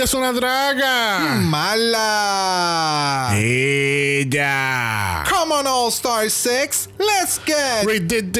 [0.00, 1.18] ella es una draga.
[1.42, 3.32] Mala.
[3.36, 5.24] Ella.
[5.28, 6.88] Come on, All Star 6.
[6.98, 7.84] Let's get.
[7.84, 8.38] Ridiculous.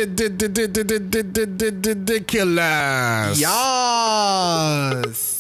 [3.39, 5.37] Yes.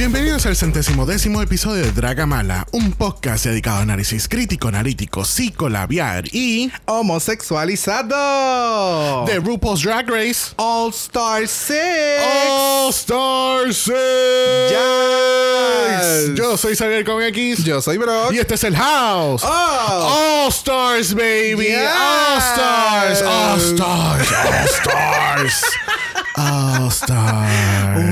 [0.00, 6.24] Bienvenidos al centésimo décimo episodio de Dragamala, un podcast dedicado a análisis crítico, analítico, psicolabiar
[6.32, 9.26] y Homosexualizado.
[9.26, 11.78] de RuPaul's Drag Race All Star 6.
[12.48, 13.94] All Star 6.
[14.70, 16.30] Yes.
[16.34, 18.32] Yo soy Xavier con X Yo soy Brock.
[18.32, 19.42] y este es el House.
[19.44, 20.46] Oh.
[20.46, 21.64] All Stars, baby.
[21.64, 21.90] Yes.
[21.94, 23.20] All Stars.
[23.20, 24.32] All Stars.
[24.32, 25.62] All Stars.
[26.36, 27.50] All Stars.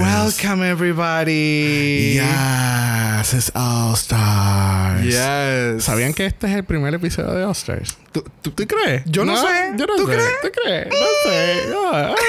[0.00, 1.77] Welcome, everybody.
[1.78, 5.04] Yes, es All Stars.
[5.04, 5.84] Yes.
[5.84, 7.96] ¿Sabían que este es el primer episodio de All Stars?
[8.12, 9.02] ¿Tú, tú- ¿Tú crees?
[9.06, 9.46] Yo no sé.
[9.76, 10.12] Yo no ¿Tú sé.
[10.12, 10.30] crees?
[10.42, 10.88] ¿Tú crees?
[10.88, 11.62] No sé.
[11.92, 12.14] Ah.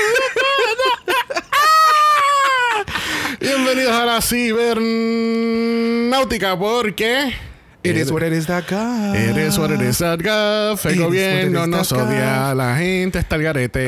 [3.39, 7.33] Bienvenidos a la cibernáutica porque...
[7.81, 9.15] It is what it is that God.
[9.15, 10.19] It is what it is that.
[10.19, 13.87] It El gobierno nos odia, la gente está al garete.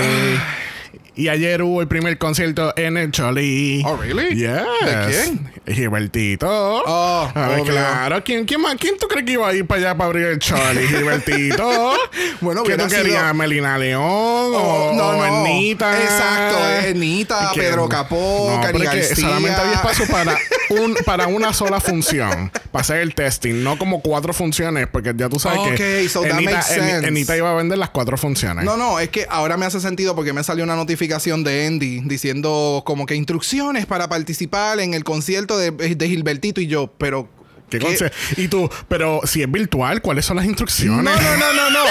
[1.16, 3.84] Y ayer hubo el primer concierto en el Choli.
[3.86, 4.36] Oh, really?
[4.36, 4.64] Yes.
[4.86, 5.52] ¿De quién?
[5.68, 6.48] Gilbertito.
[6.50, 8.24] Oh, a ver, claro.
[8.24, 8.76] ¿Quién, quién, más?
[8.76, 10.88] ¿Quién tú crees que iba a ir para allá para abrir el Choli?
[10.88, 11.94] Gilbertito.
[12.42, 13.22] Bueno, ¿Qué tú querías?
[13.22, 14.02] sido- ¿Melina León?
[14.04, 15.26] Oh, o, no, o no.
[15.26, 16.02] Ernita?
[16.02, 17.62] Exacto, Ernita, ¿Y qué?
[17.62, 19.16] Pedro Capó, no, Cari que García.
[19.16, 20.36] solamente había espacio para,
[20.72, 25.30] un, para una sola función, para hacer el testing, no como cuatro funciones, porque ya
[25.30, 26.62] tú sabes que Ok, so Ernita.
[27.04, 28.66] Ernita iba a vender las cuatro funciones.
[28.66, 32.02] No, no, es que ahora me hace sentido porque me salió una notificación de Andy
[32.06, 37.30] diciendo como que instrucciones para participar en el concierto de, de Gilbertito y yo, pero...
[37.70, 38.12] ¿Qué ¿qué?
[38.36, 41.06] Y tú, pero si es virtual, ¿cuáles son las No, instrucciones?
[41.06, 41.84] no, no, no, no.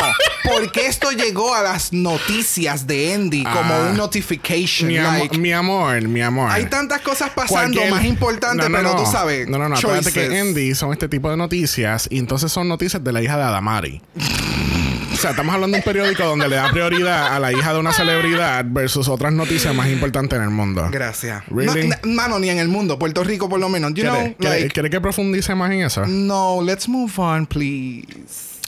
[0.45, 3.87] Porque esto llegó a las noticias de Andy como Ah.
[3.91, 4.89] un notification.
[4.89, 6.51] Mi, amo- like, mi amor, mi amor.
[6.51, 9.03] hay tantas cosas pasando Cualquier- más importantes, No, no, pero no.
[9.05, 9.49] tú sabes.
[9.49, 9.77] No, no, no.
[9.77, 10.43] Acuérdate que choices.
[10.43, 14.03] Andy son este tipo de noticias y entonces son noticias de la hija de Adamari.
[15.13, 17.79] o sea, estamos hablando de un periódico donde le da prioridad a la hija de
[17.79, 20.89] una celebridad versus otras noticias más importantes en el mundo.
[20.91, 21.43] Gracias.
[21.49, 21.89] Really?
[21.89, 22.99] No, na- mano, ni en el mundo.
[22.99, 23.93] Puerto Rico, por lo menos.
[23.95, 26.07] You know, ¿Quiere, quiere- like, quiere que profundice más en eso?
[26.07, 28.07] no, let's move on, please.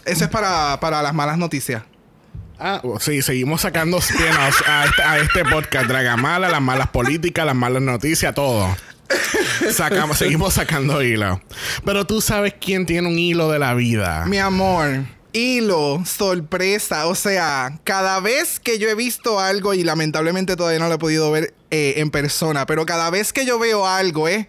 [0.04, 1.82] Eso es para, para las malas noticias.
[2.58, 5.86] Ah, sí, seguimos sacando spin-offs a este, a este podcast.
[5.86, 8.68] Dragamala, las malas políticas, las malas noticias, todo.
[9.72, 11.40] Sacamos, seguimos sacando hilo.
[11.84, 14.24] Pero tú sabes quién tiene un hilo de la vida.
[14.26, 15.00] Mi amor,
[15.32, 17.06] hilo, sorpresa.
[17.06, 20.98] O sea, cada vez que yo he visto algo, y lamentablemente todavía no lo he
[20.98, 24.48] podido ver eh, en persona, pero cada vez que yo veo algo, eh,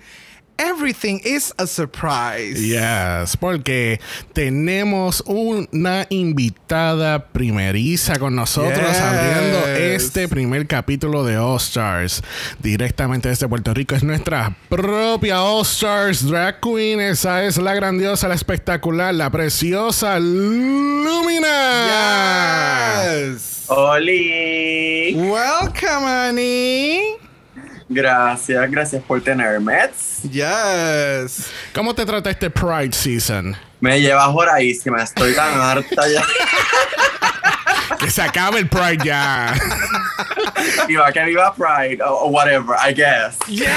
[0.57, 2.59] everything is a surprise.
[2.61, 3.99] Yes, porque
[4.33, 8.99] tenemos una invitada primeriza con nosotros Yes.
[8.99, 12.21] abriendo este primer capítulo de All Stars
[12.59, 13.95] directamente desde Puerto Rico.
[13.95, 16.99] Es nuestra propia All Stars Drag Queen.
[16.99, 21.47] Esa es la grandiosa, la espectacular, la preciosa Lumina.
[23.03, 23.63] Yes.
[23.67, 25.13] Oli.
[25.15, 27.12] Welcome, Annie.
[27.93, 29.89] Gracias, gracias por tenerme.
[30.29, 31.47] Yes.
[31.73, 33.55] ¿Cómo te trata este Pride Season?
[33.79, 36.23] Me llevas horadísima, estoy tan harta ya.
[37.99, 39.53] Que se acabe el Pride ya.
[40.87, 43.37] Viva que viva Pride o o whatever, I guess.
[43.47, 43.67] Yes.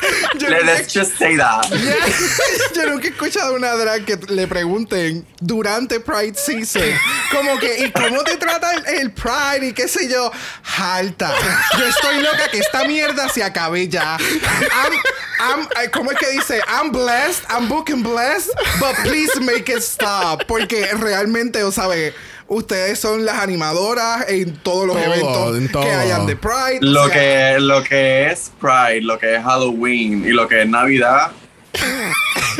[0.38, 1.66] yo, Let- nunca, Let's just say that.
[2.74, 6.82] yo nunca he escuchado una drag que le pregunten durante Pride Season,
[7.30, 9.68] como que, ¿y cómo te trata el, el Pride?
[9.68, 10.30] Y qué sé yo,
[10.62, 11.32] jalta.
[11.78, 14.16] Yo estoy loca que esta mierda se acabe ya.
[14.18, 14.92] I'm,
[15.38, 16.60] I'm, eh, ¿Cómo es que dice?
[16.68, 20.44] I'm blessed, I'm booking blessed, but please make it stop.
[20.46, 22.14] Porque realmente, o sabe,
[22.48, 25.82] ustedes son las animadoras en todos los Todo, eventos en todo.
[25.82, 26.78] que hayan de Pride.
[26.80, 27.12] o Lo sea,
[27.54, 31.30] que, lo que es Pride, lo que es Halloween y lo que es Navidad,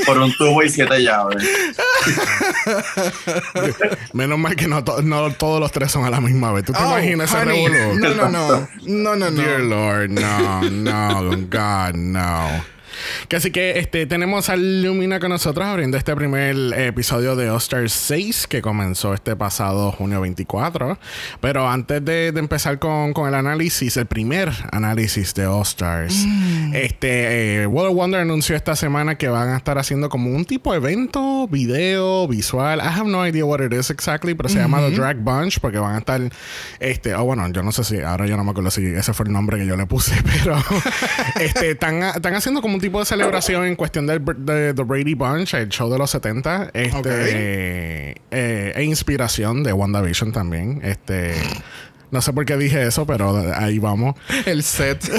[0.04, 1.42] por un tubo y siete llaves.
[4.12, 6.64] Menos mal que no, to- no todos los tres son a la misma vez.
[6.64, 7.94] ¿Tú te Oh, imaginas ese revolú?
[7.98, 8.68] No, no, no.
[8.82, 9.42] No, no, no.
[9.42, 12.75] Dear Lord, no, no, God, no.
[13.28, 17.50] Que así que este, tenemos a Lumina con nosotros abriendo este primer eh, episodio de
[17.50, 20.98] All-Star 6 que comenzó este pasado junio 24.
[21.40, 26.26] Pero antes de, de empezar con, con el análisis, el primer análisis de All-Stars,
[26.72, 30.44] este, eh, World of Wonder anunció esta semana que van a estar haciendo como un
[30.44, 32.78] tipo de evento, video, visual.
[32.78, 35.78] I have no idea what it is exactly, pero se llama The Drag Bunch porque
[35.78, 36.20] van a estar,
[36.80, 39.26] este, oh bueno, yo no sé si, ahora yo no me acuerdo si ese fue
[39.26, 40.56] el nombre que yo le puse, pero
[41.40, 45.14] este, están, están haciendo como un tipo de celebración en cuestión del de The Brady
[45.14, 46.70] Bunch, el show de los 70.
[46.72, 50.80] Este, eh, e inspiración de WandaVision también.
[50.82, 51.34] Este.
[52.10, 54.14] No sé por qué dije eso, pero ahí vamos.
[54.46, 55.04] El set.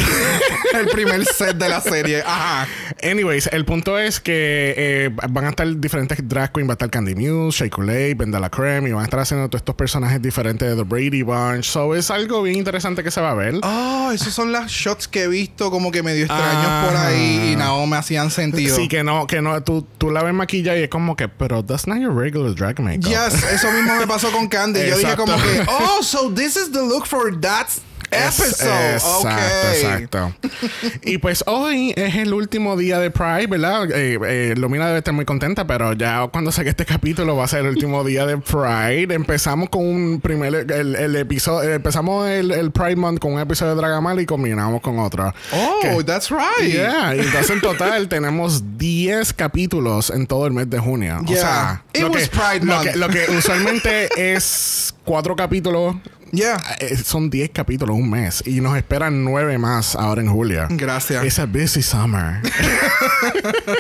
[0.80, 2.22] el primer set de la serie.
[2.26, 2.68] Ajá.
[3.04, 6.70] Anyways, el punto es que eh, van a estar diferentes drag queens.
[6.70, 8.90] Va a estar Candy Muse, Shea Coulee, Vendela Creme.
[8.90, 11.66] Y van a estar haciendo todos estos personajes diferentes de The Brady Bunch.
[11.66, 13.56] So es algo bien interesante que se va a ver.
[13.64, 17.08] Oh, esos son las shots que he visto como que medio extraños por Ah.
[17.08, 18.76] ahí y no me hacían sentido.
[18.76, 21.64] Sí, que no, que no, tú, tú la ves maquilla y es como que, pero
[21.64, 23.06] that's not your regular drag makeup.
[23.10, 24.80] Yes, eso mismo me pasó con Candy.
[24.88, 27.68] Yo dije como que, oh, so this is the look for that
[28.12, 28.94] episode.
[28.94, 29.82] Exacto, okay.
[29.82, 30.34] exacto.
[31.04, 33.90] y pues hoy es el último día de Pride, ¿verdad?
[33.92, 37.48] Eh, eh, Lumina debe estar muy contenta, pero ya cuando saque este capítulo va a
[37.48, 39.14] ser el último día de Pride.
[39.14, 43.76] Empezamos con un primer, el, el episodio, empezamos el, el Pride Month con un episodio
[43.76, 45.34] de Dragamal y combinamos con otro.
[45.54, 46.72] Oh, Que- that's right.
[46.72, 51.20] Yeah, y entonces en total tenemos 10 capítulos en todo el mes de junio.
[51.22, 51.42] O Yeah.
[51.42, 52.92] sea, It lo was que, Pride lo Month.
[52.92, 55.96] que- lo que usualmente es cuatro capítulos
[56.32, 56.58] Yeah.
[56.80, 60.68] eh, son 10 capítulos un mes y nos esperan 9 más ahora en julio.
[60.70, 61.24] Gracias.
[61.24, 62.42] It's a busy summer.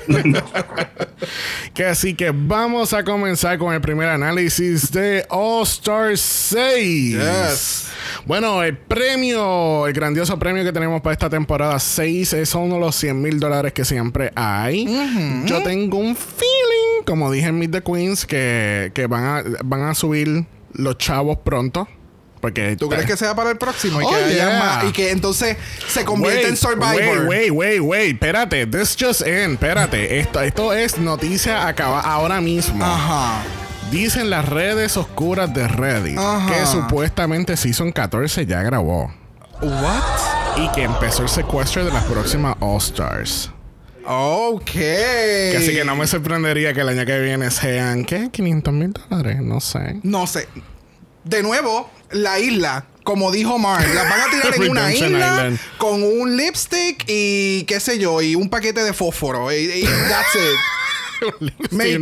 [1.73, 7.15] que así que vamos a comenzar con el primer análisis de All Star 6.
[7.17, 7.87] Yes.
[8.25, 12.79] Bueno, el premio, el grandioso premio que tenemos para esta temporada 6 es uno de
[12.81, 14.85] los 100 mil dólares que siempre hay.
[15.45, 19.81] Yo tengo un feeling, como dije en Meet the Queens, que, que van, a, van
[19.83, 21.87] a subir los chavos pronto.
[22.41, 24.01] Porque ¿Tú crees que sea para el próximo?
[24.01, 24.59] Y Oh, que haya yeah.
[24.59, 25.57] más- y que entonces
[25.87, 27.27] se convierte Wait, en Survivor.
[27.27, 28.13] Wait, wait, wait, wait.
[28.13, 28.67] Espérate.
[28.67, 29.53] This just in.
[29.53, 30.19] Espérate.
[30.19, 32.83] Esto, esto es noticia acaba ahora mismo.
[32.85, 33.41] Ajá.
[33.91, 36.53] Dicen las redes oscuras de Reddit Ajá.
[36.53, 39.13] que supuestamente Season 14 ya grabó.
[39.61, 40.57] What?
[40.57, 43.49] Y que empezó el secuestro de las próximas All Stars.
[44.05, 44.69] Ok.
[45.57, 48.29] Así que no me sorprendería que el año que viene sean, ¿qué?
[48.31, 49.41] 500 mil dólares.
[49.41, 49.99] No sé.
[50.03, 50.47] No sé.
[51.23, 52.85] De nuevo, la isla.
[53.03, 55.59] Como dijo Mark, las van a tirar en una isla Island.
[55.77, 59.49] con un lipstick y qué sé yo, y un paquete de fósforo.
[59.51, 60.57] Y, y that's it.
[61.71, 62.01] Make it.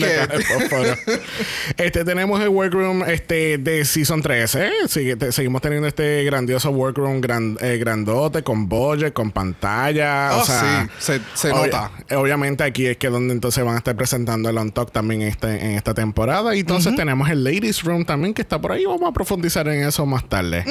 [1.78, 4.72] este, tenemos el workroom este, de Season 13.
[4.88, 10.36] Sigue- te- seguimos teniendo este grandioso workroom gran- eh, grandote con budget, con pantalla.
[10.38, 11.92] Oh, o sea, sí, se- nota.
[12.12, 15.48] Obviamente aquí es que donde entonces van a estar presentando el On Talk también este,
[15.48, 16.56] en esta temporada.
[16.56, 18.86] Y entonces tenemos el Ladies Room también que está por ahí.
[18.86, 20.64] Vamos a profundizar en eso más tarde.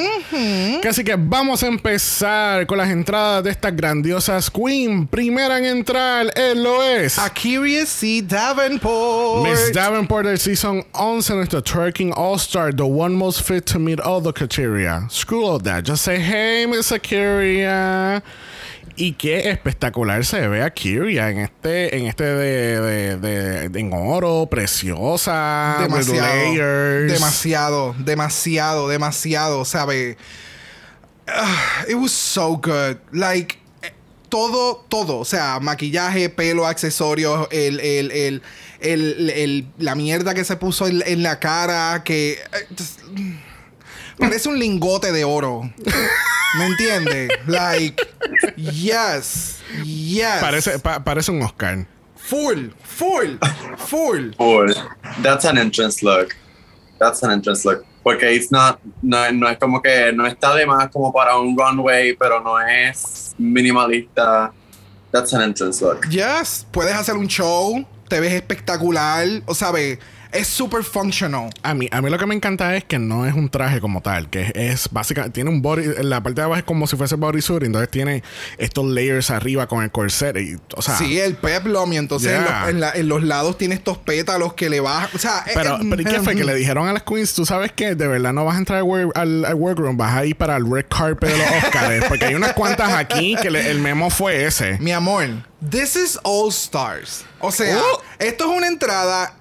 [0.88, 5.06] Así que vamos a empezar con las entradas de estas grandiosas Queen.
[5.06, 7.18] Primera en entrar, él lo es.
[7.18, 8.22] A Curious C.
[8.34, 9.44] Davenport.
[9.48, 14.20] Miss Davenport del Season 11, nuestro Twerking All-Star, the one most fit to meet all
[14.20, 15.06] the criteria.
[15.08, 15.84] Screw all that.
[15.84, 18.22] Just say, hey, Miss Akiria.
[18.96, 23.80] Y qué espectacular se ve a Kyria en este, en este de, de, de- de-
[23.80, 27.12] en oro, preciosa, demasiado, layers.
[27.12, 30.16] demasiado, demasiado, demasiado, ¿sabe?
[31.28, 32.98] Ah, it was so good.
[33.12, 33.58] Like,
[34.34, 35.18] todo, todo.
[35.18, 38.42] O sea, maquillaje, pelo, accesorios, el, el, el,
[38.80, 42.32] el, el- la mierda que se puso en, en la cara, que...
[42.32, 42.98] eh, just-
[44.18, 45.62] parece un lingote de oro.
[46.58, 47.30] ¿Me entiendes?
[47.46, 48.02] Like,
[48.56, 50.40] yes, yes.
[50.40, 51.86] Parece, pa- parece un Oscar.
[52.16, 53.38] Full, full,
[53.78, 54.32] full.
[54.36, 54.72] Full.
[55.22, 56.34] That's an entrance look.
[56.98, 57.84] That's an entrance look.
[58.04, 61.56] Porque it's not, no, no es como que no está de más como para un
[61.58, 64.52] runway, pero no es minimalista.
[65.10, 66.08] That's an entrance look.
[66.10, 69.98] Yes, puedes hacer un show, te ves espectacular, o sabes,
[70.34, 71.50] es super functional.
[71.62, 74.02] A mí, a mí lo que me encanta es que no es un traje como
[74.02, 77.14] tal, que es, básicamente, tiene un body, la parte de abajo es como si fuese
[77.16, 78.22] bodysuit, entonces tiene
[78.58, 82.42] estos layers arriba con el corset, y, o sea, sí, el peplum y entonces en,
[82.44, 85.76] los, en la- en los lados tiene estos pétalos que le bajan, o sea, pero,
[85.76, 86.34] eh, pero ¿y qué fue?
[86.34, 88.78] Que le dijeron a las queens, tú sabes que de verdad no vas a entrar
[88.80, 92.04] al, work- al- al workroom, vas a ir para el red carpet de los Oscars,
[92.08, 94.78] porque hay unas cuantas aquí que le- el memo fue ese.
[94.80, 95.26] Mi amor,
[95.70, 97.24] this is All Stars.
[97.40, 98.02] O sea, Oh.
[98.18, 99.34] esto es una entrada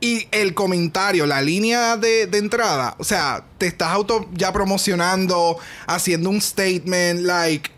[0.00, 5.58] y el comentario, la línea de, de entrada, o sea, te estás auto ya promocionando,
[5.86, 7.70] haciendo un statement, like,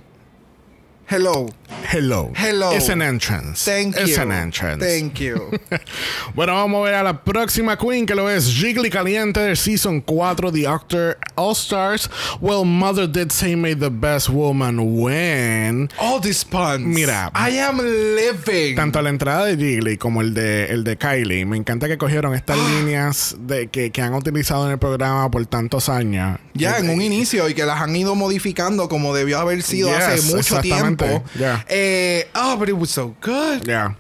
[1.09, 1.49] hello,
[1.91, 2.31] Hello.
[2.37, 2.71] Hello.
[2.73, 3.65] It's an entrance.
[3.65, 4.23] thank It's you.
[4.23, 4.83] an entrance.
[4.83, 5.51] Thank you.
[6.35, 10.01] Bueno, vamos a ver a la próxima queen que lo es Jiggly Caliente del Season
[10.01, 12.09] 4 The Octor All Stars.
[12.41, 15.91] Well, Mother did say may the best woman win.
[15.99, 16.87] All these puns.
[16.87, 17.31] Mira.
[17.35, 18.77] I am living.
[18.77, 21.45] Tanto la entrada de Jiggly como el de, el de Kylie.
[21.45, 25.45] Me encanta que cogieron estas líneas de, que, que han utilizado en el programa por
[25.47, 26.39] tantos años.
[26.55, 29.89] ya Eh, en un inicio y que las han ido modificando como debió haber sido
[29.91, 31.02] Yes, hace mucho exactamente.
[31.07, 31.25] Tiempo.
[31.39, 31.65] Yeah.
[31.69, 33.65] Eh, oh, but it was so good.
[33.67, 33.97] Ya.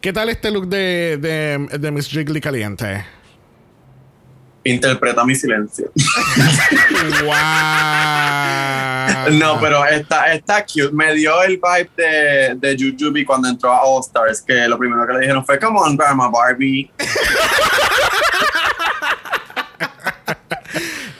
[0.00, 3.04] ¿Qué tal este look de, de, de Miss Jiggly caliente?
[4.64, 5.92] Interpreta mi silencio.
[7.24, 7.32] wow.
[9.30, 10.92] No, pero está, está cute.
[10.92, 15.06] Me dio el vibe de, de Jujubee cuando entró a All Stars, que lo primero
[15.06, 16.90] que le dijeron fue, come on, Grandma Barbie.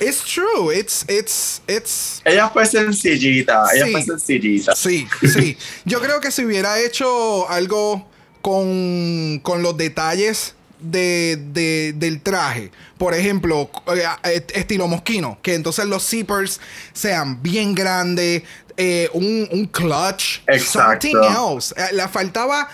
[0.09, 0.71] It's true.
[0.71, 2.21] It's, it's, it's.
[2.25, 3.93] Ella fue sencillita, ella Sí.
[3.93, 4.75] fue sencillita.
[4.77, 5.57] Sí, sí.
[5.85, 8.07] Yo creo que si hubiera hecho algo
[8.41, 13.71] con, con los detalles de, de- del traje, por ejemplo,
[14.25, 16.61] eh, estilo mosquino, que entonces los zippers
[16.93, 18.43] sean bien grandes,
[18.77, 21.09] eh, un, un clutch, Exacto.
[21.09, 21.75] something else.
[21.77, 22.69] Eh, Le faltaba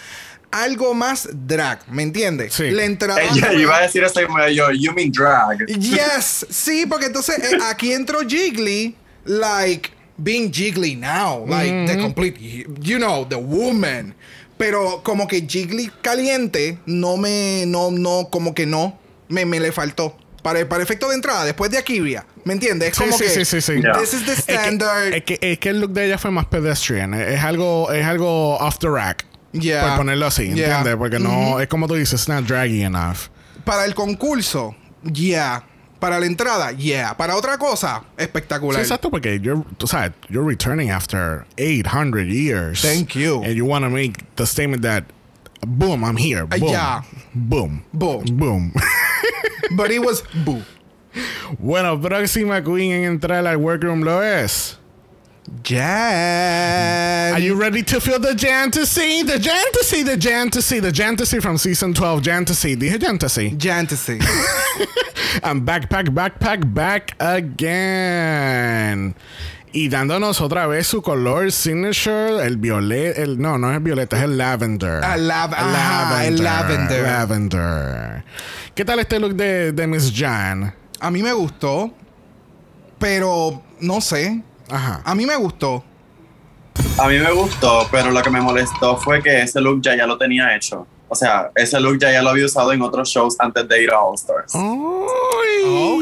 [0.53, 2.53] algo más drag, ¿me entiendes?
[2.55, 2.71] Sí.
[2.71, 3.21] La entrada.
[3.21, 5.67] Ella iba a decir eso y yo, you mean drag.
[5.67, 8.95] Yes, sí, porque entonces eh, aquí entró Jiggly,
[9.25, 12.39] like being Jiggly now, like the complete,
[12.81, 14.15] you know, the woman.
[14.59, 19.73] Pero como que Jiggly caliente, no me, no, no, como que no, me, me le
[19.73, 20.17] faltó.
[20.43, 22.91] Para, para efecto de entrada, después de Akivia, ¿me entiendes?
[22.91, 23.81] Es Sí, como sí, que sí, sí, sí.
[23.81, 23.93] Ya.
[23.93, 25.15] this is the Es que- standard.
[25.15, 27.15] Es que, es que el look de ella fue más pedestrian.
[27.15, 29.25] Es, es algo, es algo off the rack.
[29.53, 29.89] Yeah.
[29.89, 30.79] Por ponerlo así, Yeah.
[30.79, 30.97] ¿entiendes?
[30.97, 33.29] Porque no, es como tú dices, it's not draggy enough.
[33.65, 35.65] Para el concurso, yeah.
[36.01, 37.15] Para la entrada, yeah.
[37.17, 38.81] Para otra cosa, Sí, espectacular.
[38.81, 42.83] exacto, porque you're, tú sabes, you're returning after 800 years.
[42.83, 43.43] Thank you.
[43.45, 45.05] And you want to make the statement that,
[45.65, 46.43] boom, I'm here.
[46.51, 46.69] Uh, Boom.
[46.71, 47.03] yeah.
[47.35, 47.85] Boom.
[47.93, 48.25] Boom.
[48.37, 48.73] Boom.
[49.77, 50.63] But it was boo.
[51.61, 54.79] bueno, próxima queen en entrar al workroom lo es.
[55.63, 57.35] Jan.
[57.35, 59.23] Are you ready to feel the Jantasy?
[59.23, 62.23] The Jantasy, the Jantasy, the Jantasy from season 12.
[62.23, 62.77] Jantasy.
[62.77, 63.51] Dije Jantasy.
[63.57, 64.19] Jantasy.
[65.43, 69.15] And backpack, backpack, back again.
[69.75, 74.19] Y dándonos otra vez su color signature, el violeta, el, no, no es el violeta,
[74.19, 75.01] es el lavender.
[75.03, 77.03] Ah, lav- ajá, el lavender.
[77.03, 78.25] Lavender.
[78.75, 80.75] ¿Qué tal este look de, de Miss Jan?
[81.01, 81.95] A mí me gustó,
[82.99, 84.43] pero no sé.
[84.71, 85.03] Ajá.
[85.05, 85.85] A mí me gustó.
[86.99, 90.07] A mí me gustó, pero lo que me molestó fue que ese look ya ya
[90.07, 90.87] lo tenía hecho.
[91.09, 93.91] O sea, ese look ya ya lo había usado en otros shows antes de ir
[93.91, 94.53] a All Stars.
[94.55, 95.07] Oh,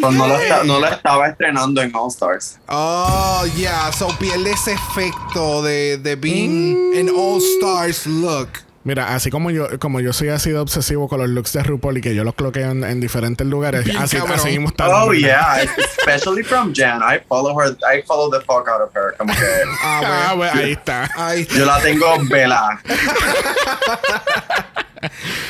[0.00, 0.62] Pero no, lo yeah.
[0.64, 2.58] no lo estaba estrenando en All Stars.
[2.68, 3.90] Oh, yeah.
[3.92, 8.48] So pierde ese efecto de, de being an all stars look.
[8.82, 11.98] Mira, así como yo, como yo soy así de obsesivo con los looks de RuPaul
[11.98, 14.36] y que yo los cloqueo en, en diferentes lugares, Bien así, cabrón.
[14.38, 14.88] así mismo está.
[14.88, 15.58] Oh yeah,
[15.98, 17.02] especially from Jan.
[17.02, 17.76] I follow her.
[17.92, 19.14] I follow the fuck out of her.
[19.18, 19.40] Como que
[19.82, 20.52] Ah, Ah, bueno.
[20.54, 21.10] bueno, ahí está.
[21.14, 21.54] Ahí está.
[21.58, 22.80] yo la tengo vela.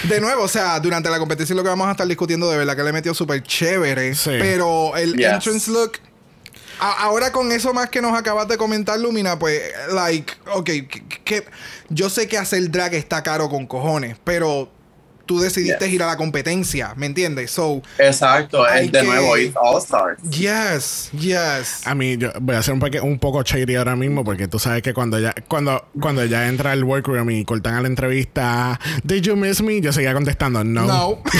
[0.08, 2.76] De nuevo, o sea, durante la competición lo que vamos a estar discutiendo de verdad
[2.76, 4.14] que le metió súper chévere.
[4.14, 4.30] Sí.
[4.40, 5.26] Pero el Yes.
[5.26, 5.92] entrance look.
[6.80, 9.60] A- ahora con eso más que nos acabas de comentar, Lumina, pues,
[9.92, 10.86] like, ok, que,
[11.24, 11.44] que-
[11.88, 14.70] yo sé que hacer drag está caro con cojones, pero
[15.26, 15.94] tú decidiste Yes.
[15.94, 17.52] ir a la competencia, ¿me entiendes?
[17.52, 20.20] So, Exacto, es de que- nuevo it's All Stars.
[20.28, 21.86] yes, yes.
[21.86, 24.58] A mí, yo voy a hacer un, peque- un poco shady ahora mismo porque tú
[24.58, 28.80] sabes que cuando ya, cuando, cuando ya entra el workroom y cortan a la entrevista,
[29.04, 29.80] ¿Did you miss me?
[29.80, 30.84] Yo seguía contestando, no.
[30.86, 31.22] No.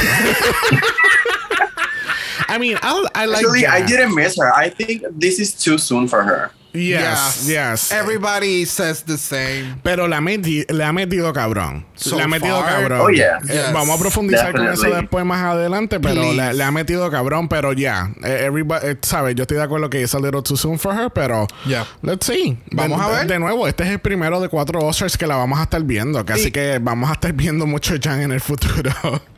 [2.50, 4.52] I mean, I, I like Actually, I didn't miss her.
[4.54, 6.50] I think this is too soon for her.
[6.72, 7.90] Yes, yes.
[7.90, 9.80] Everybody says the same.
[9.82, 11.84] Pero la meti- le ha metido cabrón.
[11.96, 12.70] So le ha metido far.
[12.70, 13.00] cabrón.
[13.00, 13.38] Oh, yeah.
[13.38, 13.72] Eh, Yes.
[13.72, 15.00] Vamos a profundizar con eso Definitely.
[15.00, 17.48] después más adelante, pero le, le ha metido cabrón.
[17.48, 19.34] Pero ya, eh, everybody, eh, ¿sabes?
[19.34, 21.88] Yo estoy de acuerdo que es a little too soon for her, pero Yeah.
[22.02, 22.56] let's see.
[22.70, 23.26] Vamos de, a ver.
[23.26, 26.24] De nuevo, este es el primero de cuatro Oscars que la vamos a estar viendo.
[26.24, 28.92] que Así Y- que vamos a estar viendo mucho Jan en el futuro.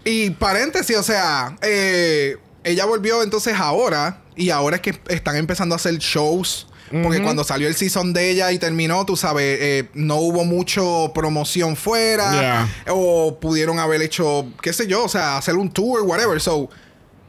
[0.04, 5.74] Y paréntesis, o sea, eh, ella volvió entonces ahora y ahora es que están empezando
[5.74, 6.66] a hacer shows.
[7.02, 11.10] Porque cuando salió el season de ella y terminó, tú sabes, eh, no hubo mucho
[11.14, 12.30] promoción fuera.
[12.32, 12.68] Yeah.
[12.92, 16.38] O pudieron haber hecho, qué sé yo, o sea, hacer un tour, whatever.
[16.38, 16.68] So,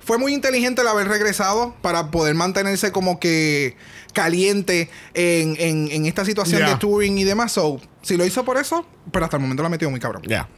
[0.02, 3.78] fue muy inteligente el haber regresado para poder mantenerse como que
[4.12, 6.72] caliente en, en- en esta situación Yeah.
[6.72, 7.54] de touring y demás.
[7.54, 10.24] So, si lo hizo por eso, pero hasta el momento lo ha metido muy cabrón.
[10.28, 10.50] Ya.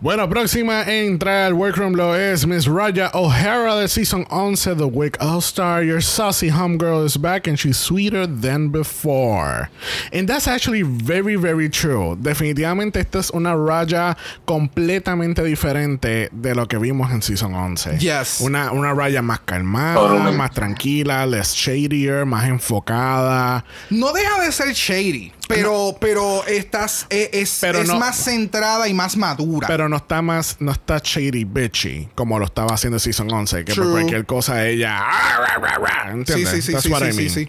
[0.00, 4.84] Bueno, próxima en entrar al workroom lo es Miss Raya O'Hara de Season 11 The
[4.84, 5.82] Wick All-Star.
[5.82, 9.70] Your saucy homegirl is back and she's sweeter than before.
[10.12, 12.16] And that's actually very, very true.
[12.20, 17.98] Definitivamente esta es una Raya completamente diferente de lo que vimos en Season 11.
[17.98, 18.40] Yes.
[18.40, 20.36] Una, una Raya más calmada, Totally.
[20.36, 23.64] más tranquila, less shadier, más enfocada.
[23.90, 25.32] No deja de ser shady.
[25.46, 29.68] Pero, pero estás, e- es, Pero es no- más centrada y más madura.
[29.68, 33.74] Pero no está más, no está shady bitchy como lo estaba haciendo Season 11, que
[33.74, 33.92] por True.
[33.92, 34.98] cualquier cosa ella.
[35.02, 36.48] ah, ¿Entiendes?
[36.50, 37.30] Sí, sí, sí, That's sí, what sí, I sí, mean.
[37.30, 37.46] sí.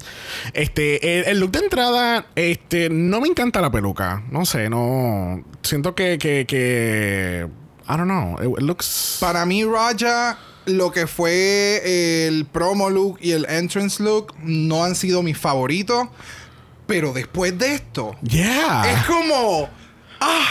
[0.54, 4.24] Este, el, el look de entrada, este, no me encanta la peluca.
[4.30, 5.44] No sé, no.
[5.64, 7.48] Siento que, que, que
[7.88, 8.36] I don't know.
[8.42, 9.18] It, it looks.
[9.20, 14.96] Para mí, Raja, lo que fue el promo look y el entrance look no han
[14.96, 16.08] sido mis favoritos.
[16.88, 18.92] Pero después de esto, Yeah.
[18.92, 19.70] es como.
[20.22, 20.46] Ah,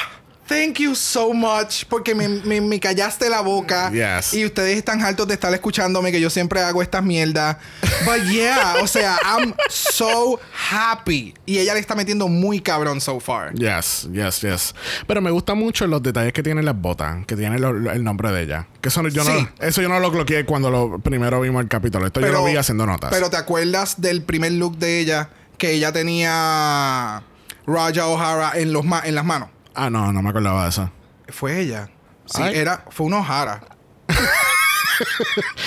[0.47, 1.85] thank you so much.
[1.89, 3.91] Porque me, me- me callaste la boca.
[3.91, 4.35] Yes.
[4.35, 7.57] Y ustedes están hartos de estar escuchándome que yo siempre hago estas mierdas.
[8.05, 10.39] But yeah, o sea, I'm so
[10.71, 11.35] happy.
[11.47, 13.55] Y ella le está metiendo muy cabrón so far.
[13.55, 14.75] Yes, yes, yes.
[15.07, 18.31] Pero me gustan mucho los detalles que tienen las botas, que tienen lo- el nombre
[18.33, 18.67] de ella.
[18.83, 19.31] Que eso, yo Sí.
[19.33, 22.07] no, eso yo no lo bloqueé cuando lo primero vimos el capítulo.
[22.07, 23.11] Esto yo lo vi haciendo notas.
[23.11, 27.23] Pero te acuerdas del primer look de ella que ella tenía
[27.67, 29.49] Raja O'Hara en los ma- en las manos.
[29.75, 30.91] ah, no, no me acordaba de eso.
[31.29, 31.89] Fue ella.
[32.27, 32.57] Sí, Ay.
[32.57, 33.61] era fue un O'Hara.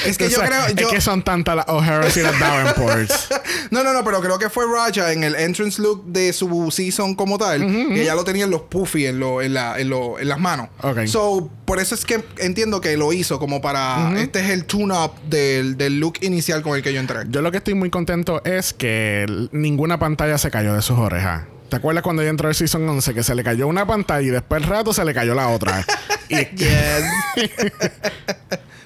[0.06, 3.30] Es que yo creo yo- Es que son tantas las O'Hara y las Davenports.
[3.72, 7.16] No, no, no, pero creo que fue Raja en el entrance look de su season
[7.16, 10.18] como tal, que ella lo tenía en los puffy en, lo, en, la, en, lo-
[10.20, 10.70] en las manos.
[10.82, 11.06] Ok.
[11.08, 14.94] So, por eso es que entiendo que lo hizo como para este es el tune
[14.94, 17.20] up del, del look inicial con el que yo entré.
[17.30, 21.44] Yo lo que estoy muy contento es que ninguna pantalla se cayó de sus orejas.
[21.70, 24.30] ¿Te acuerdas cuando ella entró al Season 11 que se le cayó una pantalla y
[24.30, 25.86] después al rato se le cayó la otra?
[26.30, 26.36] y,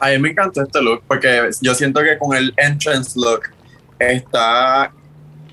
[0.01, 3.41] A mí me encantó este look porque yo siento que con el entrance look
[3.99, 4.91] está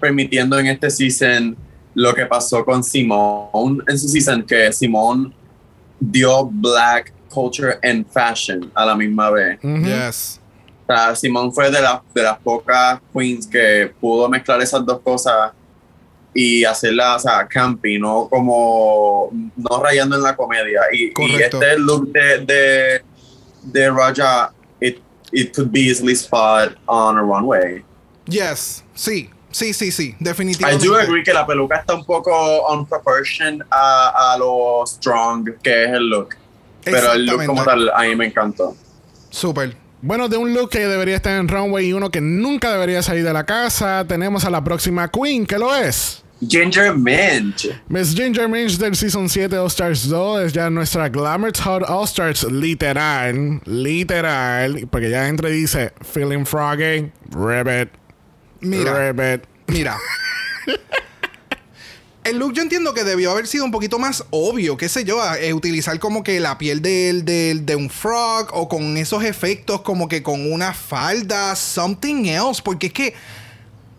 [0.00, 1.54] permitiendo en este season
[1.94, 5.32] lo que pasó con Simone en su season, que Simone
[6.00, 9.58] dio black culture and fashion a la misma vez.
[9.62, 9.84] Ujú.
[9.84, 10.40] Yes.
[10.86, 15.00] O sea, Simone fue de, las de las pocas queens que pudo mezclar esas dos
[15.00, 15.52] cosas
[16.32, 20.82] y hacerla, o sea, campy, no como, no rayando en la comedia.
[20.92, 23.02] Y, y este look de, de,
[23.62, 25.00] de Raja, it,
[25.32, 27.82] it could be easily spot on a runway.
[28.26, 28.84] Yes.
[28.94, 29.30] Sí.
[29.50, 30.14] Sí, sí, sí.
[30.20, 30.86] I Definitivamente.
[30.86, 32.30] do agree que la peluca está un poco
[32.66, 36.36] on proportion a, a lo strong que es el look.
[36.84, 38.76] Pero el look como tal, a mí me encantó.
[39.30, 39.76] Súper.
[40.00, 43.24] Bueno, de un look que debería estar en runway y uno que nunca debería salir
[43.24, 46.22] de la casa, tenemos a la próxima queen, que lo es.
[46.40, 47.66] Ginger Mint.
[47.88, 52.04] Miss Ginger Minch del Season 7 All Stars 2 es ya nuestra Glamour Hot All
[52.04, 57.88] Stars literal, literal, porque ya entra y dice Feeling Froggy, Ribbit,
[58.60, 59.10] Mira.
[59.12, 59.44] Ribbit.
[59.66, 59.96] Mira.
[62.24, 65.18] El look yo entiendo que debió haber sido un poquito más obvio, qué sé yo,
[65.36, 69.80] eh, utilizar como que la piel del- del- de un frog o con esos efectos
[69.80, 73.14] como que con una falda, something else, porque es que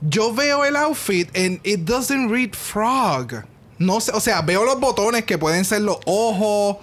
[0.02, 3.44] yo veo el outfit and it doesn't read frog.
[3.78, 6.78] No sé, o sea, veo los botones que pueden ser los ojos,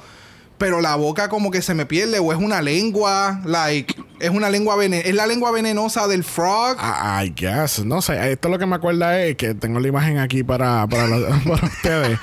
[0.59, 4.48] pero la boca como que se me pierde o es una lengua, like, es una
[4.48, 6.79] lengua venenosa, es la lengua venenosa del frog.
[6.79, 10.18] I, I guess, no sé, esto lo que me acuerda es que tengo la imagen
[10.18, 12.18] aquí para, para ustedes.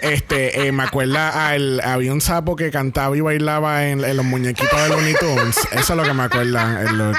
[0.00, 4.26] Este, eh, me acuerda al, había un sapo que cantaba y bailaba en, en los
[4.26, 5.56] muñequitos de Looney Tunes.
[5.72, 7.18] Eso es lo que me acuerda el look.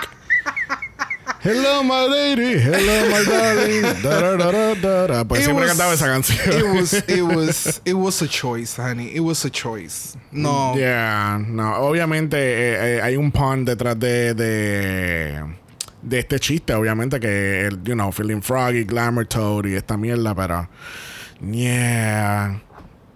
[1.44, 3.82] Hello my lady, hello my darling.
[4.02, 5.24] Da, da, da, da, da, da.
[5.26, 6.58] Pues It siempre was- cantaba esa canción.
[6.58, 9.14] It was, it was, it was a choice, honey.
[9.14, 10.16] It was a choice.
[10.32, 10.74] No.
[10.78, 15.44] Yeah, no, obviamente eh, eh, hay un pun detrás de, de
[16.02, 20.34] de este chiste, obviamente que el, you know, Feeling Froggy, Glamour Toad y esta mierda,
[20.34, 20.70] pero
[21.52, 22.62] yeah.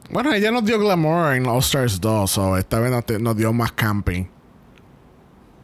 [0.10, 3.72] Bueno, ella nos dio glamour en All Stars 2, so esta vez nos, dio más
[3.74, 4.26] camping.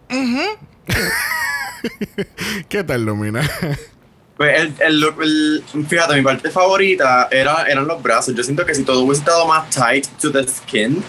[2.70, 3.42] ¿Qué tal, Lumina?
[4.38, 8.34] Pues el, el fíjate, mi parte favorita era, eran los brazos.
[8.36, 11.04] Yo siento que si todo hubiese estado más tight to the skin,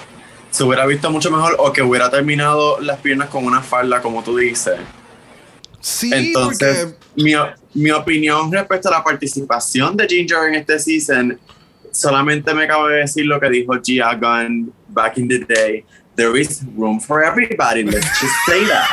[0.51, 4.23] se hubiera visto mucho mejor o que hubiera terminado las piernas con una falda, como
[4.23, 4.77] tú dices.
[5.81, 7.33] Sí, Entonces, porque mi,
[7.75, 11.39] mi opinión respecto a la participación de Ginger en este season,
[11.91, 15.85] solamente me cabe decir lo que dijo Gia Gunn back in the day.
[16.17, 18.89] There is room for everybody, let's just say that.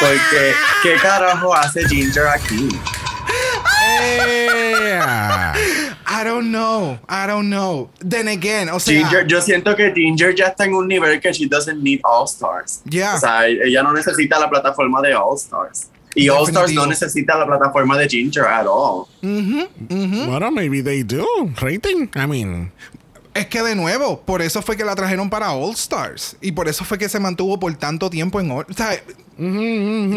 [0.00, 0.52] Porque,
[0.82, 2.68] ¿qué carajo hace Ginger aquí?
[4.26, 5.54] Yeah.
[6.06, 6.98] I don't know.
[7.08, 7.90] I don't know.
[8.00, 11.32] Then again, o sea, Ginger, yo siento que Ginger ya está en un nivel que
[11.32, 12.80] she doesn't need All Stars.
[12.88, 13.14] Yeah.
[13.16, 15.88] O sea, ella no necesita la plataforma de All Stars.
[16.14, 19.06] Y All Stars no necesita la plataforma de Ginger at all.
[19.22, 20.26] ujú, ujú.
[20.26, 21.26] Bueno, maybe they do.
[21.60, 22.72] Rating, I mean.
[23.36, 26.36] Es que de nuevo, por eso fue que la trajeron para All Stars.
[26.40, 28.66] Y por eso fue que se mantuvo por tanto tiempo en All.
[28.70, 28.98] O sea,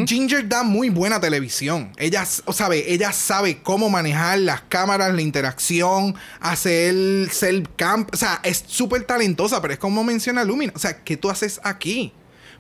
[0.08, 1.91] Ginger da muy buena televisión.
[1.97, 8.10] Ella, o sabe, ella sabe cómo manejar las cámaras, la interacción, hacer self camp.
[8.13, 10.71] O sea, es súper talentosa, pero es como menciona Lumina.
[10.75, 12.13] O sea, ¿qué tú haces aquí?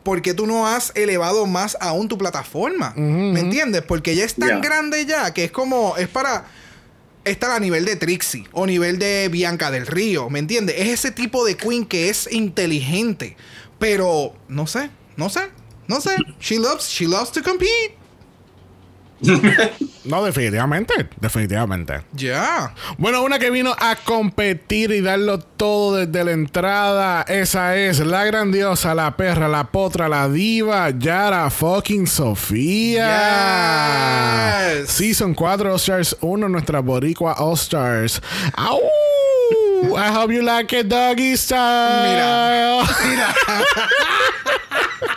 [0.03, 2.93] ¿Por qué tú no has elevado más aún tu plataforma?
[2.95, 3.81] ¿Me entiendes?
[3.83, 4.59] Porque ella es tan Yeah.
[4.59, 6.45] grande ya que es como, es para
[7.25, 10.75] estar a nivel de Trixie o nivel de Bianca del Río, ¿me entiendes?
[10.79, 13.37] Es ese tipo de queen que es inteligente,
[13.77, 15.49] pero no sé, no sé,
[15.87, 16.15] no sé.
[16.39, 17.98] She loves, she loves to compete.
[20.05, 21.09] No, definitivamente.
[21.19, 22.01] Definitivamente.
[22.13, 22.73] Ya.
[22.97, 27.21] Bueno, una que vino a competir y darlo todo desde la entrada.
[27.23, 33.07] Esa es la grandiosa, la perra, la potra, la diva, Yara fucking Sofía.
[34.79, 34.89] Yes.
[34.89, 38.21] Season 4 All Stars 1, nuestra Boricua All Stars.
[38.55, 38.79] ¡Au!
[39.95, 42.03] I hope you like it, doggy style.
[42.03, 42.83] Mira.
[43.09, 43.33] Mira,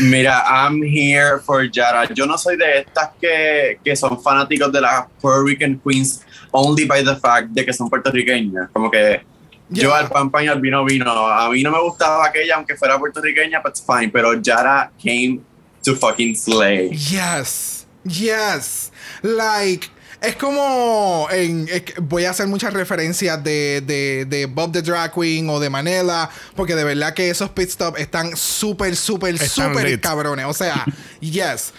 [0.00, 2.08] I'm here for Yara.
[2.14, 6.84] Yo no soy de estas que, que son fanáticos de las Puerto Rican Queens only
[6.86, 8.70] by the fact de que son puertorriqueñas.
[8.72, 9.22] Como que
[9.70, 9.98] yo Yeah.
[9.98, 11.10] al pan pan y al vino vino.
[11.10, 14.10] A mí no me gustaba aquella, aunque fuera puertorriqueña, but it's fine.
[14.10, 15.40] Pero Yara came
[15.84, 16.90] to fucking slay.
[16.90, 17.86] Yes.
[18.04, 18.90] Yes.
[19.22, 19.90] Like.
[20.20, 21.28] Es como.
[21.30, 25.60] En, es voy a hacer muchas referencias de, de, de Bob the Drag Queen o
[25.60, 26.28] de Manela.
[26.56, 30.46] Porque de verdad que esos pit stops están súper, súper, súper cabrones.
[30.46, 30.84] O sea,
[31.20, 31.72] yes.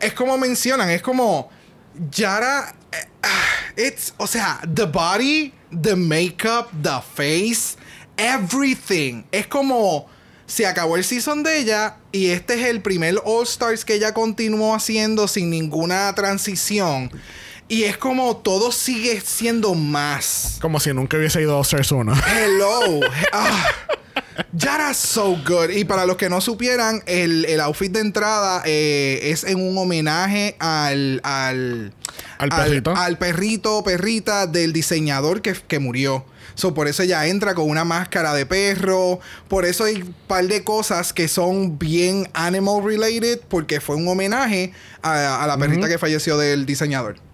[0.00, 1.50] Es como mencionan, es como.
[2.10, 2.74] Yara.
[2.92, 4.12] eh, ah, It's.
[4.18, 7.76] O sea, the body, the makeup, the face,
[8.16, 9.24] everything.
[9.32, 10.06] Es como.
[10.46, 14.14] Se acabó el season de ella y este es el primer All Stars que ella
[14.14, 17.10] continuó haciendo sin ninguna transición.
[17.68, 20.58] Y es como todo sigue siendo más.
[20.60, 22.12] Como si nunca hubiese ido a All Stars 1.
[22.26, 23.00] Hello.
[23.32, 23.68] Ah.
[24.52, 25.70] Yara so good.
[25.70, 29.76] Y para los que no supieran, el, el outfit de entrada eh, es en un
[29.76, 31.20] homenaje al.
[31.24, 31.92] Al,
[32.38, 32.94] ¿Al perrito?
[32.94, 36.24] Al, perrito, perrita del diseñador que, que murió.
[36.54, 39.18] So, por eso ella entra con una máscara de perro.
[39.48, 43.40] Por eso hay un par de cosas que son bien animal related.
[43.48, 47.25] Porque fue un homenaje a, a la perrita que falleció del diseñador.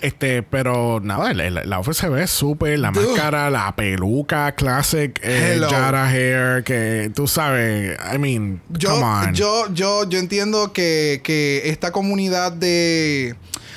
[0.00, 3.06] Este, pero nada, el, el outfit se ve súper, la Dude.
[3.08, 5.60] máscara, la peluca, classic, eh.
[5.70, 9.34] Yara hair, que tú sabes, I mean, Yo, come on.
[9.34, 13.36] yo, yo, yo entiendo que, que esta comunidad de.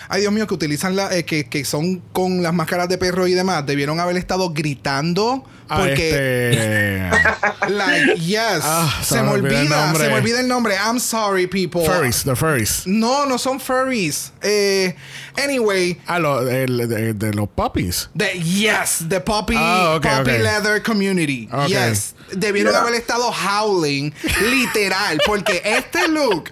[0.09, 3.27] Ay, Dios mío, que utilizan la, eh, que, que son con las máscaras de perro
[3.27, 5.43] y demás, debieron haber estado gritando.
[5.77, 8.62] Porque, este, like, yes.
[8.63, 10.75] Ah, se se me olvida, se me olvida el nombre.
[10.75, 11.81] I'm sorry, people.
[11.86, 12.86] furries, the furries.
[12.86, 14.31] No, no son furries.
[14.41, 14.95] Eh,
[15.38, 18.09] anyway, Ah, lo, de, de los puppies.
[18.15, 21.47] The, yes, the puppy, Ah, puppy leather community.
[21.67, 22.13] Yes.
[22.31, 22.81] Debieron Yeah.
[22.81, 26.49] haber estado howling, literal, porque este look,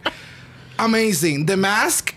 [0.77, 1.45] amazing.
[1.45, 2.13] The mask,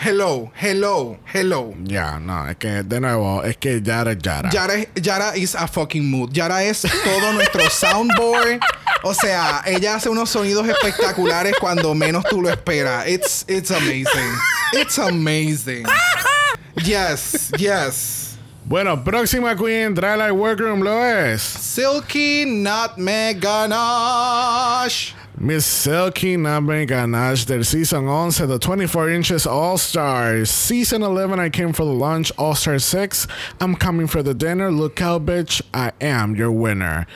[0.00, 1.74] hello, hello, hello.
[1.84, 4.50] Ya, no, es que de nuevo, es que Yara es Yara.
[4.50, 6.30] Yara, Yara is a fucking mood.
[6.32, 8.60] Yara es todo nuestro soundboard.
[9.02, 13.06] O sea, ella hace unos sonidos espectaculares cuando menos tú lo esperas.
[13.08, 14.32] It's, it's amazing.
[14.72, 15.84] It's amazing.
[16.84, 18.38] Yes, yes.
[18.64, 21.40] Bueno, próxima queen, Drylight Workroom lo es.
[21.40, 25.14] Silky Nutmeg Ganache.
[25.40, 30.50] Miss Silky Nutmeg Ganache del Season 11, the 24 inches All Stars.
[30.50, 32.32] Season 11, I came for the lunch.
[32.36, 33.28] All Star 6,
[33.60, 34.72] I'm coming for the dinner.
[34.72, 37.06] Look out, bitch, I am your winner.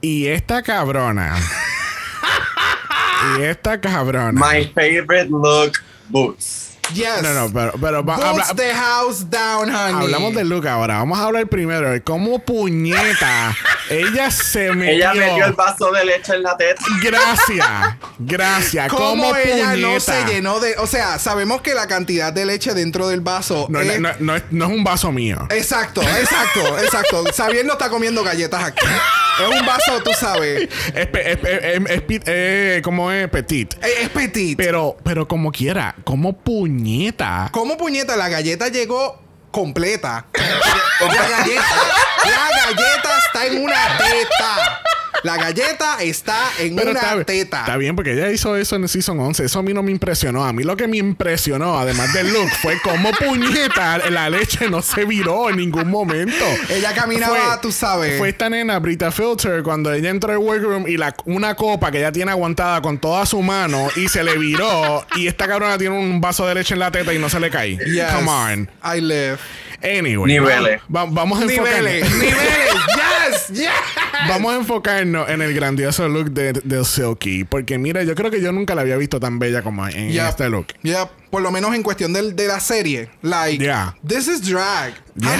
[0.00, 1.34] Y esta cabrona.
[3.36, 4.34] y esta cabrona.
[4.34, 6.65] My favorite look, boots.
[6.94, 7.22] Yes.
[7.22, 10.04] no, no, pero, pero va- Boots habla- the house down, honey.
[10.04, 10.98] hablamos del look ahora.
[10.98, 13.56] Vamos a hablar primero de cómo puñeta
[13.90, 14.94] ella se metió.
[14.94, 16.82] Ella metió el vaso de leche en la teta.
[17.02, 17.66] Gracias,
[18.18, 18.88] gracias.
[18.90, 20.00] ¿Cómo ¿Cómo ella no puñeta?
[20.00, 20.76] se llenó de.?
[20.78, 23.66] O sea, sabemos que la cantidad de leche dentro del vaso.
[23.68, 25.46] No, es- no, no, no es, no es un vaso mío.
[25.50, 27.24] Exacto, exacto, exacto.
[27.34, 28.86] Xavier no está comiendo galletas aquí.
[29.40, 30.68] Es un vaso, tú sabes.
[30.94, 33.74] Es, pe- es, es, es- es eh, como es petit.
[33.82, 34.56] Es, es petit.
[34.56, 36.75] Pero, pero como quiera, como puñeta.
[37.52, 38.16] ¿Cómo puñeta?
[38.16, 40.26] La galleta llegó completa.
[41.00, 41.62] La galleta,
[42.24, 44.82] la galleta está en una teta.
[45.22, 47.60] La galleta está en Pero una está, teta.
[47.60, 49.44] está bien, porque ella hizo eso en el Season 11.
[49.44, 50.44] Eso a mí no me impresionó.
[50.44, 54.82] A mí lo que me impresionó, además del look, fue como puñeta la leche no
[54.82, 56.44] se viró en ningún momento.
[56.68, 58.18] Ella caminaba, tú sabes.
[58.18, 61.98] Fue esta nena, Brita Filter, cuando ella entró al workroom y la, una copa que
[61.98, 65.04] ella tiene aguantada con toda su mano y se le viró.
[65.16, 67.50] y esta cabrona tiene un vaso de leche en la teta y no se le
[67.50, 67.76] cae.
[67.78, 68.70] Yes, Come on.
[68.84, 69.38] I live.
[69.82, 70.32] Anyway.
[70.32, 70.80] Niveles.
[70.94, 71.82] va- vamos a enfocarnos.
[71.82, 72.36] Niveles, niveles,
[73.48, 73.70] yes, yes.
[74.28, 77.44] Vamos a enfocarnos en el grandioso look de, de Silky.
[77.44, 80.28] Porque mira, yo creo que yo nunca la había visto tan bella como en Yep.
[80.28, 80.66] este look.
[80.82, 81.08] Yep.
[81.30, 83.10] Por lo menos en cuestión del- de, la serie.
[83.22, 83.94] Like, Yeah.
[84.06, 84.94] this is drag.
[85.16, 85.32] Yeah.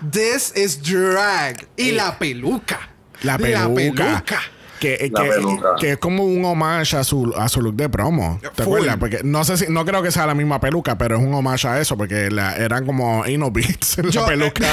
[0.00, 1.66] Honey, this is drag.
[1.76, 2.88] Y la peluca.
[3.22, 3.74] La peluca.
[3.74, 4.42] peluca.
[4.82, 8.38] Que, La que- es como un homage a su, a su look de promo.
[8.42, 8.74] ¿Te Full.
[8.74, 8.96] acuerdas?
[8.98, 11.68] Porque no sé si, no creo que sea la misma peluca, pero es un homage
[11.68, 14.64] a eso, porque la, eran como anal beats en la Yo- peluca.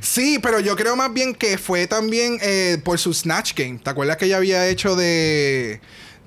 [0.00, 3.78] Sí, pero yo creo más bien que fue también eh, por su Snatch Game.
[3.82, 5.80] ¿Te acuerdas que ella había hecho de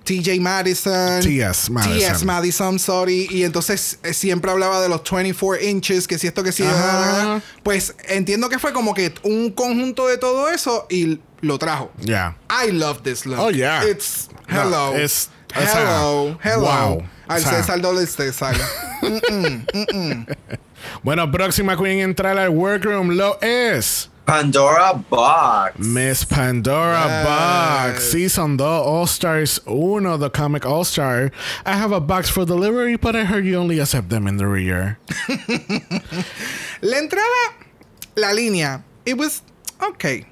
[0.05, 1.21] TJ Madison?
[1.21, 1.71] T.S.
[1.71, 1.97] Madison.
[1.99, 2.25] T.S.
[2.25, 3.27] Madison, sorry.
[3.29, 6.63] Y entonces eh, siempre hablaba de los 24 inches, que si esto, que si...
[6.63, 7.41] Ajá.
[7.63, 11.91] Pues entiendo que fue como que un conjunto de todo eso y lo trajo.
[11.99, 12.35] Ya.
[12.49, 13.37] I love this look.
[13.39, 13.83] Oh, yeah.
[13.85, 14.93] It's hello.
[14.93, 16.39] No, es- o sea, hello.
[16.41, 16.63] hello.
[16.63, 17.03] wow.
[17.27, 18.55] Al O sea- César doble César.
[21.01, 24.09] Bueno, próxima queen en entrar al workroom lo es.
[24.25, 25.79] Pandora Box.
[25.79, 27.25] Miss Pandora Yes.
[27.25, 31.31] Box, Season 2, All Stars 1, The Comic All Star.
[31.65, 34.45] I have a box for delivery, but I heard you only accept them in the
[34.47, 34.97] rear.
[36.81, 37.53] La entrada,
[38.15, 39.41] la línea, it was
[39.81, 40.25] okay.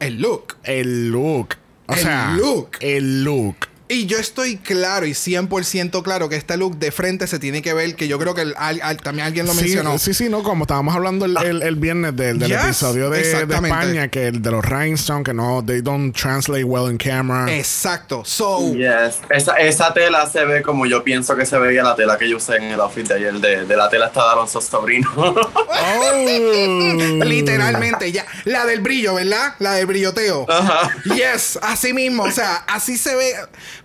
[0.00, 0.56] El look.
[0.62, 1.56] El look.
[1.86, 2.76] O El sea, look.
[2.80, 3.68] El look.
[3.90, 7.72] Y yo estoy claro y 100% claro que este look de frente se tiene que
[7.72, 9.98] ver, que yo creo que el- al- al- también alguien lo Sí, mencionó.
[9.98, 13.46] sí, sí, no, como estábamos hablando el, el, el viernes del, del Yes, episodio de,
[13.46, 13.54] de.
[13.54, 17.50] España, que el de los rhinestones, que no, they don't translate well in camera.
[17.56, 18.22] Exacto.
[18.26, 19.20] So, Yes.
[19.30, 22.36] Esa, esa tela se ve como yo pienso que se veía la tela que yo
[22.36, 23.34] usé en el outfit de ayer.
[23.40, 25.10] De, de la tela está de Alonso Sobrino.
[25.16, 26.24] Oh.
[27.24, 28.26] literalmente, ya.
[28.44, 29.54] La del brillo, ¿verdad?
[29.58, 30.46] La del brilloteo.
[30.48, 30.90] Ajá.
[31.14, 33.32] Yes, así mismo, o sea, así se ve.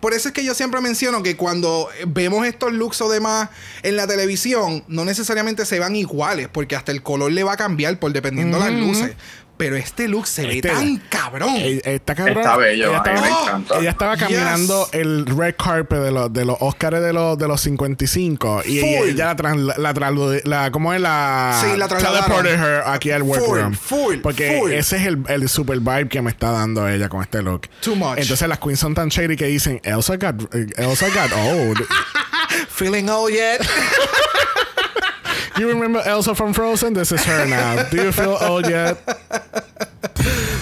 [0.03, 3.47] Por eso es que yo siempre menciono que cuando vemos estos looks o demás
[3.83, 7.55] en la televisión, no necesariamente se van iguales, porque hasta el color le va a
[7.55, 9.15] cambiar por dependiendo de las luces.
[9.55, 11.49] Pero este look se ve Este- tan cabrón.
[11.57, 12.39] Eh, Está cabrón.
[12.39, 13.79] Está bello, Ella estaba, me encanta.
[13.79, 14.23] ella estaba Yes.
[14.23, 18.79] caminando el red carpet de los, de los Oscars de los, de los 55 y
[18.79, 19.09] ella, Full.
[19.09, 21.59] ella la, tras- la, la- ¿cómo es la?
[21.61, 22.25] Sí, la trasladaron.
[22.43, 23.73] teleported her aquí al workroom.
[23.75, 24.71] full, Porque full.
[24.71, 27.69] ese es el, el super vibe que me está dando ella con este look.
[27.81, 28.17] Too much.
[28.17, 30.35] Entonces las queens son tan shady que dicen, Elsa got,
[30.77, 31.77] Elsa got old.
[32.69, 33.61] Feeling old yet?
[35.57, 36.93] you remember Elsa from Frozen?
[36.93, 37.83] This is her now.
[37.89, 38.97] Do you feel old yet?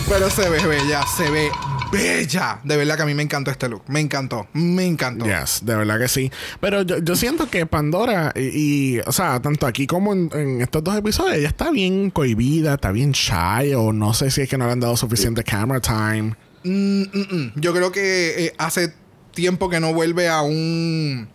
[0.08, 1.50] Pero se ve bella, se ve
[1.92, 2.60] bella.
[2.64, 3.84] De verdad que a mí me encantó este look.
[3.88, 5.26] Me encantó, me encantó.
[5.26, 6.32] Yes, de verdad que sí.
[6.60, 10.62] Pero yo, yo siento que Pandora, y, y, o sea, tanto aquí como en, en
[10.62, 14.50] estos dos episodios, ella está bien cohibida, está bien shy, o no sé si es
[14.50, 16.36] que no le han dado suficiente camera time.
[16.64, 17.52] Mm, mm, mm.
[17.56, 18.94] Yo creo que eh, hace
[19.34, 21.30] tiempo que no vuelve a un.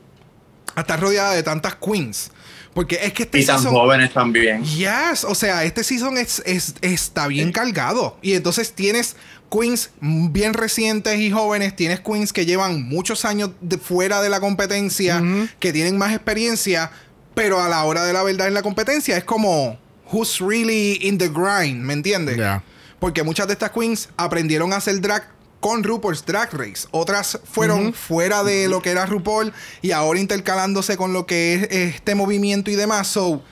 [0.74, 2.30] a estar rodeada de tantas queens.
[2.76, 4.62] Porque es que este y tan season- jóvenes también.
[4.62, 8.18] Yes, o sea, este season es, es- está bien cargado.
[8.20, 9.16] Y entonces tienes
[9.50, 14.40] queens bien recientes y jóvenes, tienes queens que llevan muchos años de fuera de la
[14.40, 15.22] competencia,
[15.58, 16.90] que tienen más experiencia,
[17.34, 19.78] pero a la hora de la verdad en la competencia es como
[20.12, 22.36] who's really in the grind, ¿me entiendes?
[22.36, 22.62] Yeah.
[22.98, 25.26] Porque muchas de estas queens aprendieron a hacer drag
[25.66, 26.86] con RuPaul's Drag Race.
[26.92, 29.52] Otras fueron fuera de lo que era RuPaul
[29.82, 31.62] y ahora intercalándose con lo que es
[31.96, 33.08] este movimiento y demás.
[33.08, 33.42] So,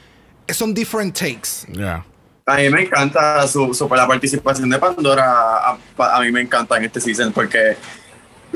[0.48, 1.66] son different takes.
[1.72, 2.04] Yeah.
[2.46, 5.24] A mí me encanta su, su- la participación de Pandora.
[5.26, 7.76] A, a mí me encanta en este season porque,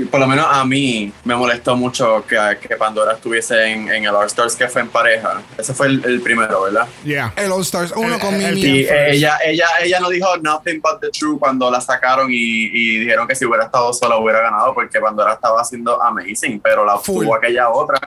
[0.07, 4.11] por lo menos a mí, me molestó mucho que, que Pandora estuviese en, en el
[4.15, 5.43] All Stars que fue en pareja.
[5.57, 6.87] Ese fue el, el primero, ¿verdad?
[7.05, 7.33] Yeah.
[7.37, 8.69] El All Stars, uno El- con el- Mimi.
[8.81, 12.99] Y ella, ella, ella no dijo nothing but the truth cuando la sacaron y, y
[13.01, 16.99] dijeron que si hubiera estado sola hubiera ganado porque Pandora estaba haciendo amazing, pero la
[16.99, 17.25] Full.
[17.25, 17.99] tuvo aquella otra.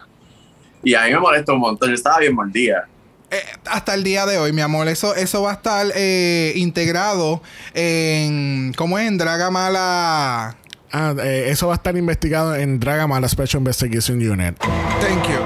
[0.83, 1.89] Y a mí me molestó un montón.
[1.89, 2.87] Yo estaba bien mordida.
[3.29, 7.41] Eh, hasta el día de hoy, mi amor, eso, eso va a estar eh, integrado
[7.73, 8.73] en.
[8.75, 9.07] ¿Cómo es?
[9.07, 10.55] En Dragamala.
[10.93, 14.57] Ah, eh, eso va a estar investigado en Dragamala Special Investigation Unit.
[14.99, 15.39] Thank you.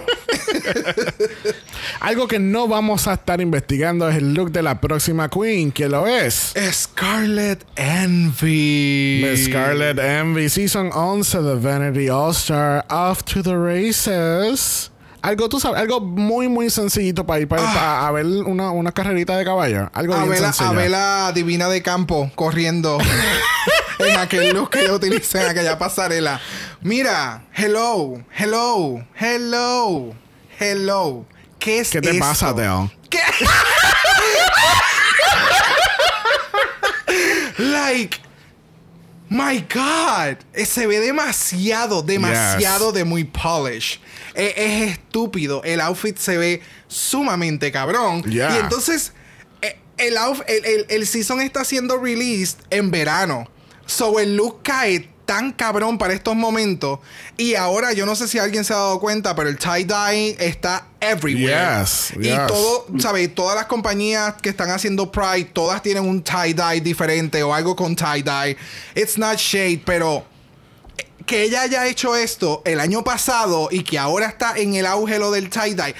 [2.00, 5.88] Algo que no vamos a estar investigando es el look de la próxima queen, que
[5.88, 6.54] lo es.
[6.72, 9.24] Scarlet Envy.
[9.36, 14.90] Scarlet Envy, Season 11 de Vanity All Star, Off to the Races.
[15.22, 18.90] Algo, tú sabes, algo muy, muy sencillito para ir para, para a ver una, una
[18.92, 19.90] carrerita de caballo.
[19.92, 20.70] Algo A bien sencillo.
[20.70, 22.96] a ver la divina de campo corriendo
[24.04, 26.40] en aquel look que yo utilicé en aquella pasarela.
[26.80, 30.14] Mira, hello, hello, hello,
[30.58, 31.26] hello.
[31.58, 32.20] ¿Qué es ¿Qué te esto?
[32.20, 32.90] pasa, Teo?
[33.10, 33.20] ¿Qué?
[37.58, 38.18] like,
[39.28, 44.00] My God, se ve demasiado, demasiado de muy polish.
[44.34, 45.62] Eh, es estúpido.
[45.62, 48.22] El outfit se ve sumamente cabrón.
[48.24, 48.56] Yeah.
[48.56, 49.12] Y entonces,
[49.62, 50.16] eh, el,
[50.48, 53.48] el, el- el season está siendo released en verano.
[53.90, 57.00] So el look cae tan cabrón para estos momentos.
[57.36, 60.86] Y ahora yo no sé si alguien se ha dado cuenta, pero el tie-dye está
[61.00, 61.80] everywhere.
[61.80, 62.46] Yes, y yes.
[62.46, 63.34] todo, ¿sabes?
[63.34, 67.96] Todas las compañías que están haciendo Pride, todas tienen un tie-dye diferente o algo con
[67.96, 68.56] tie-dye.
[68.94, 70.24] It's not shade, pero
[71.26, 75.18] que ella haya hecho esto el año pasado y que ahora está en el auge
[75.20, 75.94] lo del tie-dye.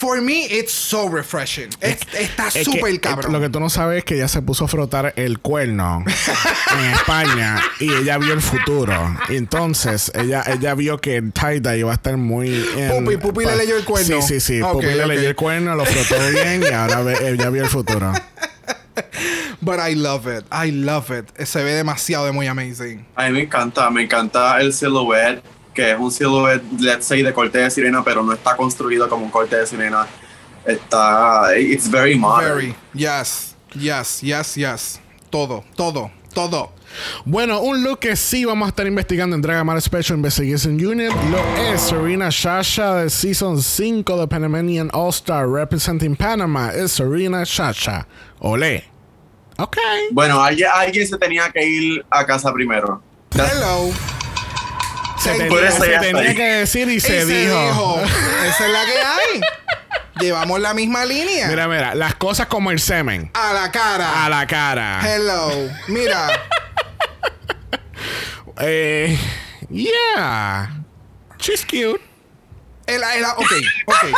[0.00, 1.68] For me, it's so refreshing.
[1.80, 3.32] Es- está Es súper eh, cabrón.
[3.32, 6.02] Lo que tú no sabes es que ella se puso a frotar el cuerno
[6.78, 8.94] en España y ella vio el futuro.
[9.28, 12.66] Y entonces ella, ella vio que el tie-dye iba a estar muy.
[12.78, 14.22] en- Pupi, Pupi le leyó el cuerno.
[14.22, 14.62] Sí, sí, sí.
[14.62, 15.08] Ok, Pupi le ok.
[15.08, 18.10] leyó el cuerno, lo frotó bien y ahora ve- ella vio el futuro.
[19.60, 20.46] But I love it.
[20.50, 21.28] I love it.
[21.46, 23.06] Se ve demasiado de muy amazing.
[23.16, 25.42] A mí me encanta, me encanta el silhouette,
[25.80, 29.24] que es un silhouette, let's say, de corte de sirena, pero no está construido como
[29.24, 30.06] un corte de sirena.
[30.66, 32.54] Está, it's very modern.
[32.54, 32.74] Very.
[32.92, 33.56] Yes.
[33.74, 34.20] Yes.
[34.20, 34.56] Yes.
[34.56, 35.00] Yes.
[35.30, 35.64] Todo.
[35.74, 36.10] Todo.
[36.34, 36.72] Todo.
[37.24, 41.72] Bueno, un look que sí vamos a estar investigando en Dragamar Special Investigation Unit lo
[41.72, 46.72] es Serena Shasha de Season 5 de Panamanian All Star representing Panama.
[46.74, 48.06] Es Serena Shasha.
[48.40, 48.84] Olé.
[49.56, 49.78] Ok.
[50.12, 53.02] Bueno, alguien, alguien se tenía que ir a casa primero.
[53.32, 53.92] Hello.
[55.20, 58.00] Se, tenía, se que decir y, Y se, dijo.
[58.46, 59.40] Esa es la que hay.
[60.20, 61.48] Llevamos la misma línea.
[61.48, 63.30] Mira, mira, las cosas como el semen.
[63.34, 64.24] A la cara.
[64.24, 65.00] A la cara.
[65.04, 65.50] Hello.
[65.88, 66.28] Mira.
[68.60, 69.18] Eh,
[69.70, 70.70] yeah.
[71.38, 72.00] She's cute.
[72.86, 73.52] El, el- ok,
[73.86, 74.04] ok.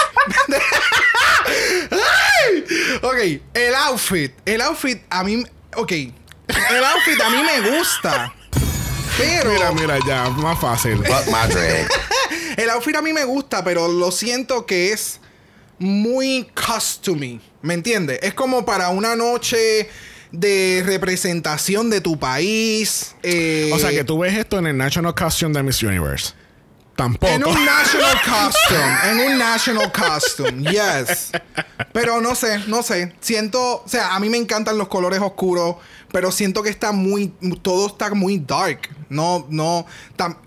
[3.03, 3.17] Ok,
[3.55, 4.33] el outfit.
[4.45, 5.45] El outfit a mí.
[5.77, 5.93] Ok.
[5.93, 8.33] El outfit a mí me gusta.
[9.18, 9.51] Pero.
[9.53, 10.96] Mira, mira, ya, más fácil.
[10.98, 11.87] Fuck my dread.
[12.57, 15.20] El outfit a mí me gusta, pero lo siento que es
[15.79, 17.40] muy customary.
[17.62, 18.18] ¿Me entiendes?
[18.22, 19.88] Es como para una noche
[20.31, 23.14] de representación de tu país.
[23.22, 26.33] eh, O sea, que tú ves esto en el National Costume de Miss Universe.
[26.96, 27.33] Tampoco.
[27.33, 29.11] En un national costume.
[29.11, 30.70] en un national costume.
[30.70, 31.33] Yes.
[31.92, 33.14] Pero no sé, no sé.
[33.20, 35.77] Siento, o sea, a mí me encantan los colores oscuros,
[36.12, 37.29] pero siento que está muy,
[37.62, 38.90] todo está muy dark.
[39.12, 39.87] No, no.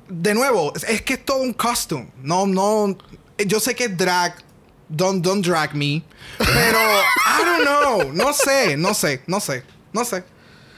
[0.09, 2.09] de nuevo, es que es todo un costume.
[2.21, 2.97] No, no.
[3.45, 4.43] Yo sé que es drag.
[4.87, 6.03] Don't, don't drag me.
[6.37, 8.13] Pero, I don't know.
[8.13, 10.23] No sé, no sé, no sé, no sé.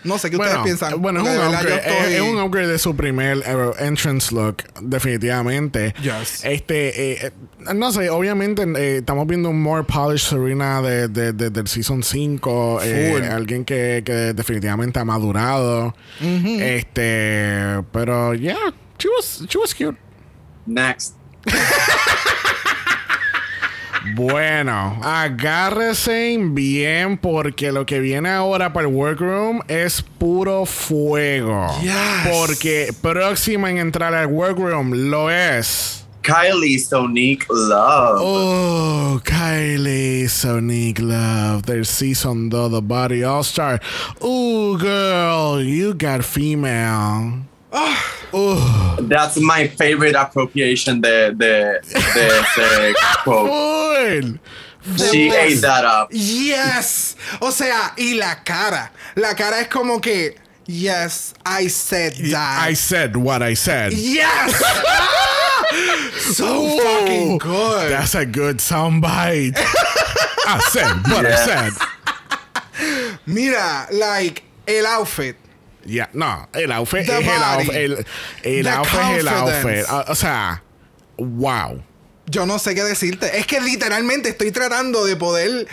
[0.07, 1.01] No sé qué ustedes piensan.
[1.01, 4.57] bueno, es un, upgrade, es- estoy- es un upgrade de su primer eh, entrance look,
[4.81, 5.93] definitivamente.
[6.01, 6.43] Yes.
[6.45, 11.33] Este, eh, eh, no sé, obviamente eh, estamos viendo un more polished Serena de, de-
[11.33, 12.79] de- del season 5.
[12.83, 15.93] eh, alguien que, que definitivamente ha madurado.
[16.21, 18.55] Este, pero yeah,
[18.99, 19.97] she was, she was cute.
[20.65, 21.13] Next.
[24.15, 31.67] Bueno, agárrese bien porque lo que viene ahora para el workroom es puro fuego.
[31.81, 31.93] Yes.
[32.31, 36.05] Porque próxima en entrar al workroom lo es.
[36.27, 38.19] Kylie Sonique Love.
[38.21, 43.79] Oh, Kylie Sonic Love, their season 2 The Body All Star.
[44.21, 47.45] Ooh, girl, you got female.
[49.07, 51.79] That's my favorite appropriation The the
[52.13, 53.49] de ese quote.
[53.49, 54.39] Full.
[54.97, 56.09] She ate that up.
[56.11, 57.15] Yes.
[57.41, 58.91] O sea, y la cara.
[59.15, 60.35] La cara es como que,
[60.65, 62.59] yes, I said that.
[62.69, 63.91] I said what I said.
[63.93, 64.55] yes.
[66.35, 67.91] so Ooh, fucking good.
[67.91, 69.55] That's a good soundbite.
[69.57, 71.73] I said what I said.
[73.25, 75.35] Mira, like, el outfit.
[75.87, 77.73] Yeah, no, el outfit The es el outfit.
[78.43, 79.85] El, outfit es el outfit.
[80.07, 80.61] O sea,
[81.17, 81.81] wow.
[82.25, 83.39] Yo no sé qué decirte.
[83.39, 85.65] Es que literalmente estoy tratando de poder.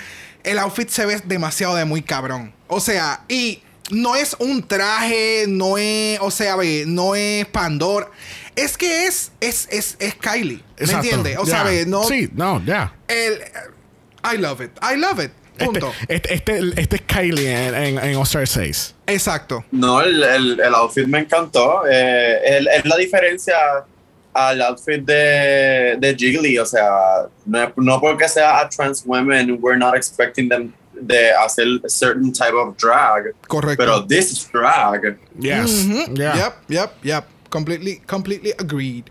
[0.44, 2.55] El outfit se ve demasiado de muy cabrón.
[2.68, 6.20] O sea, y no es un traje, no es.
[6.20, 8.09] O sea, ve, no es Pandora.
[8.55, 9.33] Es que es.
[9.40, 10.62] Es, es, es Kylie.
[10.79, 11.38] ¿Me entiendes?
[11.38, 12.05] O sea, ve, no.
[12.05, 12.94] Sí, no, ya.
[13.09, 13.40] El.
[14.33, 14.70] I love it.
[14.81, 15.33] I love it.
[15.55, 15.93] Este, Punto.
[16.09, 18.95] este, este, este es Kylie en, en, en All Star 6.
[19.07, 19.64] Exacto.
[19.71, 21.83] No, el, el, el outfit me encantó.
[21.88, 23.57] Eh, es la diferencia
[24.33, 26.59] al outfit de, de Jiggly.
[26.59, 31.67] O sea, no, no porque sea a trans women, we're not expecting them de hacer
[31.85, 33.35] a certain type of drag.
[33.49, 33.77] Correcto.
[33.77, 35.19] Pero this is drag.
[35.38, 35.87] Yes.
[35.87, 36.17] Mhm.
[36.17, 36.37] Yeah.
[36.37, 37.25] Yep, yep, yep.
[37.51, 39.05] Completely, completely agreed.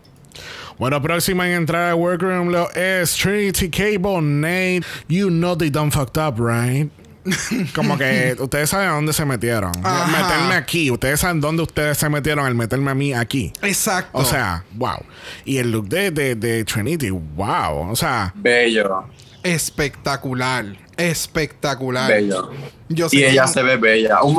[0.78, 4.82] Bueno, próxima en entrar al workroom lo es Trinity Cable Nate.
[5.08, 6.90] You know they done fucked up, right?
[7.74, 9.72] Como que ustedes saben a dónde se metieron.
[9.82, 10.06] Ajá.
[10.08, 10.90] Meterme aquí.
[10.90, 13.50] Ustedes saben dónde ustedes se metieron al meterme a mí aquí.
[13.62, 14.18] Exacto.
[14.18, 14.98] O sea, wow.
[15.46, 17.90] Y el look de, de, de Trinity, wow.
[17.90, 19.04] O sea, Bello,
[19.42, 20.66] espectacular.
[20.96, 22.10] Espectacular.
[22.10, 22.50] bello.
[22.88, 24.22] Yo Y que- ella se ve bella.
[24.22, 24.36] Un,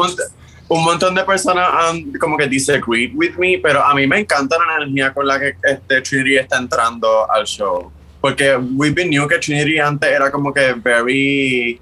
[0.68, 4.58] un montón de personas han como que disagreed with me, pero a mí me encanta
[4.58, 7.92] la energía con la que este Trinity está entrando al show.
[8.20, 11.80] Porque we been knew que Trinity antes era como que very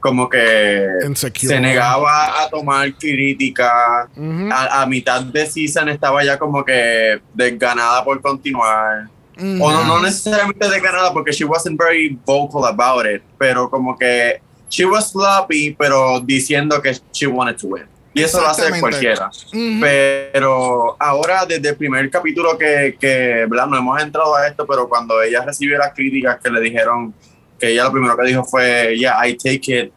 [0.00, 1.48] como que Insecure.
[1.48, 4.08] se negaba a tomar crítica.
[4.50, 9.08] A, a mitad de season estaba ya como que desganada por continuar.
[9.36, 9.62] Ujú.
[9.64, 14.40] O no, no necesariamente desganada porque she wasn't very vocal about it, pero como que
[14.68, 17.84] she was sloppy, pero diciendo que she wanted to win.
[18.12, 19.30] Y eso lo hace cualquiera.
[20.32, 23.66] Pero ahora, desde el primer capítulo que, que ¿verdad?
[23.66, 27.14] no hemos entrado a esto, pero cuando ella recibió las críticas que le dijeron,
[27.58, 29.92] que ella lo primero que dijo fue, yeah, I take it,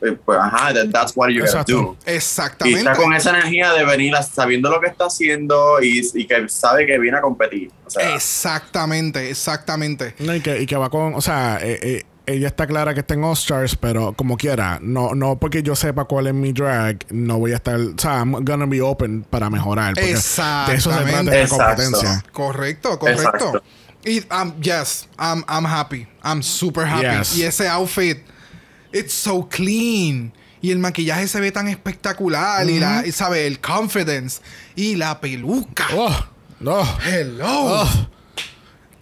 [0.00, 1.96] eh, pues ajá, that- that's what you gotta do.
[2.06, 2.80] Y Exactamente.
[2.80, 6.86] está con esa energía de venir sabiendo lo que está haciendo y, y que sabe
[6.86, 7.70] que viene a competir.
[7.86, 10.14] O sea, Exactamente, exactamente.
[10.20, 13.00] No, y, que, y que va con, o sea, eh, eh, ella está clara que
[13.00, 16.52] está en All Stars, pero como quiera, no, no porque yo sepa cuál es mi
[16.52, 19.94] drag, no voy a estar, o sea, I'm gonna be open para mejorar.
[19.94, 21.48] Porque de eso se trata Exactamente.
[21.48, 22.24] competencia.
[22.32, 23.28] Correcto, correcto.
[23.28, 23.62] Exacto.
[24.04, 26.06] Y um, yes, I'm, I'm happy.
[26.24, 27.18] I'm super happy.
[27.18, 27.36] Yes.
[27.36, 28.18] Y ese outfit,
[28.92, 30.32] it's so clean.
[30.60, 32.68] Y el maquillaje se ve tan espectacular.
[32.68, 34.40] Y la, y sabe, el confidence.
[34.76, 35.86] Y la peluca.
[35.94, 36.26] Oh,
[36.60, 36.82] no.
[37.04, 37.46] Hello.
[37.46, 38.08] Oh,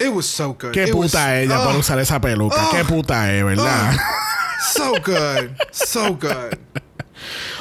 [0.01, 0.73] It was so good.
[0.73, 2.55] qué It puta was- ella por oh, usar esa peluca.
[2.57, 2.71] Oh.
[2.75, 3.95] Qué puta es, ¿verdad?
[4.73, 5.55] So good.
[5.71, 6.57] So good.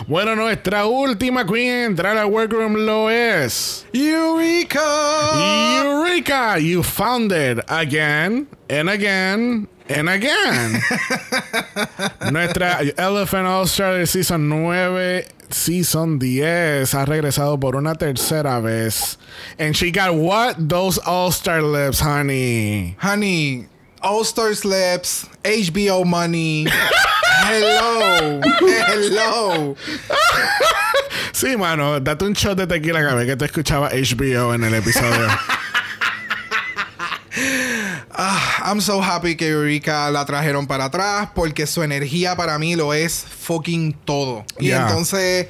[0.08, 3.84] Bueno, nuestra última queen en entrar al workroom lo es.
[3.92, 4.80] Eureka.
[5.84, 10.80] Eureka, you found it again and again and again.
[12.32, 19.18] Nuestra Elephant All Star de Season 9, Season 10 ha regresado por una tercera vez.
[19.58, 20.56] And she got what?
[20.58, 22.96] Those All Star lips, honey.
[22.98, 23.66] Honey,
[24.02, 26.66] All Stars Lips, HBO money.
[27.42, 28.40] Hello.
[28.60, 29.76] Hello.
[31.32, 35.28] Sí, mano, date un shot de tequila vez que te escuchaba HBO en el episodio.
[38.16, 42.92] I'm so happy que Eureka la trajeron para atrás porque su energía para mí lo
[42.92, 44.44] es fucking todo.
[44.58, 44.88] Y Yeah.
[44.88, 45.46] entonces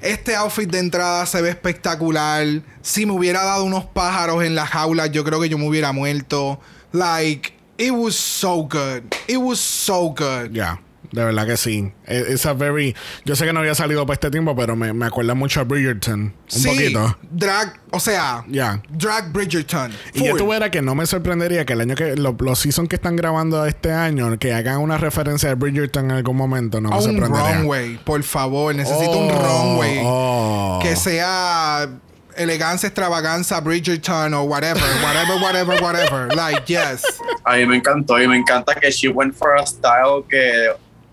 [0.00, 2.46] este outfit de entrada se ve espectacular.
[2.82, 5.92] Si me hubiera dado unos pájaros en la jaula, yo creo que yo me hubiera
[5.92, 6.60] muerto.
[6.92, 9.02] Like, it was so good.
[9.26, 10.52] It was so good.
[10.52, 10.80] Ya,
[11.12, 11.92] de verdad que sí.
[12.06, 12.94] E- Esa very.
[13.24, 15.64] Yo sé que no había salido para este tiempo, pero me, me acuerda mucho a
[15.64, 16.20] Bridgerton.
[16.20, 17.18] Un sí, poquito.
[17.30, 18.82] drag, o sea, Ya.
[18.90, 19.92] drag Bridgerton.
[20.14, 22.96] Y yo tuviera que no me sorprendería que el año que lo- los seasons que
[22.96, 26.94] están grabando este año que hagan una referencia de Bridgerton en algún momento no me
[26.94, 27.56] A un sorprendería.
[27.58, 28.74] runway, por favor.
[28.74, 30.00] Necesito un Oh, runway.
[30.04, 30.78] oh.
[30.82, 31.88] Que sea
[32.36, 36.36] elegancia, extravaganza, Bridgerton o whatever, whatever, whatever, whatever.
[36.36, 37.02] Like, yes.
[37.44, 40.68] a mí me encantó y me encanta que she went for a style que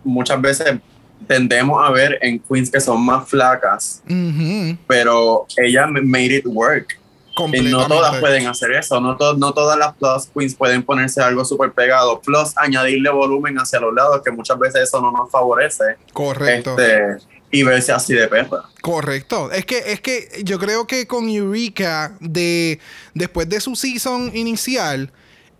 [0.05, 0.75] muchas veces
[1.27, 4.01] tendemos a ver en queens que son más flacas,
[4.87, 6.99] pero ella made it work.
[7.51, 11.21] Y no todas pueden hacer eso, no, to- no todas las plus queens pueden ponerse
[11.21, 15.29] algo súper pegado, plus añadirle volumen hacia los lados, que muchas veces eso no nos
[15.29, 15.97] favorece.
[16.13, 16.77] Correcto.
[16.79, 18.63] Este, y verse así de perra.
[18.81, 19.51] Correcto.
[19.51, 22.79] Es que, es que yo creo que con Eureka, de,
[23.13, 25.11] después de su season inicial,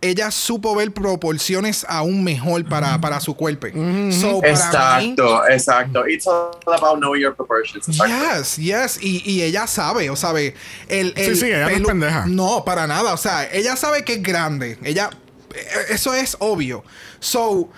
[0.08, 3.66] ella supo ver proporciones aún mejor para, para su cuerpo.
[3.66, 6.08] So, para mí, Exacto, exacto.
[6.08, 7.86] It's all about knowing your proportions.
[7.86, 8.98] Yes, yes.
[9.00, 10.54] Y, y ella sabe, o sabe,
[10.88, 12.26] el, el Sí, sí, ella no es pendeja.
[12.26, 13.14] No, para nada.
[13.14, 14.78] O sea, ella sabe que es grande.
[14.82, 15.10] Ella,
[15.54, 16.84] eh, eso es obvio.
[17.20, 17.70] So,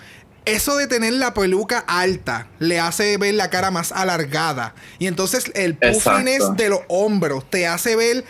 [0.45, 4.73] eso de tener la peluca alta le hace ver la cara más alargada.
[4.97, 6.63] Y entonces el puffiness Exacto.
[6.63, 8.25] de los hombros te hace ver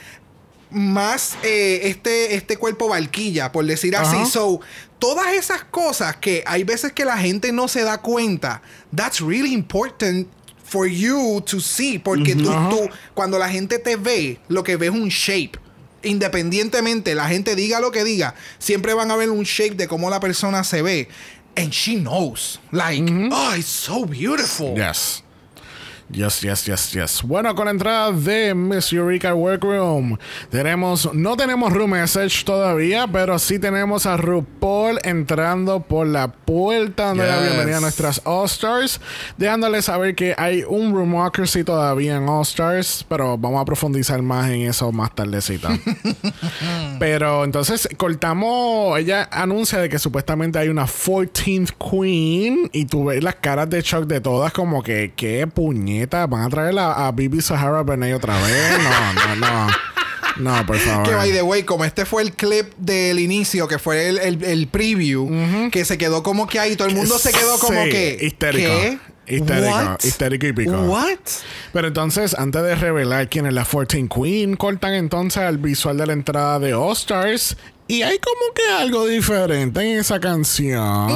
[0.72, 4.26] más eh, este, este cuerpo barquilla, por decir así.
[4.26, 4.62] So,
[5.00, 8.62] todas esas cosas que hay veces que la gente no se da cuenta,
[8.96, 10.28] that's really important
[10.64, 12.00] for you to see.
[12.00, 15.60] Porque tú, cuando la gente te ve, lo que ve es un shape.
[16.02, 20.10] Independientemente, la gente diga lo que diga, siempre van a ver un shape de cómo
[20.10, 21.10] la persona se ve.
[21.58, 22.60] And she knows.
[22.72, 24.76] Like, oh, it's so beautiful.
[24.76, 25.24] Yes.
[26.12, 27.22] Yes, yes, yes, yes.
[27.22, 30.18] Bueno, con la entrada de Miss Eureka Workroom,
[30.50, 37.08] tenemos, no tenemos room message todavía, pero sí tenemos a RuPaul entrando por la puerta
[37.10, 39.00] dando la bienvenida a nuestras All Stars,
[39.38, 44.50] dejándole saber que hay un Roomocracy todavía en All Stars, pero vamos a profundizar más
[44.50, 45.70] en eso más tardecita.
[47.00, 53.24] pero entonces cortamos, ella anuncia de que supuestamente hay una 14th Queen y tú ves
[53.24, 55.48] las caras de shock de todas como que, qué
[56.00, 58.78] puñeta, van a traer a, a Bibi Sahara Benet otra vez.
[58.82, 59.68] No, no, no.
[60.58, 61.08] No, por favor.
[61.08, 64.44] Que by the way, como este fue el clip del inicio, que fue el, el-
[64.44, 65.30] el preview,
[65.72, 68.18] que se quedó como que ahí, todo el mundo se quedó como Sí, que.
[68.22, 68.70] histérico.
[68.70, 69.00] ¿Qué?
[69.36, 69.98] Histérico, What?
[70.04, 70.72] histérico y pico.
[70.72, 71.18] What?
[71.72, 76.08] Pero entonces, antes de revelar quién es la 14 Queen, cortan entonces el visual de
[76.08, 77.56] la entrada de All Stars.
[77.92, 81.10] Y hay como que algo diferente en esa canción.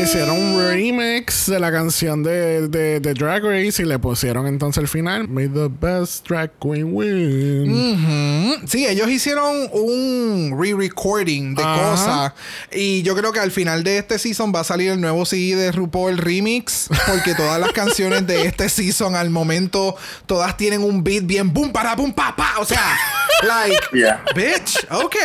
[0.00, 4.80] Hicieron un remix de la canción de, de, de Drag Race y le pusieron entonces
[4.80, 5.26] el final.
[5.26, 8.62] May the best drag queen win.
[8.68, 12.32] Sí, ellos hicieron un re-recording de cosas.
[12.70, 15.56] Y yo creo que al final de este season va a salir el nuevo CD
[15.56, 16.88] de RuPaul Remix.
[17.08, 21.72] Porque todas las canciones de este season al momento, todas tienen un beat bien boom
[21.72, 22.54] para boom pa pa.
[22.60, 22.96] O sea,
[23.42, 24.22] like, Yeah.
[24.34, 25.16] bitch, ok,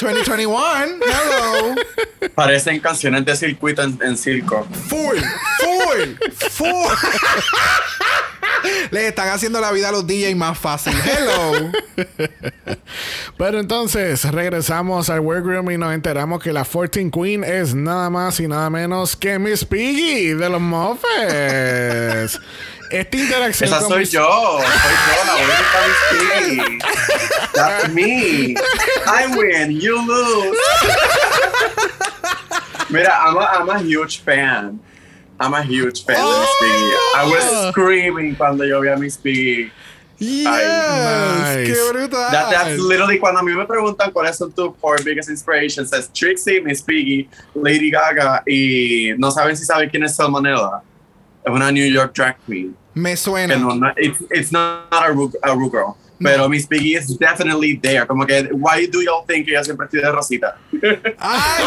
[0.00, 1.74] 2021, hello.
[2.34, 4.66] Parecen canciones de circuito en, en circo.
[4.88, 5.18] Full,
[5.58, 6.96] full, full.
[8.90, 10.92] Le están haciendo la vida a los DJs más fácil.
[11.04, 11.70] Hello.
[13.38, 18.40] Pero entonces regresamos al workroom y nos enteramos que la 14 Queen es nada más
[18.40, 22.40] y nada menos que Miss Piggy de los Muffets.
[22.90, 24.58] Esta interacción Esa con soy Miss- yo.
[24.58, 24.66] Soy
[25.06, 26.78] yo, la única Miss Piggy.
[27.54, 28.54] That's me.
[29.06, 30.56] I win, you lose.
[32.90, 34.80] Mira, I'm a, I'm a huge fan.
[35.38, 36.90] I'm a huge fan de Miss Piggy.
[37.16, 37.30] I Oh.
[37.30, 39.70] was screaming cuando yo vi a Miss Piggy.
[40.18, 41.66] Yes, Nice.
[41.66, 42.30] qué brutal.
[42.30, 46.10] That, that's literally cuando a mí me preguntan cuáles son tus four biggest inspirations, es
[46.12, 50.82] Trixie, Miss Piggy, Lady Gaga y no saben si saben quién es Salmonella.
[51.44, 52.76] Es una New York drag queen.
[52.94, 53.54] Me suena.
[53.54, 55.96] Que no, no- it's, it's not a Ru, a Ru girl.
[56.22, 58.06] Pero Miss Piggy is definitely there.
[58.06, 60.54] Como que, why do y'all think ella siempre estoy de rosita?
[61.18, 61.64] ¡Ay,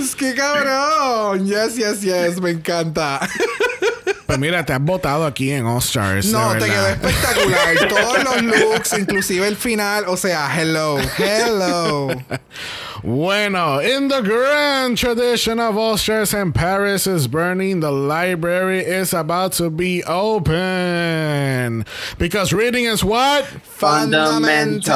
[0.00, 0.16] yes!
[0.16, 1.46] ¡Qué cabrón!
[1.46, 2.40] Yes, yes, yes.
[2.40, 3.20] Me encanta.
[4.26, 6.26] Pues mira, te has votado aquí en All Stars.
[6.32, 7.88] No, te quedó espectacular.
[7.88, 10.06] Todos los looks, inclusive el final.
[10.08, 12.08] O sea, hello, hello.
[13.06, 19.14] Bueno, in the grand tradition of All Stars and Paris is burning, the library is
[19.14, 21.84] about to be open.
[22.18, 23.44] Because reading is what?
[23.62, 24.90] Fundamental.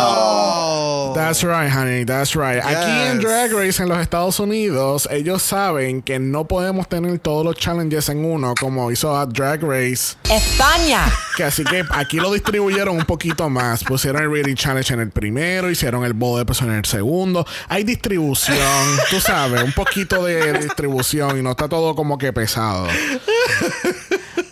[1.14, 2.60] That's right, honey, that's right.
[2.60, 3.24] Aquí en Yes.
[3.24, 8.08] Drag Race en los Estados Unidos, ellos saben que no podemos tener todos los challenges
[8.08, 10.16] en uno, como hizo a Drag Race.
[10.24, 11.04] España.
[11.36, 13.84] Que así que aquí lo distribuyeron un poquito más.
[13.84, 17.46] Pusieron el Reading Challenge en el primero, hicieron el Bowl de Peso en el segundo.
[17.68, 22.88] Hay distribución, tú sabes, un poquito de distribución y no está todo como que pesado.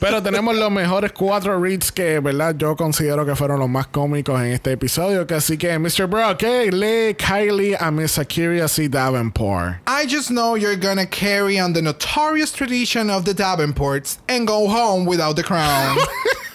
[0.01, 2.55] Pero tenemos los mejores cuatro reads que, ¿verdad?
[2.57, 5.27] Yo considero que fueron los más cómicos en este episodio.
[5.27, 6.07] Que así que, Mr.
[6.07, 8.87] Brock, hey, lee Kylie a Miss Akira C.
[8.87, 9.79] Davenport.
[9.87, 14.69] I just know you're gonna carry on the notorious tradition of the Davenports and go
[14.69, 15.97] home without the crown.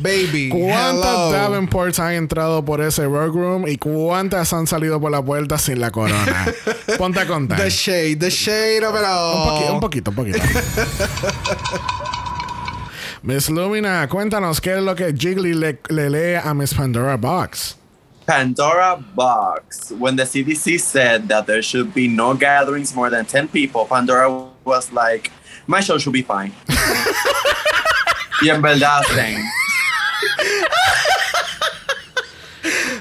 [0.00, 1.32] Baby, ¿Cuántas hello.
[1.32, 5.90] Davenports han entrado por ese workroom y cuántas han salido por la puerta sin la
[5.90, 6.46] corona?
[6.98, 7.58] Ponte a contar.
[7.60, 9.74] The shade, the shade of it Un, all.
[9.74, 10.38] un poquito, un poquito.
[13.22, 17.76] Miss Lumina, cuéntanos qué es lo que Jiggly le, le lee a Miss Pandora Box.
[18.24, 19.90] Pandora Box.
[19.98, 24.30] When the CDC said that there should be no gatherings more than 10 people, Pandora
[24.64, 25.32] was like,
[25.66, 26.52] my show should be fine.
[28.42, 29.42] y en verdad, same.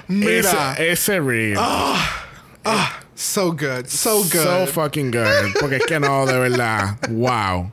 [0.08, 1.58] Mira, Ese, ese read.
[3.16, 4.32] so good, so good.
[4.32, 5.54] So fucking good.
[5.60, 6.98] Porque es que no, de verdad.
[7.10, 7.72] Wow.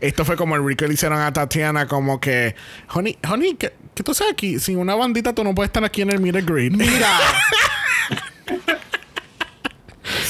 [0.00, 2.54] Esto fue como el read que le hicieron a Tatiana, como que,
[2.94, 6.10] honey, honey, que tú sabes aquí, sin una bandita tú no puedes estar aquí en
[6.10, 6.72] el and greet.
[6.72, 7.18] Mira.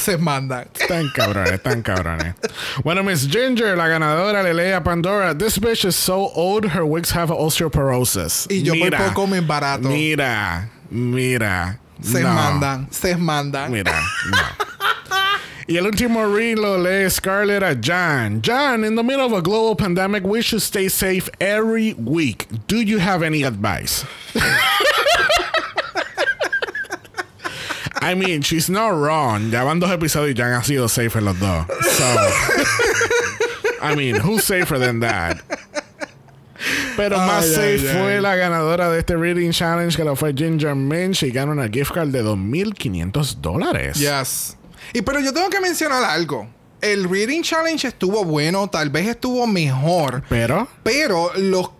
[0.07, 0.69] Se mandan.
[0.87, 2.33] Tan cabrones, tan cabrones.
[2.81, 5.37] Bueno, Miss Ginger, la ganadora, le lee a Pandora.
[5.37, 8.47] This bitch is so old, her wigs have osteoporosis.
[8.49, 9.89] Y yo por poco me embarato.
[9.89, 11.77] Mira, mira.
[12.01, 13.69] Se no, mandan, se mandan.
[13.69, 14.01] Mira,
[14.31, 14.65] no.
[15.67, 18.41] Y el último read lo lee Scarlett a John.
[18.41, 22.47] John, in the middle of a global pandemic, we should stay safe every week.
[22.67, 24.05] Do you have any advice?
[28.09, 29.51] I mean, she's not wrong.
[29.51, 31.65] Ya van dos episodios y ya han sido safe los dos.
[31.97, 32.05] So,
[33.81, 35.41] I mean, who's safer than that?
[36.95, 40.33] Pero más Ay, safe ay, fue la ganadora de este Reading Challenge, que lo fue
[40.33, 43.97] Ginger Minch, y gana una gift card de 2.500 dólares.
[43.97, 44.57] Yes.
[44.93, 46.47] Y pero yo tengo que mencionar algo.
[46.79, 51.71] El Reading Challenge estuvo bueno, tal vez estuvo mejor, Pero, pero los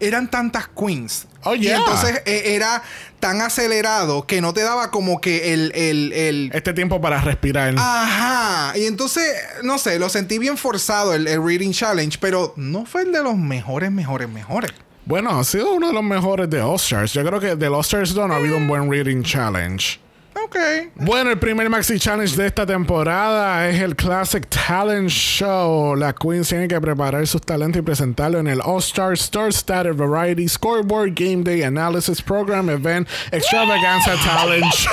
[0.00, 1.27] eran tantas queens.
[1.44, 2.82] Oh, Y entonces eh, era
[3.20, 7.74] tan acelerado que no te daba como que el, el, el- este tiempo para respirar.
[7.78, 8.76] Ajá.
[8.76, 9.24] Y entonces,
[9.62, 13.22] no sé, lo sentí bien forzado el, el Reading Challenge, pero no fue el de
[13.22, 14.72] los mejores, mejores, mejores.
[15.04, 17.12] Bueno, ha sido uno de los mejores de All Stars.
[17.14, 19.98] Yo creo que de All Stars 2 no ha habido un buen Reading Challenge.
[20.44, 20.56] Ok.
[20.96, 25.96] Bueno, el primer Maxi Challenge de esta temporada es el Classic Talent Show.
[25.96, 29.96] Las queens tienen que preparar sus talentos y presentarlo en el All Star Star Status
[29.96, 34.92] Variety Scoreboard Game Day Analysis Program Event Extravaganza Talent Show.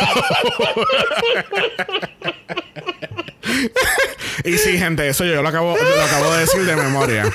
[4.45, 7.31] y sí, gente, eso yo lo acabo, lo acabo de decir de memoria.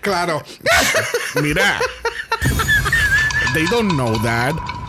[0.00, 0.42] Claro.
[1.42, 1.78] Mira.
[3.54, 4.81] They don't know that.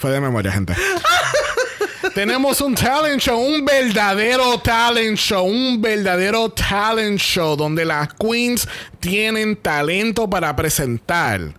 [0.00, 0.74] Fue de memoria, gente.
[2.14, 8.66] Tenemos un talent show, un verdadero talent show, un verdadero talent show donde las queens
[8.98, 11.54] tienen talento para presentar.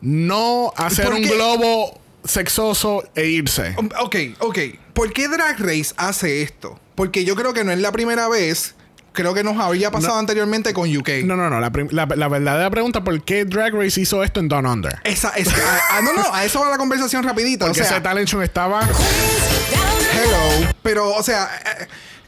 [0.00, 1.34] No hacer ¿Por un qué?
[1.34, 3.76] globo sexoso e irse.
[4.00, 4.58] Ok, ok.
[4.94, 6.80] ¿Por qué Drag Race hace esto?
[6.94, 8.74] Porque yo creo que no es la primera vez.
[9.12, 11.08] Creo que nos había pasado anteriormente con UK.
[11.24, 11.60] No, no, no.
[11.60, 14.98] La, la- la verdadera pregunta, ¿por qué Drag Race hizo esto en Down Under?
[15.04, 17.66] Esa, esa, ah, ah, no, no, a eso va la conversación rapidita.
[17.66, 18.80] O Porque sea, ese talent show estaba...
[18.82, 20.72] hello.
[20.82, 21.48] Pero, o sea,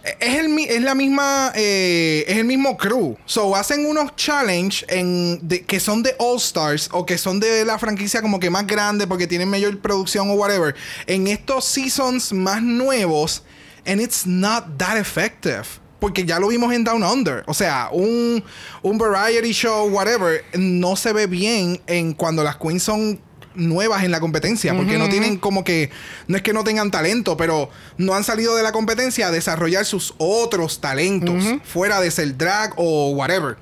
[0.04, 3.16] eh, es, el, mi- es la misma, eh, es el mismo crew.
[3.24, 7.64] So, hacen unos challenge en, de- que son de All Stars o que son de
[7.64, 10.74] la franquicia como que más grande porque tienen mayor producción o whatever.
[11.06, 13.42] En estos seasons más nuevos,
[13.86, 15.64] and it's not that effective.
[16.04, 17.44] Porque ya lo vimos en Down Under.
[17.46, 18.44] O sea, un,
[18.82, 23.18] un variety show, whatever, no se ve bien en cuando las queens son
[23.54, 24.76] nuevas en la competencia.
[24.76, 25.88] Porque no tienen como que.
[26.28, 29.86] No es que no tengan talento, pero no han salido de la competencia a desarrollar
[29.86, 31.42] sus otros talentos.
[31.64, 33.56] Fuera de ser drag o whatever.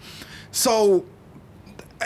[0.51, 1.05] So.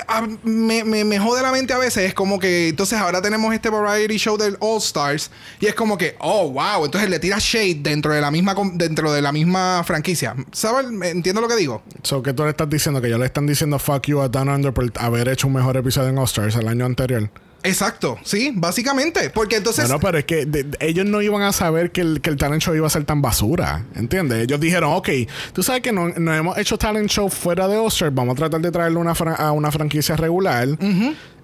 [0.07, 2.05] A- me, me, jode la mente a veces.
[2.05, 5.30] Es como que entonces ahora tenemos este variety show del All Stars.
[5.61, 6.84] Y es como que, oh, wow.
[6.84, 10.34] Entonces le tira shade dentro de la misma dentro de la misma franquicia.
[10.53, 10.86] ¿Sabes?
[11.03, 11.82] ¿Entiendo lo que digo?
[12.03, 14.49] So, que tú le estás diciendo que yo le están diciendo fuck you a Down
[14.49, 17.30] Under por haber hecho un mejor episodio en All Stars el año anterior.
[17.67, 19.31] Exacto, sí, básicamente.
[19.31, 19.85] Porque entonces.
[19.87, 22.37] Bueno, pero es que de- de- ellos no iban a saber que el, que el
[22.37, 23.85] talent show iba a ser tan basura.
[23.95, 24.45] ¿Entiendes?
[24.45, 25.09] Ellos dijeron, ok,
[25.53, 28.14] tú sabes que no, no hemos hecho talent show fuera de Stars.
[28.14, 30.69] Vamos a tratar de traerle una a una franquicia regular.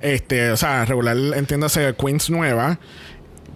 [0.01, 2.79] Este, o sea, regular, entiéndase, Queens nueva.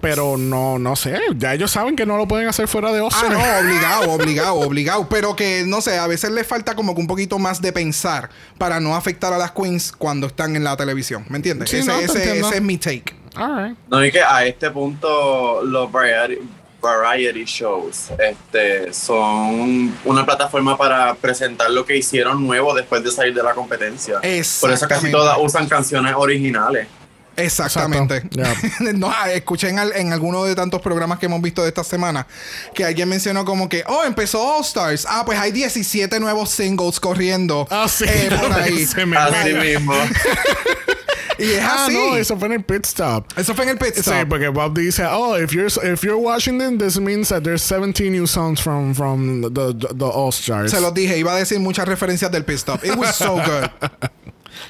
[0.00, 1.18] Pero no, no sé.
[1.36, 3.38] Ya ellos saben que no lo pueden hacer fuera de All Ah, no,
[3.68, 5.08] obligado, obligado, obligado.
[5.08, 8.28] Pero que, no sé, a veces les falta como que un poquito más de pensar
[8.58, 11.24] para no afectar a las queens cuando están en la televisión.
[11.28, 11.70] ¿Me entiendes?
[11.70, 13.14] Sí, ese, no, ese- ese es mi take.
[13.36, 13.78] All right.
[13.88, 16.38] No, y que a este punto los variety,
[16.80, 23.34] variety shows este, son una plataforma para presentar lo que hicieron nuevo después de salir
[23.34, 24.20] de la competencia.
[24.60, 26.86] Por eso casi todas usan canciones originales.
[27.36, 28.16] Exactamente.
[28.16, 28.92] Exacto.
[28.94, 32.26] no, escuché en, al- en alguno de tantos programas que hemos visto de esta semana
[32.74, 35.06] que alguien mencionó como que, oh, empezó All Stars.
[35.08, 38.04] Ah, pues hay 17 nuevos singles corriendo Ah, sí.
[38.08, 38.86] eh, por ahí.
[38.86, 39.94] Se me- Así mismo.
[41.38, 41.92] Y es Ah, así.
[41.94, 43.26] no, eso fue en el pit stop.
[43.36, 44.26] Eso fue en el pit Sí, stop.
[44.26, 48.26] porque Bob dice, oh, if you're if you're Washington, this means that there's 17 new
[48.26, 50.70] songs from from the the, the All Stars.
[50.70, 52.82] Se los dije, iba a decir muchas referencias del pit stop.
[52.82, 53.70] It was so good.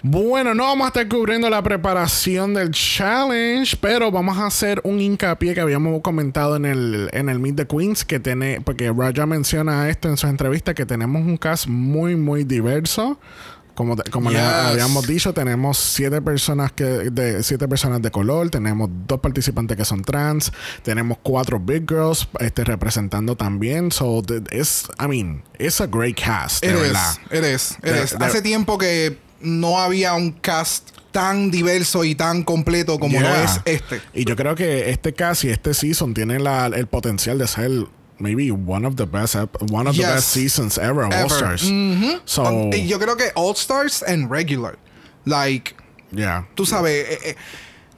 [0.03, 5.01] Bueno, no vamos a estar cubriendo la preparación del challenge, pero vamos a hacer un
[5.01, 9.27] hincapié que habíamos comentado en el, en el Meet the Queens, que tiene, porque Raja
[9.27, 13.19] menciona esto en su entrevista, que tenemos un cast muy, muy diverso.
[13.75, 18.89] Como, como le habíamos dicho, tenemos siete personas que de siete personas de color, tenemos
[19.07, 20.51] dos participantes que son trans,
[20.83, 23.93] tenemos cuatro big girls este, representando también.
[23.93, 27.77] So it's, I mean, it's a great cast, is.
[27.83, 33.35] de- Hace tiempo que no había un cast tan diverso y tan completo como lo
[33.37, 34.03] es este.
[34.13, 37.71] Y yo creo que este cast y este season tiene la- el potencial de ser
[38.19, 39.35] maybe one of the best
[39.71, 40.07] one of Yes.
[40.07, 41.27] the best seasons ever All.
[41.31, 41.65] Stars.
[41.65, 42.21] Mhm.
[42.25, 44.79] So Um, yo creo que All Stars and Regular.
[45.25, 45.75] Like,
[46.13, 46.47] yeah.
[46.55, 47.37] tú sabes, eh, eh,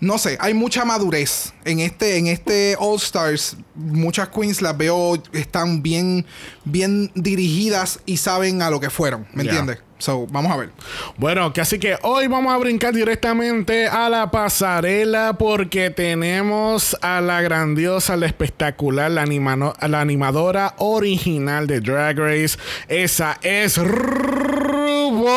[0.01, 3.57] no sé, hay mucha madurez en este, en este All Stars.
[3.75, 6.25] Muchas queens las veo están bien,
[6.65, 9.53] bien dirigidas y saben a lo que fueron, ¿me Yeah.
[9.59, 9.79] entiendes?
[9.99, 10.71] So, vamos a ver.
[11.17, 17.21] Bueno, que así que hoy vamos a brincar directamente a la pasarela porque tenemos a
[17.21, 22.59] la grandiosa, la espectacular, la, animano- la animadora original de Drag Race.
[22.89, 25.29] Esa es RuPaul.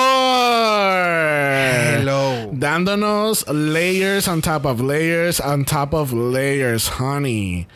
[2.01, 2.49] Hello.
[2.53, 7.67] dándonos layers on top of layers on top of layers, honey.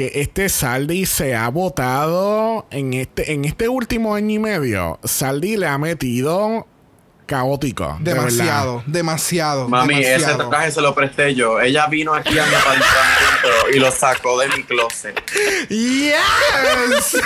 [0.00, 4.98] Que este Saldi se ha votado en este, en este último año y medio.
[5.04, 6.66] Saldi le ha metido
[7.26, 7.98] caótico.
[8.00, 8.14] de.
[8.14, 9.68] Demasiado, demasiado.
[9.68, 11.60] Mami, ese traje se lo presté yo.
[11.60, 15.20] Ella vino aquí a mi apartamento y lo sacó de mi closet.
[15.68, 17.18] Yes.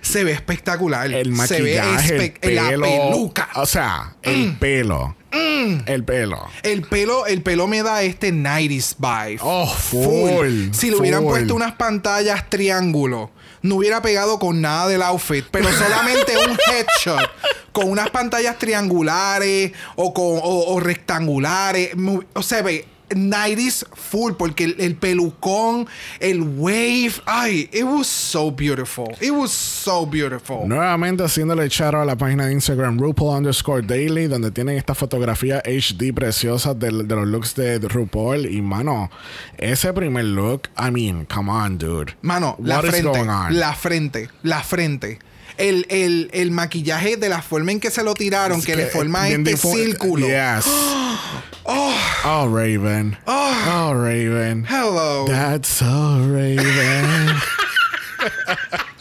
[0.02, 1.12] se ve espectacular.
[1.12, 2.82] El se ve maquillaje, el espe- la pelo.
[2.86, 3.48] peluca.
[3.54, 5.14] O sea, el pelo.
[5.32, 6.48] El pelo.
[6.62, 9.40] El pelo, el pelo me da este 90s vibe.
[9.42, 13.30] Oh, full, Si le hubieran puesto unas pantallas triángulo,
[13.62, 17.30] no hubiera pegado con nada del outfit, pero solamente un headshot
[17.72, 21.90] con unas pantallas triangulares o con o, o rectangulares.
[22.34, 25.86] O sea, ve 90s full porque el, el pelucón,
[26.20, 29.06] el wave, ay, it was so beautiful.
[29.20, 30.66] It was so beautiful.
[30.66, 35.62] Nuevamente haciéndole out a la página de Instagram RuPaul underscore daily, donde tienen esta fotografía
[35.64, 38.46] HD preciosa del- de, los looks de RuPaul.
[38.46, 39.10] Y mano,
[39.58, 42.14] ese primer look, I mean, come on, dude.
[42.22, 45.18] Mano, la What frente, la frente, la frente.
[45.60, 49.28] El, el, el maquillaje de la forma en que se lo tiraron, que, le forma
[49.28, 50.26] este círculo.
[50.26, 50.64] Yes.
[51.64, 52.48] oh.
[52.48, 53.18] Raven.
[53.26, 53.92] Oh.
[53.94, 54.64] Raven.
[54.68, 55.26] Hello.
[55.26, 57.36] That's so Raven.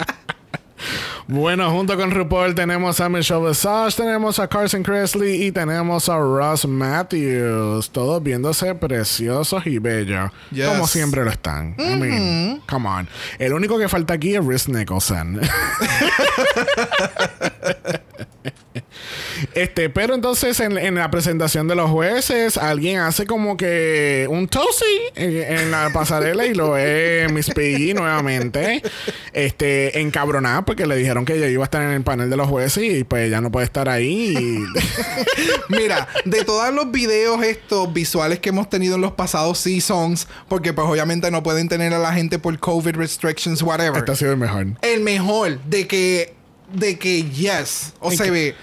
[1.32, 6.18] bueno, junto con RuPaul tenemos a Michelle Visage, tenemos a Carson Kressley y tenemos a
[6.18, 7.92] Ross Matthews.
[7.92, 10.32] Todos viéndose preciosos y bellos.
[10.50, 10.70] Yes.
[10.70, 11.76] Como siempre lo están.
[11.78, 13.08] I mean, come on.
[13.38, 15.40] El único que falta aquí es Rhys Nicholson.
[19.54, 24.48] Este, pero entonces en, en la presentación de los jueces, alguien hace como que un
[24.48, 24.86] toasty
[25.16, 28.82] en, en la pasarela y lo es Miss Piggy nuevamente.
[29.34, 32.48] Este, encabronada porque le dijeron que ella iba a estar en el panel de los
[32.48, 34.36] jueces y pues ella no puede estar ahí.
[34.38, 34.66] y-
[35.70, 40.74] Mira, de todos los videos estos visuales que hemos tenido en los pasados seasons, porque
[40.74, 43.98] pues obviamente no pueden tener a la gente por COVID restrictions, whatever.
[44.00, 44.68] este ha sido el mejor.
[44.82, 46.34] El mejor de que,
[46.74, 48.56] de que yes, o se ve.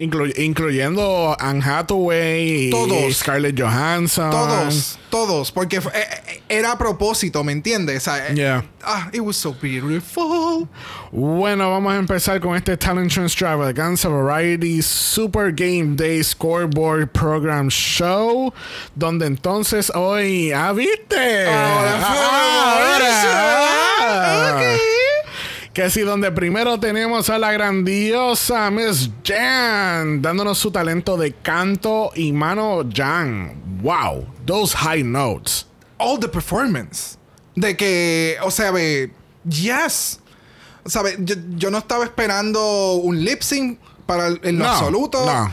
[0.00, 3.12] Inclu- incluyendo Anne Hathaway y.
[3.12, 4.30] Scarlett Johansson.
[4.30, 7.96] Todos, todos, porque eh, eh, era a propósito, ¿me entiendes?
[7.96, 8.64] O sea, eh, Yeah.
[8.84, 10.68] Ah, it was so beautiful.
[11.10, 17.68] Bueno, vamos a empezar con este Talent Show Extravaganza Variety Super Game Day Scoreboard Program
[17.68, 18.52] Show,
[18.94, 22.84] donde entonces hoy, ah, viste, Ahora Ah,
[23.98, 24.56] ahora.
[24.56, 24.97] Ok.
[25.78, 32.10] Que sí, donde primero tenemos a la grandiosa Miss Jan, dándonos su talento de canto
[32.16, 33.54] y mano Jan.
[33.80, 35.66] Wow, those high notes.
[35.98, 37.16] all the performance.
[37.54, 39.12] De que, o sea, ve,
[39.48, 40.18] yes.
[40.84, 44.64] O sea, ve, yo, yo no estaba esperando un lip sync para el- en lo
[44.64, 45.24] No, absoluto.
[45.26, 45.52] no.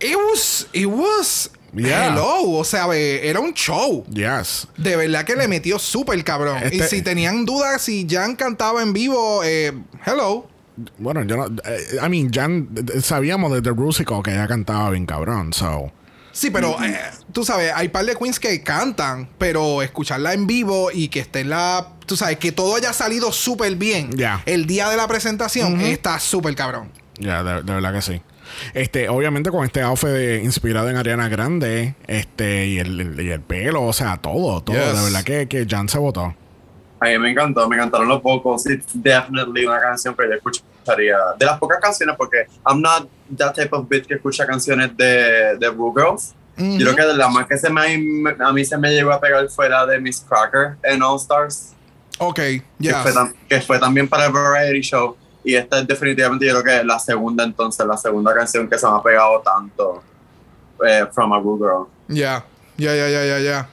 [0.00, 2.08] It was, it was, Yeah.
[2.08, 2.50] hello.
[2.58, 4.04] O sea, era un show.
[4.08, 4.66] Yes.
[4.76, 6.58] De verdad que le metió súper cabrón.
[6.72, 9.72] Y Este- si tenían dudas si Jan cantaba en vivo, eh,
[10.06, 10.48] hello.
[10.98, 11.46] Bueno, yo no.
[11.64, 12.68] eh, I mean, Jan,
[13.02, 15.92] sabíamos desde Rusico que ella cantaba bien cabrón, so.
[16.32, 16.96] Sí, pero eh,
[17.32, 21.40] tú sabes, hay par de queens que cantan, pero escucharla en vivo y que esté
[21.40, 21.88] en la.
[22.06, 24.42] Tú sabes, que todo haya salido súper bien Ya.
[24.46, 26.90] el día de la presentación está súper cabrón.
[27.18, 28.22] Ya, de, de verdad que sí.
[28.74, 33.30] Este, obviamente con este outfit de- inspirado en Ariana Grande, este, y el, el- y
[33.30, 34.76] el pelo, o sea, todo, todo.
[34.76, 34.96] Yes.
[34.96, 36.34] De verdad que, que Jan se votó.
[37.02, 38.66] A mí me encantó, me encantaron los pocos.
[38.66, 41.16] It's definitely una canción que yo escucharía.
[41.38, 45.56] De las pocas canciones, porque I'm not that type of bitch que escucha canciones de,
[45.58, 46.34] de Blue Girls.
[46.58, 47.80] Yo creo que la más que se me,
[48.38, 51.72] a mí se me llegó a pegar fue la de Miss Cracker en All Stars.
[52.18, 53.00] Ok, que, ya.
[53.00, 55.16] fue tam- que fue también para el Variety Show.
[55.42, 58.86] Y esta es definitivamente yo creo que la segunda entonces, la segunda canción que se
[58.86, 60.02] me ha pegado tanto
[60.86, 61.86] eh, From a Good Girl.
[62.08, 62.44] Ya,
[62.76, 63.68] ya, ya, ya, ya, ya.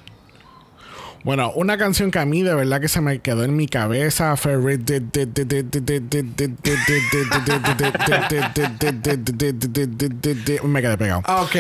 [1.24, 4.38] Bueno, una canción que a mí de verdad que se me quedó en mi cabeza
[4.38, 4.56] fue
[10.64, 11.20] me quedé pegado.
[11.28, 11.56] Ok.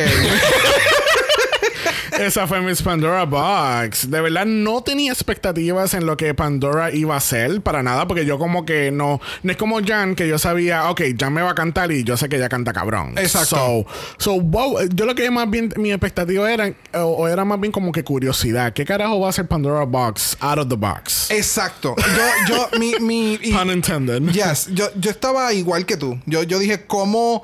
[2.19, 4.09] Esa fue Miss Pandora Box.
[4.09, 8.25] De verdad no tenía expectativas en lo que Pandora iba a hacer para nada, porque
[8.25, 11.51] yo como que no, no es como Jan que yo sabía, ok, Jan me va
[11.51, 13.13] a cantar y yo sé que ella canta cabrón.
[13.17, 13.55] Exacto.
[13.55, 13.85] So,
[14.17, 17.71] so wow, yo lo que más bien mi expectativa era o, o era más bien
[17.71, 18.73] como que curiosidad.
[18.73, 21.29] ¿Qué carajo va a hacer Pandora Box out of the box?
[21.29, 21.95] Exacto.
[21.97, 23.39] Yo, yo, mi, mi.
[23.41, 24.23] y- Pun intended.
[24.31, 26.19] Yes, yo, yo estaba igual que tú.
[26.25, 27.43] Yo, yo dije, ¿cómo,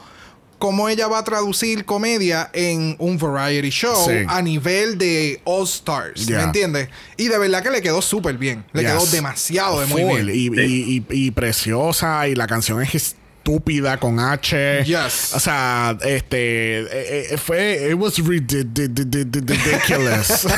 [0.60, 4.26] ¿cómo ella va a traducir comedia en un variety show Sí.
[4.28, 6.26] a nivel de All Stars?
[6.26, 6.38] Yeah.
[6.38, 6.89] ¿Me entiendes?
[7.18, 8.64] Y de verdad que le quedó súper bien.
[8.74, 8.91] Le Yes.
[8.91, 10.30] quedó demasiado de muy bien.
[10.30, 14.84] Y, y- y- y preciosa y la canción es estúpida con H.
[14.86, 15.34] Yes.
[15.36, 20.47] O sea, este eh, eh, fue it was ridi- di- di- di- di- ridiculous.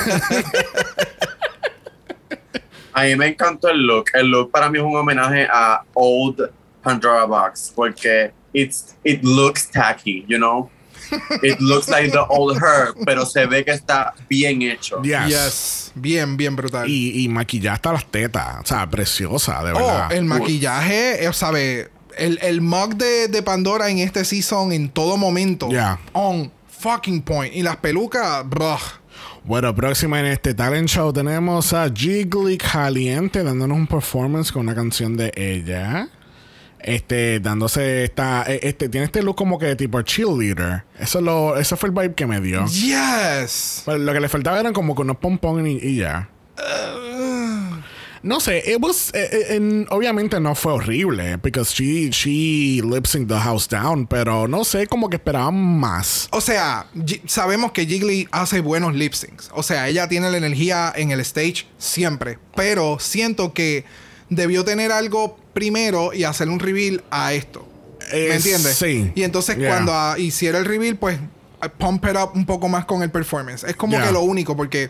[2.94, 4.06] A mí me encantó el look.
[4.14, 6.50] El look para mí es un homenaje a Old
[6.82, 10.70] Pandora Box porque it's, it looks tacky, you know?
[11.44, 15.02] It looks like the old her, pero se ve que está bien hecho.
[15.04, 15.30] yes.
[15.30, 15.92] Yes.
[15.96, 16.90] Bien, bien brutal.
[16.90, 18.62] Y, y maquillada hasta las tetas.
[18.62, 20.12] O sea, preciosa, de oh, verdad.
[20.12, 25.16] el maquillaje, eh, sabe, el, el mug de, de Pandora en este season en todo
[25.16, 25.70] momento.
[25.70, 26.00] Yeah.
[26.14, 27.56] On fucking point.
[27.56, 28.80] Y las pelucas, bruh.
[29.44, 34.74] Bueno, próxima en este talent show tenemos a Jiggly Caliente dándonos un performance con una
[34.74, 36.10] canción de ella.
[36.88, 40.84] Este, dándose esta, eh, este, tiene este look como que tipo cheerleader.
[41.00, 42.64] Eso lo, eso fue el vibe que me dio.
[42.68, 43.82] Yes.
[43.86, 46.30] Pero lo que le faltaba eran como que unos pompón y, y ya.
[48.22, 53.06] No sé, it was, eh, eh, en- obviamente no fue horrible, because she, she lip
[53.06, 56.28] synced the house down, pero no sé, como que esperaban más.
[56.32, 56.88] O sea,
[57.28, 59.52] sabemos que Jiggly hace buenos lip syncs.
[59.54, 62.40] O sea, ella tiene la energía en el stage siempre.
[62.56, 63.86] Pero siento que
[64.30, 67.68] debió tener algo primero y hacer un reveal a esto.
[68.12, 68.76] Eh, ¿Me entiendes?
[68.76, 69.12] sí.
[69.16, 69.70] Y entonces Yeah.
[69.70, 71.18] cuando ah, hiciera el reveal, pues
[71.62, 73.64] ah, pump it up un poco más con el performance.
[73.64, 74.08] Es como Yeah.
[74.08, 74.90] que lo único, porque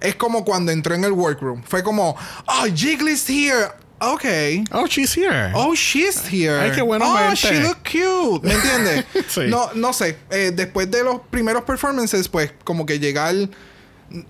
[0.00, 1.62] es como cuando entró en el workroom.
[1.62, 2.16] Fue como,
[2.46, 3.68] oh, Jiggly's here.
[3.98, 4.24] Ok.
[4.72, 5.52] Oh, she's here.
[5.54, 6.60] Oh, she's here.
[6.60, 8.46] Ay, qué bueno Oh, she look cute.
[8.46, 9.04] ¿Me entiendes?
[9.28, 9.40] Sí.
[9.48, 10.18] No, no sé.
[10.30, 13.34] Eh, después de los primeros performances, pues, como que llegar.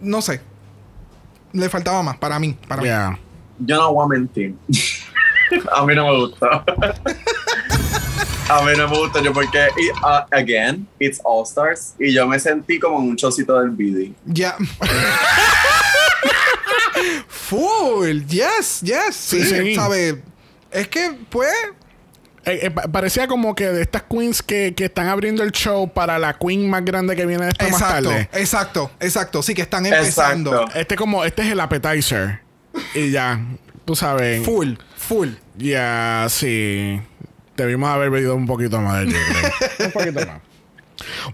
[0.00, 0.40] No sé.
[1.52, 2.56] Le faltaba más para mí.
[2.68, 2.88] Para mí.
[3.58, 4.54] Yo no voy a mentir.
[5.72, 6.64] a mí no me gusta.
[8.48, 11.94] a mí no me gusta yo porque, y, uh, again, it's All Stars.
[11.98, 14.12] Y yo me sentí como en un chocito del BD.
[14.24, 14.56] Ya.
[17.28, 18.22] Full.
[18.28, 19.14] Yes, yes.
[19.14, 19.74] Sí, Sí.
[19.74, 20.22] ¿sabe?
[20.70, 21.50] Es que, pues.
[22.44, 25.92] Eh, eh, pa- parecía como que de estas queens que, que están abriendo el show
[25.92, 28.28] para la queen más grande que viene después más Exacto, tarde.
[28.34, 29.42] exacto, exacto.
[29.42, 30.52] Sí, que están empezando.
[30.54, 30.78] Exacto.
[30.78, 32.40] Este como, este es el appetizer.
[32.94, 33.40] Y ya,
[33.84, 34.44] tú sabes.
[34.44, 35.28] Full, full.
[35.56, 37.00] Ya, sí.
[37.56, 39.06] Debimos haber bebido un poquito más de
[39.86, 40.40] un poquito más.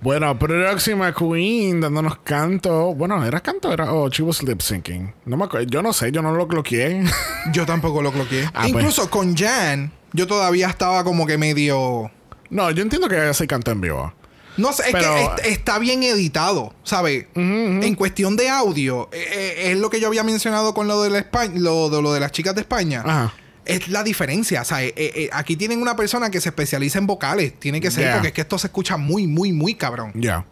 [0.00, 2.94] Bueno, próxima queen dándonos canto.
[2.94, 3.72] Bueno, ¿era canto?
[3.72, 5.12] Era, oh, she was lip syncing.
[5.24, 5.66] No me acuerdo.
[5.68, 7.04] Yo no sé, yo no lo cloqueé.
[7.52, 8.44] Yo tampoco lo cloqueé.
[8.46, 8.68] Ah, pues.
[8.70, 12.10] Incluso con Jan, yo todavía estaba como que medio.
[12.50, 14.12] no, yo entiendo que ella sí cantó en vivo.
[14.56, 17.26] No sé, es Pero- que est- está bien editado, ¿sabes?
[17.34, 21.10] En cuestión de audio, eh, eh, es lo que yo había mencionado con lo de,
[21.10, 23.02] la Espa- lo, de lo de las chicas de España.
[23.04, 23.34] Ajá.
[23.64, 27.06] Es la diferencia, o sea, eh, eh, aquí tienen una persona que se especializa en
[27.06, 27.52] vocales.
[27.60, 28.12] Tiene que ser, Yeah.
[28.14, 30.10] porque es que esto se escucha muy, muy, muy cabrón.
[30.16, 30.44] Ya.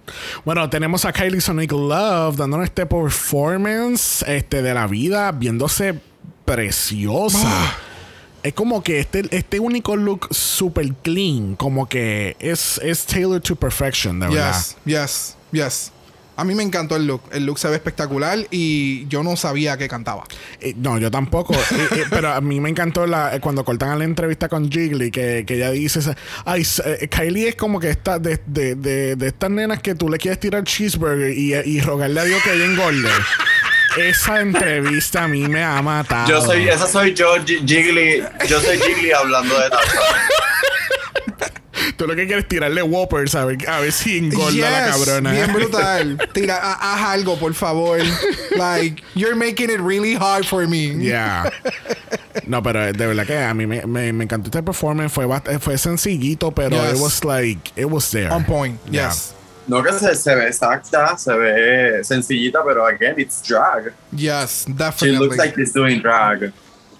[0.44, 6.00] Bueno, tenemos a Kylie Sonic Love dándonos este performance este, de la vida, viéndose
[6.44, 7.76] preciosa.
[8.42, 13.56] Es como que este, este único look super clean, como que es, es tailored to
[13.56, 14.54] perfection, de verdad.
[14.56, 15.92] Yes, yes, yes.
[16.40, 17.20] A mí me encantó el look.
[17.32, 20.24] El look se ve espectacular y yo no sabía que cantaba.
[20.58, 21.54] Eh, no, yo tampoco.
[21.70, 25.44] Eh, eh, pero a mí me encantó la, cuando cortan la entrevista con Jiggly, que,
[25.46, 26.00] que ella dice,
[26.44, 26.64] ay,
[27.10, 30.40] Kylie es como que esta, de, de, de, de estas nenas que tú le quieres
[30.40, 33.08] tirar cheeseburger y, y rogarle a Dios que ella engorde.
[33.98, 36.28] Esa entrevista a mí me ha matado.
[36.28, 38.22] Yo soy, esa soy yo, Gi- Jiggly.
[38.48, 40.02] Yo soy Jiggly hablando de Tarzan.
[41.96, 45.32] Tú lo que quieres es tirarle Whoppers a ver, a ver si engorda la cabrona.
[45.32, 46.18] Bien brutal.
[46.32, 47.98] Tira, ha- haz algo, por favor.
[48.56, 50.94] Like, you're making it really hard for me.
[50.98, 51.50] Yeah.
[52.46, 55.12] No, pero de verdad que a mí me, me, me encantó este performance.
[55.12, 55.26] Fue,
[55.58, 56.94] fue sencillito, pero Yes.
[56.94, 58.30] it was like, it was there.
[58.30, 58.78] On point.
[58.90, 59.08] Yeah.
[59.08, 59.34] Yes.
[59.70, 63.92] No que se, se ve exacta, se ve sencillita, pero again, it's drag.
[64.14, 65.18] Yes, She definitely.
[65.18, 66.52] looks like she's doing drag.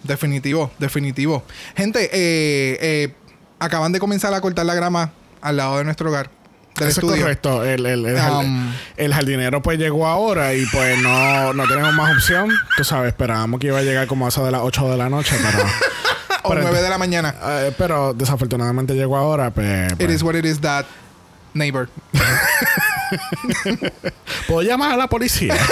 [0.02, 1.42] Definitivo, definitivo.
[1.76, 3.14] Gente, eh, eh,
[3.58, 5.10] acaban de comenzar a cortar la grama
[5.42, 6.30] al lado de nuestro hogar.
[6.76, 7.22] Del Eso es estudio.
[7.22, 7.64] correcto.
[7.64, 12.50] El, el, Um, el jardinero pues llegó ahora y pues no, no tenemos más opción.
[12.76, 15.08] Tú sabes, esperábamos que iba a llegar como a eso de las 8 de la
[15.10, 15.64] noche, pero...
[16.42, 17.34] O pero- 9 de la mañana.
[17.42, 19.92] eh, pero desafortunadamente llegó ahora, pues...
[19.92, 20.10] It pues.
[20.12, 20.86] is what it is that
[21.55, 21.88] neighbor.
[24.48, 25.57] ¿Puedo llamar a la policía?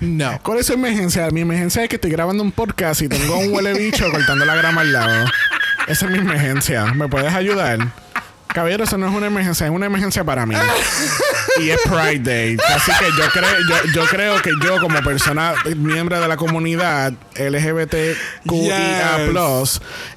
[0.00, 0.38] No.
[0.42, 1.28] ¿Cuál es su emergencia?
[1.30, 4.54] Mi emergencia es que estoy grabando un podcast y tengo un huele bicho cortando la
[4.54, 5.26] grama al lado.
[5.88, 6.86] Esa es mi emergencia.
[6.94, 7.78] ¿Me puedes ayudar?
[8.46, 10.54] Caballero, eso no es una emergencia, es una emergencia para mí.
[11.60, 12.56] y es Pride Day.
[12.74, 17.12] Así que yo creo, yo, yo creo que yo, como persona miembro de la comunidad
[17.36, 19.28] LGBTQIA,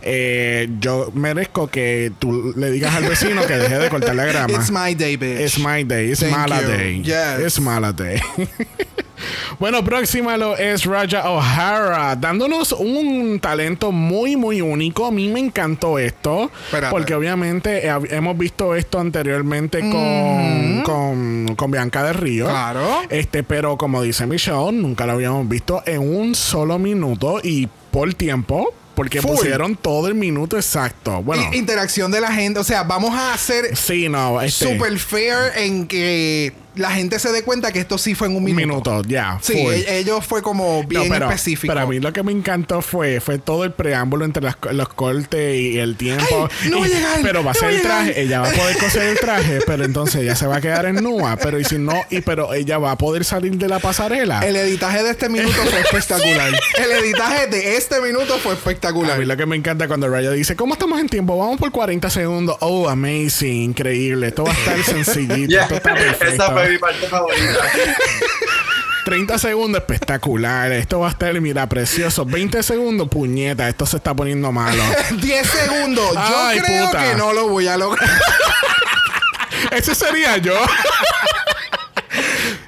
[0.01, 4.53] eh, yo merezco que tú le digas al vecino que deje de cortar la grama.
[4.53, 5.39] It's my day, bitch.
[5.39, 6.11] It's my day.
[6.11, 6.67] It's Thank mala you.
[6.67, 7.01] day.
[7.03, 7.39] Yes.
[7.39, 8.21] It's mala day.
[9.59, 15.05] Bueno, próxima lo es Raja O'Hara, dándonos un talento muy, muy único.
[15.07, 16.91] A mí me encantó esto, Espérate.
[16.91, 22.45] porque obviamente eh, hemos visto esto anteriormente con, con, con Bianca del Río.
[22.45, 23.01] Claro.
[23.09, 28.13] Este, pero como dice Michelle, nunca lo habíamos visto en un solo minuto y por
[28.13, 29.31] tiempo, porque Full.
[29.31, 31.21] pusieron todo el minuto exacto.
[31.23, 32.59] Bueno, I- interacción de la gente.
[32.59, 37.31] O sea, vamos a hacer sí, no, este, super fair en que la gente se
[37.31, 38.91] dé cuenta que esto sí fue en un un minuto.
[38.91, 39.37] minuto, ya.
[39.41, 41.71] Sí, e- ellos fue como bien No, pero, específico.
[41.73, 44.87] Pero a mí lo que me encantó fue, fue todo el preámbulo entre las- los
[44.89, 46.49] cortes y el tiempo.
[46.63, 48.07] Ay, no va a Y- llegar, pero va a no ser va a el traje,
[48.09, 48.23] llegar.
[48.23, 50.95] ella va a poder coser el traje, pero entonces ella se va a quedar en
[51.03, 51.37] nua.
[51.37, 54.39] Pero y si no, y pero ella va a poder salir de la pasarela.
[54.47, 56.51] El editaje de este minuto fue espectacular.
[56.77, 59.19] El editaje de este minuto fue a espectacular.
[59.19, 61.37] mí lo que me encanta cuando Raya dice, ¿cómo estamos en tiempo?
[61.37, 62.57] Vamos por 40 segundos.
[62.61, 64.27] Oh, amazing, increíble.
[64.27, 65.49] Esto va a estar sencillito.
[65.49, 66.60] Yeah, Esto está perfecto.
[66.63, 67.59] Fue mi parte favorita.
[69.05, 70.71] 30 segundos, espectacular.
[70.71, 72.23] Esto va a estar, mira, precioso.
[72.23, 73.67] 20 segundos, puñeta.
[73.67, 74.83] Esto se está poniendo malo.
[75.11, 76.13] 10 segundos.
[76.13, 77.03] Yo Ay, creo puta.
[77.03, 78.09] que no lo voy a lograr.
[79.71, 80.53] Ese sería yo.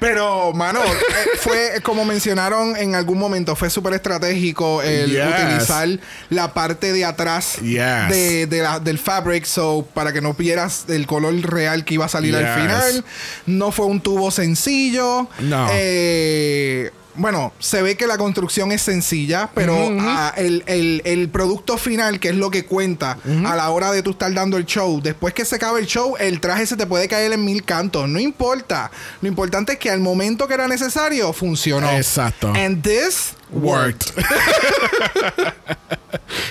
[0.04, 5.24] Pero, mano, eh, fue como mencionaron en algún momento, fue súper estratégico el Yes.
[5.26, 5.88] utilizar
[6.30, 8.08] la parte de atrás Yes.
[8.10, 12.04] de, de la- del fabric, so para que no vieras el color real que iba
[12.04, 12.44] a salir Yes.
[12.46, 13.04] al final.
[13.46, 15.26] No fue un tubo sencillo.
[15.40, 15.68] No.
[15.72, 21.76] Eh, bueno, se ve que la construcción es sencilla, pero ah, el, el- el producto
[21.78, 25.00] final, que es lo que cuenta a la hora de tú estar dando el show,
[25.02, 28.08] después que se acabe el show, el traje se te puede caer en mil cantos.
[28.08, 28.90] No importa.
[29.20, 31.90] Lo importante es que al momento que era necesario, funcionó.
[31.90, 32.52] Exacto.
[32.54, 33.34] And this.
[33.50, 34.12] Worked.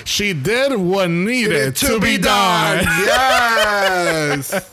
[0.04, 2.86] She did what needed to be done.
[3.04, 4.54] Yes.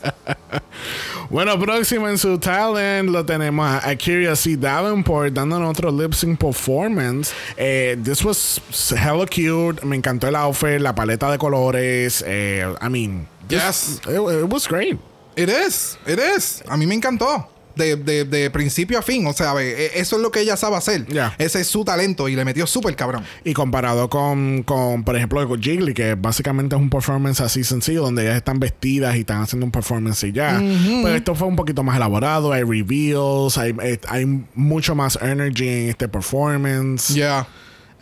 [1.32, 4.54] Bueno, próximo en su talent lo tenemos a Akira C.
[4.54, 7.32] Davenport dándonos otro lip sync performance.
[7.56, 8.60] Eh, this was
[8.90, 9.82] hella cute.
[9.82, 12.22] Me encantó el outfit, la paleta de colores.
[12.26, 13.98] Eh, I mean, Yes.
[14.06, 14.10] it,
[14.42, 14.98] it was great.
[15.34, 16.62] It is, it is.
[16.68, 17.48] A mí me encantó.
[17.76, 19.26] De, de- de principio a fin.
[19.26, 21.06] O sea, e- eso es lo que ella sabe hacer.
[21.38, 23.24] Ese es su talento y le metió súper cabrón.
[23.44, 28.02] Y comparado con, con, por ejemplo, con Jiggly, que básicamente es un performance así sencillo,
[28.02, 30.58] donde ellas están vestidas y están haciendo un performance y ya.
[31.02, 35.68] Pero esto fue un poquito más elaborado, hay reveals, hay, eh, hay mucho más energy
[35.68, 37.14] en este performance.
[37.14, 37.46] Yeah.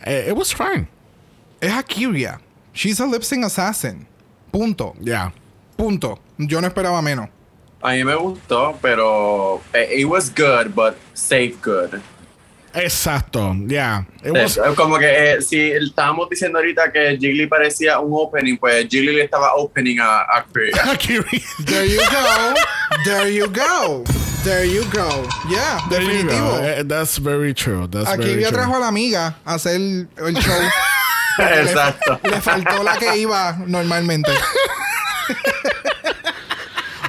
[0.05, 0.87] It was fine.
[1.59, 2.41] Es Akira.
[2.73, 4.07] She's a lip sync assassin.
[4.51, 4.93] Punto.
[5.01, 5.31] Yeah.
[5.77, 6.19] Punto.
[6.37, 7.29] Yo no esperaba menos.
[7.83, 11.99] A mí me gustó, pero eh, it was good, but safe good.
[12.73, 14.03] Exacto, yeah.
[14.23, 18.55] It Eh, was, como que eh, si estábamos diciendo ahorita que Jiggly parecía un opening,
[18.57, 20.45] pues Jiggly le estaba opening a, a.
[21.65, 22.53] There you go.
[23.03, 24.03] There you go.
[24.43, 25.27] There you go.
[25.49, 26.51] Yeah, There you definitivo.
[26.51, 26.63] go.
[26.63, 27.87] Eh, That's very true.
[27.87, 28.57] That's very Akira true.
[28.57, 30.61] trajo a la amiga a hacer el el show.
[31.39, 32.19] Exacto.
[32.23, 34.31] Le faltó la que iba normalmente.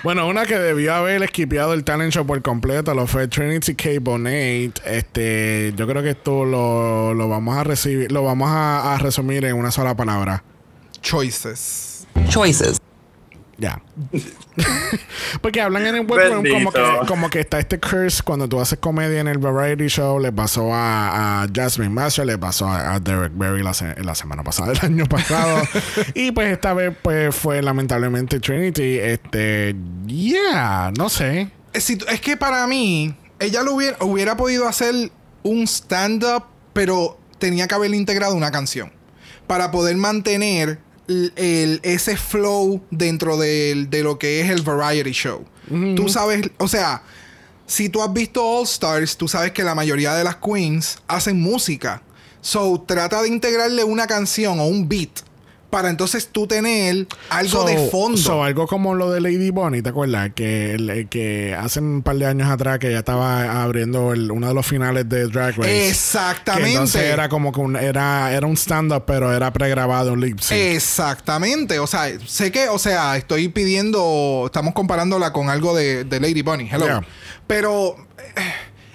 [0.03, 3.91] Bueno, una que debió haber esquipeado el talent show por completo lo fue Trinity K.
[4.01, 4.83] Bonet.
[4.85, 9.45] Este, yo creo que esto lo, lo vamos a recibir, lo vamos a, a resumir
[9.45, 10.43] en una sola palabra.
[11.01, 12.09] Choices.
[12.29, 12.81] choices.
[13.59, 13.81] Ya.
[15.41, 18.79] Porque hablan en el workroom como que, como que está este curse cuando tú haces
[18.79, 20.19] comedia en el variety show.
[20.19, 24.15] Le pasó a, a Jasmine Master, le pasó a, a Derek Berry la, se- la
[24.15, 25.63] semana pasada, el año pasado.
[26.15, 28.99] y pues esta vez pues fue lamentablemente Trinity.
[28.99, 29.75] Este,
[30.07, 31.51] yeah, no sé.
[31.73, 35.11] Eh, si tú- es que para mí, ella lo hubiera, hubiera podido hacer
[35.43, 38.93] un stand-up, pero tenía que haberle integrado una canción.
[39.47, 40.79] Para poder mantener
[41.09, 45.45] el, ese flow dentro del- de lo que es el variety show.
[45.97, 47.03] Tú sabes, o sea,
[47.67, 51.41] si tú has visto All Stars, tú sabes que la mayoría de las queens hacen
[51.41, 52.03] música.
[52.41, 55.21] So, trata de integrarle una canción o un beat
[55.73, 58.19] para entonces tú tener algo So- de fondo.
[58.19, 60.31] so, algo como lo de Lady Bonnie, ¿te acuerdas?
[60.35, 64.53] Que, que hace un par de años atrás que ella estaba abriendo el- uno de
[64.55, 65.63] los finales de Drag Race.
[65.63, 66.73] Que Exactamente.
[66.73, 70.59] entonces era como que un, era, era un stand-up, pero era pregrabado, un lip sync.
[70.61, 71.79] Exactamente.
[71.79, 76.43] O sea, sé que, o sea, estoy pidiendo, estamos comparándola con algo de, de Lady
[76.43, 76.69] Bunny.
[76.71, 76.85] Hello.
[76.85, 77.01] Yeah.
[77.47, 77.97] Pero,
[78.37, 78.41] eh,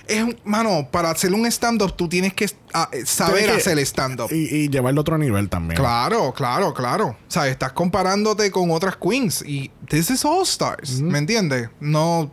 [0.08, 3.70] es, un- mano, para hacer un stand-up tú tienes que ah, eh, saber Tienes que-
[3.72, 4.30] hacer stand-up.
[4.32, 5.78] Y, y llevarlo a otro nivel también.
[5.80, 7.08] Claro, claro, claro.
[7.10, 11.00] O sea, estás comparándote con otras queens y this is All Stars.
[11.02, 11.70] ¿Me entiendes?
[11.80, 12.32] No.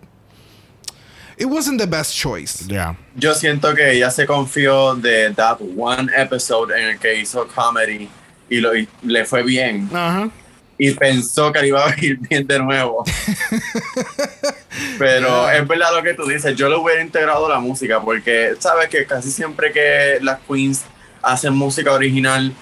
[1.37, 2.65] It wasn't the best choice.
[2.69, 2.97] Yeah.
[3.17, 8.09] Yo siento que ella se confió de that one episode en el que hizo comedy
[8.49, 9.89] y, lo, y le fue bien.
[9.93, 10.31] Ajá.
[10.77, 13.05] Y pensó que le iba a ir bien de nuevo.
[14.99, 18.55] Pero es verdad lo que tú dices, yo lo hubiera integrado a la música porque
[18.59, 20.85] sabes que casi siempre que las queens
[21.23, 22.53] hacen música original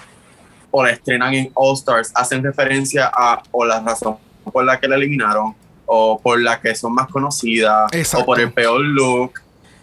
[0.71, 4.17] o la estrenan en All Stars, hacen referencia a o la razón
[4.51, 5.55] por la que la eliminaron
[5.85, 8.23] o por la que son más conocidas Exacto.
[8.23, 9.33] o por el peor look.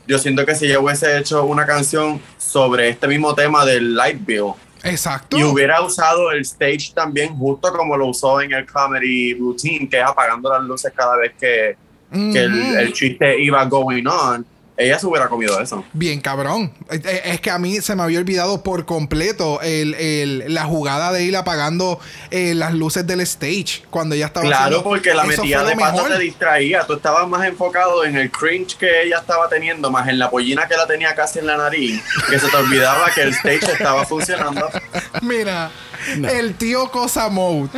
[0.06, 4.18] Yo siento que si ella hubiese hecho una canción sobre este mismo tema del Light
[4.24, 4.52] Bill
[4.82, 5.38] Exacto.
[5.38, 9.98] y hubiera usado el stage también justo como lo usó en el comedy routine, que
[9.98, 11.76] es apagando las luces cada vez que,
[12.10, 14.46] que el, el chiste iba going on,
[14.80, 15.84] ella se hubiera comido eso.
[15.92, 16.72] Bien, cabrón.
[16.90, 21.24] Es que a mí se me había olvidado por completo el, el- la jugada de
[21.24, 22.00] ir apagando
[22.30, 25.76] eh, las luces del stage cuando ella estaba Claro, haciendo- porque la Eso metida de
[25.76, 26.08] mejor.
[26.10, 26.86] te distraía.
[26.86, 30.66] Tú estabas más enfocado en el cringe que ella estaba teniendo, más en la pollina
[30.66, 34.04] que la tenía casi en la nariz, que se te olvidaba que el stage estaba
[34.04, 34.68] funcionando.
[35.22, 35.70] Mira,
[36.07, 37.70] el tío Cosa Mode.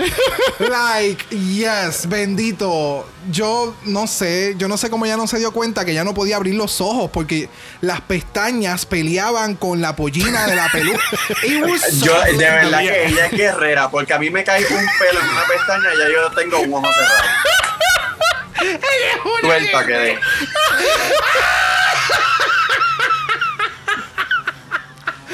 [0.58, 3.06] like, yes, bendito.
[3.30, 6.12] Yo no sé, yo no sé cómo ella no se dio cuenta que ya no
[6.14, 7.48] podía abrir los ojos porque
[7.80, 11.00] las pestañas peleaban con la pollina de la peluca.
[12.02, 15.28] Yo, de verdad que ella es guerrera, porque a mí me cae un pelo en
[15.28, 17.22] una pestaña y ya yo tengo un ojo cerrado.
[19.40, 20.18] Suelta quedé.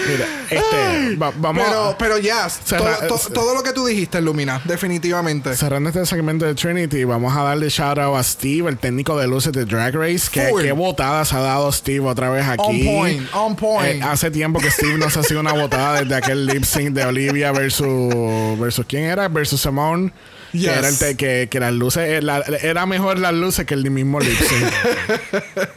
[0.06, 3.86] Mira, este, va- vamos Pero, a- pero ya, Cerra- todo, to- todo lo que tú
[3.86, 5.54] dijiste, Lumina, definitivamente.
[5.56, 9.26] Cerrando este segmento de Trinity, vamos a darle shout out a Steve, el técnico de
[9.26, 10.28] luces de Drag Race.
[10.30, 12.62] Que, qué botadas ha dado Steve otra vez aquí.
[12.88, 13.94] On point, on point.
[13.96, 17.04] Eh, hace tiempo que Steve nos ha sido una botada desde aquel lip sync de
[17.04, 18.58] Olivia versus.
[18.58, 19.28] versus ¿Quién era?
[19.28, 20.12] Versus Simone.
[20.52, 20.62] Yes.
[20.72, 22.08] Que, era el te- que, que las luces.
[22.08, 24.72] eh, la- era mejor las luces que el mismo lip sync.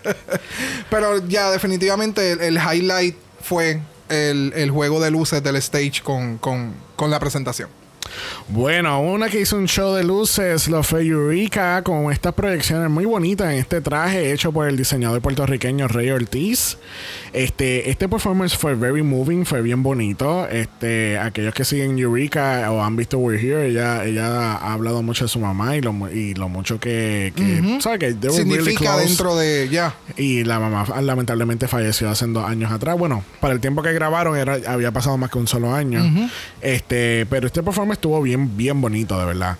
[0.89, 3.79] Pero ya, definitivamente, el, el highlight fue
[4.11, 7.69] el, el juego de luces del stage con, con, con la presentación.
[8.47, 13.05] Bueno, una que hizo un show de luces lo fue Eureka con estas proyecciones muy
[13.05, 16.77] bonitas en este traje hecho por el diseñador puertorriqueño Rey Ortiz.
[17.33, 20.47] Este, este performance fue very moving, fue bien bonito.
[20.49, 25.25] Este, aquellos que siguen Eureka o han visto We're Here, ella, ella ha hablado mucho
[25.25, 27.99] de su mamá y lo, mu- y lo mucho que, que ¿sabes?
[27.99, 29.07] Que they were really Significa close.
[29.07, 29.69] dentro de.
[29.71, 29.95] Ya.
[30.17, 32.97] Y la mamá lamentablemente falleció hace dos años atrás.
[32.97, 36.03] Bueno, para el tiempo que grabaron era, había pasado más que un solo año.
[36.61, 39.57] Este, pero este performance estuvo bien, bien bonito, de verdad.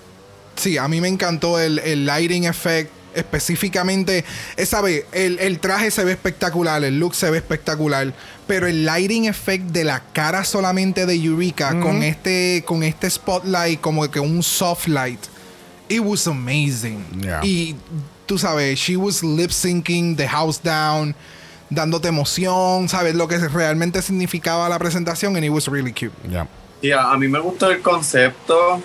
[0.56, 2.90] Sí, a mí me encantó el, el lighting effect.
[3.14, 4.24] Específicamente,
[4.56, 8.14] esa vez, el, el traje se ve espectacular, el look se ve espectacular,
[8.48, 13.82] pero el lighting effect de la cara solamente de Eureka con este con este spotlight
[13.82, 15.20] como que un soft light,
[15.90, 17.06] it was amazing.
[17.22, 17.42] Yeah.
[17.44, 17.76] Y
[18.26, 21.14] tú sabes, she was lip syncing the house down,
[21.70, 26.14] dándote emoción, sabes lo que realmente significaba la presentación, and it was really cute.
[26.30, 26.48] Ya.
[26.82, 28.82] Sí, a, mí me gustó el concepto.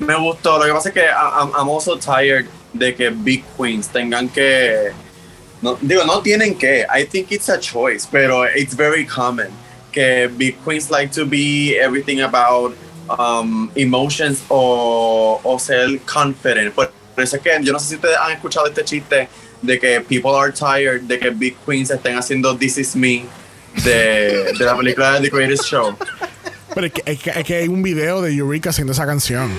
[0.00, 0.58] Me gustó.
[0.58, 4.92] Lo que pasa es que I'm, I'm also tired de que Big Queens tengan que.
[5.60, 6.84] No, digo, no tienen que.
[6.90, 9.48] I think it's a choice, pero it's very common.
[9.92, 12.74] Que Big Queens like to be everything about
[13.08, 16.74] um, emotions o, o ser confident.
[16.74, 19.28] Por eso es que yo no sé si ustedes han escuchado este chiste
[19.62, 23.24] de que people are tired de que Big Queens estén haciendo This Is Me
[23.84, 25.96] de, de la película The Greatest Show.
[26.74, 29.50] Pero es que, es que- es que hay un video de Eureka haciendo esa canción.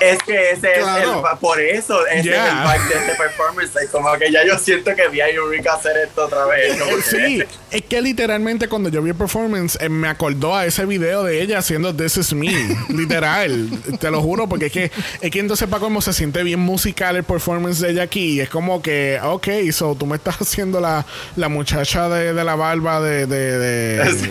[0.00, 1.22] Es que ese Claro.
[1.26, 2.46] es el, por eso ese Yeah.
[2.46, 3.74] es el vibe de este performance.
[3.74, 6.74] Like, como que ya yo siento que vi a Eureka hacer esto otra vez.
[6.74, 10.86] que- Sí, es que literalmente cuando yo vi el performance eh, me acordó a ese
[10.86, 12.48] video de ella haciendo This Is Me,
[12.88, 13.68] literal,
[14.00, 14.90] te lo juro, porque es que,
[15.20, 18.40] es que entonces para como se siente bien musical el performance de ella aquí, y
[18.40, 21.04] es como que, ok, so tú me estás haciendo la,
[21.36, 23.26] la muchacha de, de la barba de...
[23.26, 24.30] de, de- Sí, sí,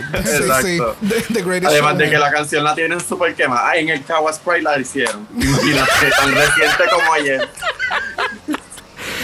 [0.76, 0.96] Exacto.
[1.08, 2.09] The, the greatest Además de showman.
[2.10, 3.68] Que la canción la tienen súper quemada.
[3.70, 5.26] Ah, en el Kawa Sprite la hicieron.
[5.38, 7.48] Imagínate, tan reciente como ayer.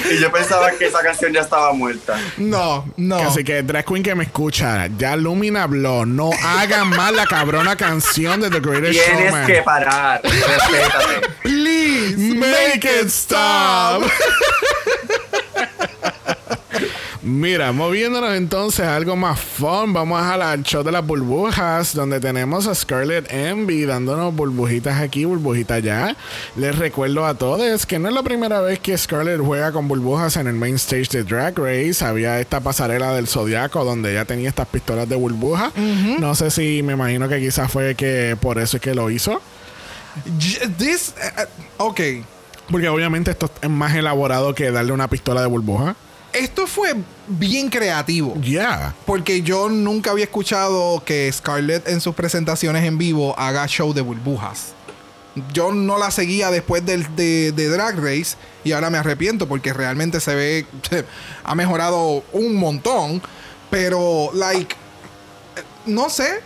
[0.08, 2.16] Y yo pensaba que esa canción ya estaba muerta.
[2.36, 3.16] No, no.
[3.16, 7.74] Así que Drag Queen que me escucha, ya Lumina habló, no hagan más la cabrona
[7.74, 9.46] canción de The Greatest Tienes Showman.
[9.46, 10.20] que parar.
[10.22, 11.28] Respétate.
[11.42, 14.04] Please Make it stop.
[17.26, 22.68] Mira, moviéndonos entonces a algo más fun, vamos al show de las burbujas, donde tenemos
[22.68, 26.16] a Scarlett Envy dándonos burbujitas aquí, burbujitas allá.
[26.54, 30.36] Les recuerdo a todos que no es la primera vez que Scarlett juega con burbujas
[30.36, 32.04] en el main stage de Drag Race.
[32.04, 35.72] Había esta pasarela del Zodiaco donde ella tenía estas pistolas de burbuja.
[36.20, 39.40] No sé si me imagino que quizás fue que por eso es que lo hizo.
[40.78, 41.46] This, eh, eh,
[41.78, 42.00] ok.
[42.70, 45.96] Porque obviamente esto es más elaborado que darle una pistola de burbuja.
[46.36, 46.94] Esto fue
[47.28, 48.34] bien creativo.
[48.42, 48.94] Yeah.
[49.06, 54.02] Porque yo nunca había escuchado que Scarlett en sus presentaciones en vivo haga show de
[54.02, 54.74] burbujas.
[55.54, 59.72] Yo no la seguía después del, de, de Drag Race y ahora me arrepiento porque
[59.72, 60.66] realmente se ve,
[61.44, 63.22] ha mejorado un montón.
[63.70, 64.76] Pero, like,
[65.86, 66.40] no sé,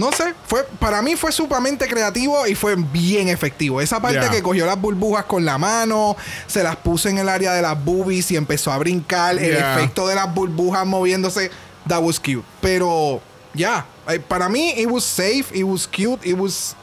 [0.00, 3.80] no sé, fue para mí fue sumamente creativo y fue bien efectivo.
[3.80, 4.30] Esa parte Yeah.
[4.30, 6.16] que cogió las burbujas con la mano,
[6.46, 9.76] se las puso en el área de las boobies y empezó a brincar, el Yeah.
[9.76, 11.50] efecto de las burbujas moviéndose,
[11.86, 12.42] that was cute.
[12.60, 13.20] Pero
[13.54, 16.74] ya, eh, para mí it was safe, it was cute, it was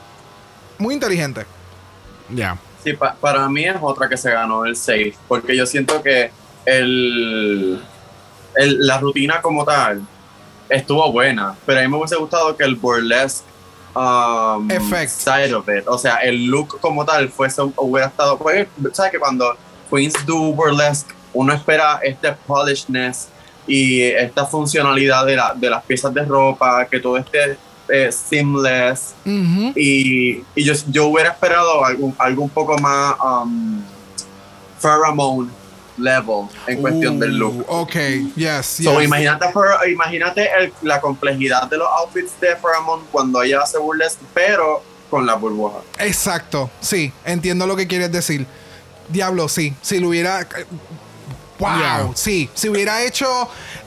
[0.77, 1.45] muy inteligente.
[2.29, 2.57] Ya.
[2.83, 6.31] Sí, pa- para mí es otra que se ganó el safe, porque yo siento que
[6.65, 7.81] el,
[8.55, 10.01] el- la rutina como tal
[10.69, 13.45] estuvo buena, pero a mí me hubiese gustado que el burlesque
[13.95, 15.09] um, Effect.
[15.11, 18.39] side of it, o sea, el look como tal fuese, hubiera estado,
[18.93, 19.55] sabes que cuando
[19.89, 23.27] queens do burlesque, uno espera este polishedness
[23.67, 27.57] y esta funcionalidad de, la- de las piezas de ropa, que todo esté
[27.89, 29.13] eh, seamless,
[29.75, 33.81] y, y yo, yo hubiera esperado algo, algo un poco más um,
[34.79, 35.49] pheromone
[35.97, 37.65] level en cuestión del look.
[37.67, 37.95] Ok,
[38.35, 39.03] yes, So, yes.
[39.07, 44.23] imagínate, pher- imagínate el- la complejidad de los outfits de Pheromone cuando ella hace burlesque,
[44.33, 45.79] pero con la burbuja.
[45.99, 48.45] Exacto, sí, entiendo lo que quieres decir.
[49.09, 50.47] Diablo, sí, si lo hubiera...
[51.59, 52.09] Wow, Yeah.
[52.13, 53.25] sí, si hubiera hecho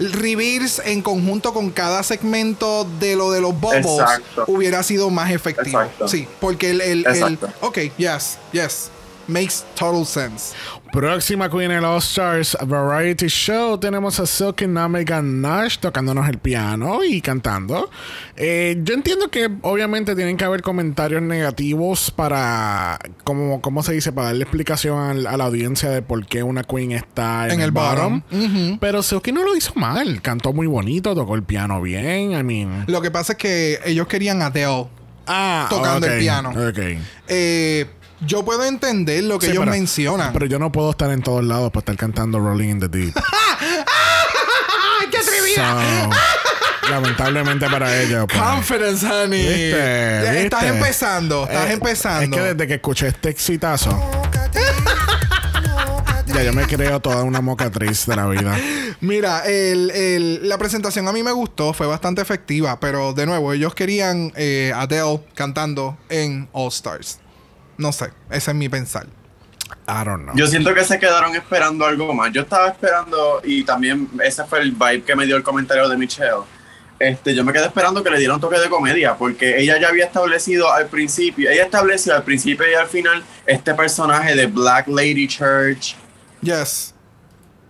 [0.01, 4.45] reveals en conjunto con cada segmento de lo de los bubbles, Exacto.
[4.49, 5.81] hubiera sido más efectivo.
[5.81, 6.09] Exacto.
[6.09, 7.49] Sí, porque el, el, el- Exacto.
[7.61, 8.91] Ok, yes, yes.
[9.28, 10.53] Makes total sense.
[10.92, 16.38] Próxima Queen en el All Stars Variety Show tenemos a Silky Namega Nash tocándonos el
[16.38, 17.88] piano y cantando.
[18.36, 24.10] Eh, yo entiendo que obviamente tienen que haber comentarios negativos para, como, ¿cómo se dice?
[24.12, 27.60] Para darle explicación al- a, la audiencia de por qué una Queen está en, En
[27.60, 28.22] el bottom.
[28.32, 28.78] Ujú.
[28.80, 30.20] Pero Silky no lo hizo mal.
[30.22, 32.32] Cantó muy bonito, tocó el piano bien.
[32.32, 32.84] I mean.
[32.88, 34.88] Lo que pasa es que ellos querían a Adele.
[35.32, 36.50] Ah, Tocando el ok, piano.
[36.50, 36.78] Ok.
[37.28, 37.86] Eh,
[38.26, 40.32] yo puedo entender lo que Sí, ellos pero- mencionan.
[40.32, 43.14] Pero yo no puedo estar en todos lados para estar cantando Rolling in the Deep.
[43.60, 46.10] ¡Ay, qué atrevida!
[46.82, 48.26] So, lamentablemente para ellos.
[48.28, 48.40] pues.
[48.42, 49.42] Confidence, honey.
[49.47, 49.70] ¿Viste?
[50.24, 52.36] Ya Estás empezando, estás Eh, empezando.
[52.36, 53.90] Es que desde que escuché este exitazo,
[56.26, 58.56] ya yo me creo toda una mocatriz de la vida.
[59.01, 63.52] Mira, el- el- la presentación a mí me gustó, fue bastante efectiva, pero de nuevo,
[63.52, 67.18] ellos querían eh, Adele cantando en All Stars.
[67.81, 69.07] No sé, ese es mi pensar.
[69.89, 70.36] I don't know.
[70.36, 72.32] Yo siento que se quedaron esperando algo más.
[72.32, 75.97] Yo estaba esperando, y también ese fue el vibe que me dio el comentario de
[75.97, 76.43] Michelle.
[76.98, 79.89] Este, yo me quedé esperando que le diera un toque de comedia, porque ella ya
[79.89, 84.86] había establecido al principio, ella estableció al principio y al final este personaje de Black
[84.89, 85.97] Lady Church,
[86.43, 86.94] Yes.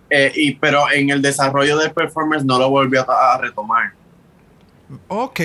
[0.09, 3.93] eh, y, pero en el desarrollo del performance no lo volvió a, a retomar.
[5.07, 5.39] Ok,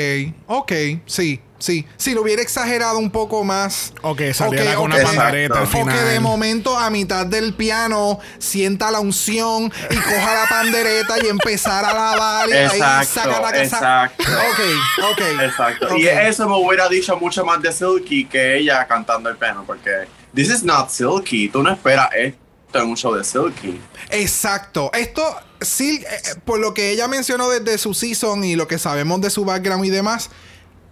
[0.48, 0.72] ok,
[1.06, 1.86] sí, sí.
[1.96, 3.92] Si lo hubiera exagerado un poco más.
[4.02, 5.02] o que saliera Ok, con una ok.
[5.02, 5.78] pandereta al Exacto.
[5.78, 5.98] O final.
[5.98, 11.28] que de momento a mitad del piano sienta la unción y coja la pandereta y
[11.28, 13.62] empezar a lavar y ahí Exacto, saca la casa.
[13.76, 14.22] exacto.
[14.24, 15.42] Ok, ok.
[15.42, 15.96] Exacto.
[15.96, 19.90] Y eso me hubiera dicho mucho más de Silky que ella cantando el piano, porque
[20.34, 21.48] this is not Silky.
[21.48, 22.38] Tú no esperas esto
[22.74, 23.80] en un show de Silky.
[24.10, 24.90] Exacto.
[24.92, 25.22] Esto,
[25.60, 29.20] sí, eh, eh, por lo que ella mencionó desde su season y lo que sabemos
[29.20, 30.30] de su background y demás,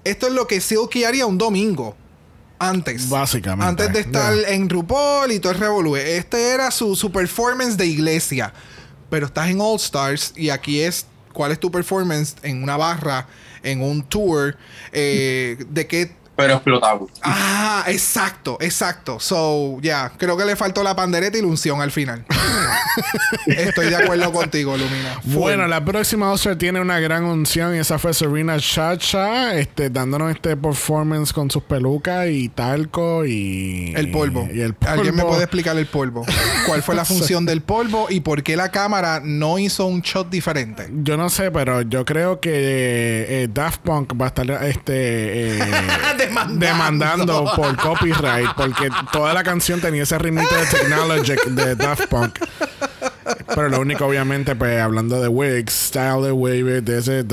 [0.04, 1.96] esto es lo que Silky haría un domingo.
[2.58, 3.08] Antes.
[3.08, 4.50] Básicamente, Antes de estar yeah.
[4.50, 5.96] en RuPaul y todo el revolú.
[5.96, 8.54] Este era su, su performance de iglesia.
[9.10, 13.26] Pero estás en All Stars y aquí es cuál es tu performance en una barra,
[13.62, 14.56] en un tour,
[14.92, 17.08] eh, de qué Pero explotado.
[17.22, 19.20] Ah, exacto, exacto.
[19.20, 22.24] So, ya, creo que le faltó la pandereta y la unción al final.
[23.46, 25.20] Estoy de acuerdo contigo, Lumina.
[25.22, 25.34] Full.
[25.34, 30.32] Bueno, la próxima All-Star tiene una gran unción y esa fue Serena Chacha, este, dándonos
[30.32, 33.92] este performance con sus pelucas y talco y...
[33.96, 34.48] el polvo.
[34.52, 34.92] Y el polvo.
[34.92, 36.26] ¿Alguien me puede explicar el polvo?
[36.66, 40.30] ¿Cuál fue la función del polvo y por qué la cámara no hizo un shot
[40.30, 40.88] diferente?
[40.90, 42.50] Yo no sé, pero yo creo que
[43.28, 45.58] eh, Daft Punk va a estar este, eh,
[46.28, 46.66] Demandando.
[46.66, 52.38] demandando por copyright porque toda la canción tenía ese ritmito de Technologic de Daft Punk.
[53.54, 57.24] Pero lo único, obviamente, pues hablando de wigs, style de wave, de ese.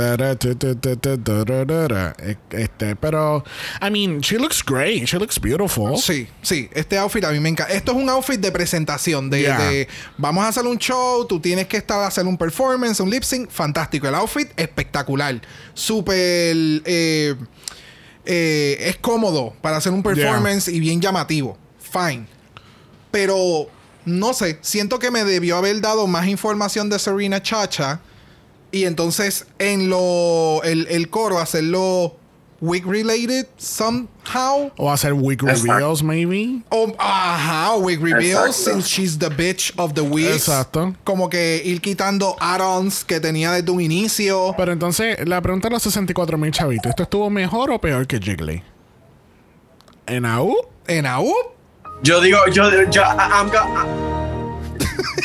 [2.51, 3.43] Este, pero,
[3.81, 5.97] I mean, she looks great, she looks beautiful.
[5.97, 7.73] Sí, sí, este outfit a mí me encanta.
[7.73, 9.57] Esto es un outfit de presentación, de, Yeah.
[9.57, 9.88] de
[10.18, 13.23] vamos a hacer un show, tú tienes que estar a hacer un performance, un lip
[13.23, 14.07] sync, fantástico.
[14.07, 15.41] El outfit espectacular,
[15.73, 16.55] súper,
[16.85, 17.35] eh,
[18.33, 22.25] eh, es cómodo para hacer un performance y bien llamativo, fine.
[23.11, 23.67] Pero
[24.05, 27.99] no sé, siento que me debió haber dado más información de Serena Chacha
[28.71, 32.15] y entonces en lo el, el coro hacerlo
[32.61, 34.07] wig related somehow.
[34.31, 34.71] Somehow.
[34.77, 35.73] O hacer week Exacto.
[35.73, 36.61] reveals, maybe.
[36.69, 38.71] O, ajá, wig reveals Exacto.
[38.81, 40.47] since she's the bitch of the wigs.
[40.47, 40.95] Exacto.
[41.03, 44.53] Como que ir quitando add-ons que tenía desde un inicio.
[44.57, 48.19] Pero entonces, la pregunta de los 64 mil chavitos: ¿esto estuvo mejor o peor que
[48.19, 48.63] Jiggly?
[50.07, 50.55] ¿En AU?
[50.87, 51.31] En AU,
[52.03, 53.51] Yo digo, yo, yo, I- I'm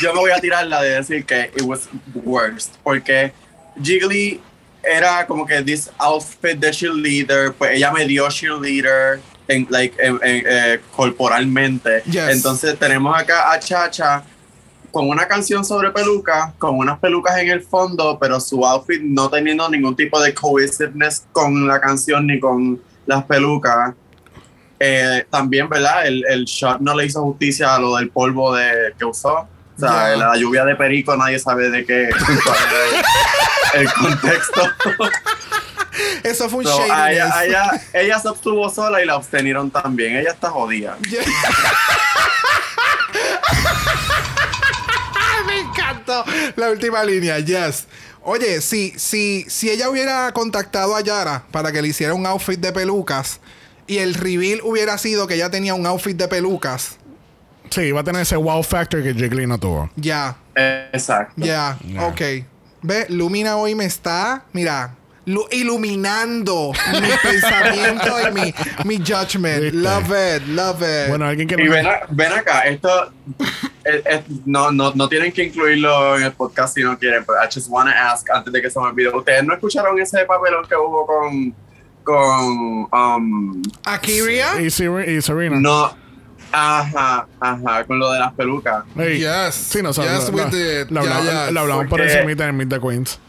[0.01, 2.75] yo me voy a tirar la de decir que it was worst.
[2.83, 3.33] Porque
[3.81, 4.39] Jiggly
[4.89, 10.19] era como que this outfit de cheerleader, pues ella me dio cheerleader en, like, en-
[10.23, 12.01] en, eh, corporalmente.
[12.05, 12.29] Yes.
[12.29, 14.23] Entonces tenemos acá a Chacha
[14.91, 19.29] con una canción sobre pelucas, con unas pelucas en el fondo, pero su outfit no
[19.29, 23.93] teniendo ningún tipo de cohesiveness con la canción ni con las pelucas.
[24.79, 26.05] Eh, también, ¿verdad?
[26.07, 29.47] El, el shot no le hizo justicia a lo del polvo de, que usó.
[29.77, 30.17] O sea, Ya.
[30.17, 34.61] la lluvia de perico, nadie sabe de qué el, el contexto.
[36.23, 37.11] eso fue un So, a shadiness.
[37.11, 40.15] ella, ella, ella se obtuvo sola y la abstenieron también.
[40.17, 40.97] Ella está jodida.
[45.45, 46.23] Me encantó
[46.55, 47.85] la última línea, yes.
[48.23, 52.59] Oye, si, si, si ella hubiera contactado a Yara para que le hiciera un outfit
[52.59, 53.39] de pelucas
[53.87, 56.97] y el reveal hubiera sido que ella tenía un outfit de pelucas,
[57.69, 59.89] Sí, va a tener ese wow factor que Jiggly no tuvo.
[59.95, 61.33] ya, Exacto.
[61.37, 62.07] ya, Ya.
[62.07, 62.21] ok.
[62.83, 64.93] Ve, Lumina hoy me está, mira,
[65.25, 68.53] lu- iluminando mi pensamiento y mi,
[68.85, 69.61] mi judgment.
[69.63, 69.77] Viste.
[69.77, 71.09] Love it, love it.
[71.09, 73.11] Bueno, alguien que Y ven, a- ven acá, esto
[73.83, 77.39] eh, eh, no, no, no tienen que incluirlo en el podcast si no quieren, pero
[77.43, 79.09] I just wanna ask antes de que se me olvide.
[79.09, 81.55] ¿Ustedes no escucharon ese papelón que hubo con
[82.03, 85.59] con um, Akiria, y Serena.
[85.59, 85.93] no
[86.51, 88.83] ajá, ajá, con lo de las pelucas?
[88.95, 89.55] Hey, Yes.
[89.55, 90.89] Sí, no Yes, lo, lo- did.
[90.89, 91.51] lo Yeah, hablamos, yeah.
[91.51, 93.19] lo hablamos por encimita en Meet the Queens.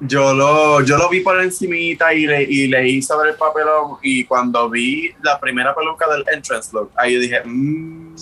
[0.00, 4.24] Yo lo, yo lo vi por encimita y, le, y leí sobre el papelón y
[4.24, 8.16] cuando vi la primera peluca del entrance look, ahí yo dije, mmm,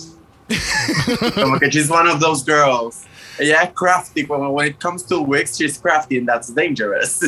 [1.41, 2.99] como que she's one of those girls.
[3.39, 7.19] Ella es crafty, como when it comes to wigs, she's crafty and that's dangerous.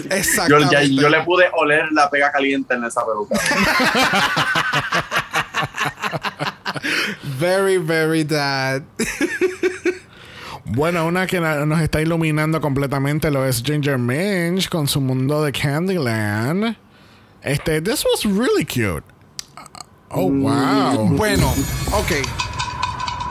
[0.48, 3.35] Yo, ya- yo le pude oler la pega caliente en esa peluca.
[7.39, 8.84] very, very dad.
[10.65, 15.51] Bueno, una que nos está iluminando completamente lo es Ginger Minch con su mundo de
[15.51, 16.76] Candyland.
[17.43, 19.03] Este, this was really cute.
[20.10, 21.10] Oh, wow.
[21.18, 21.53] Bueno,
[21.91, 22.11] ok.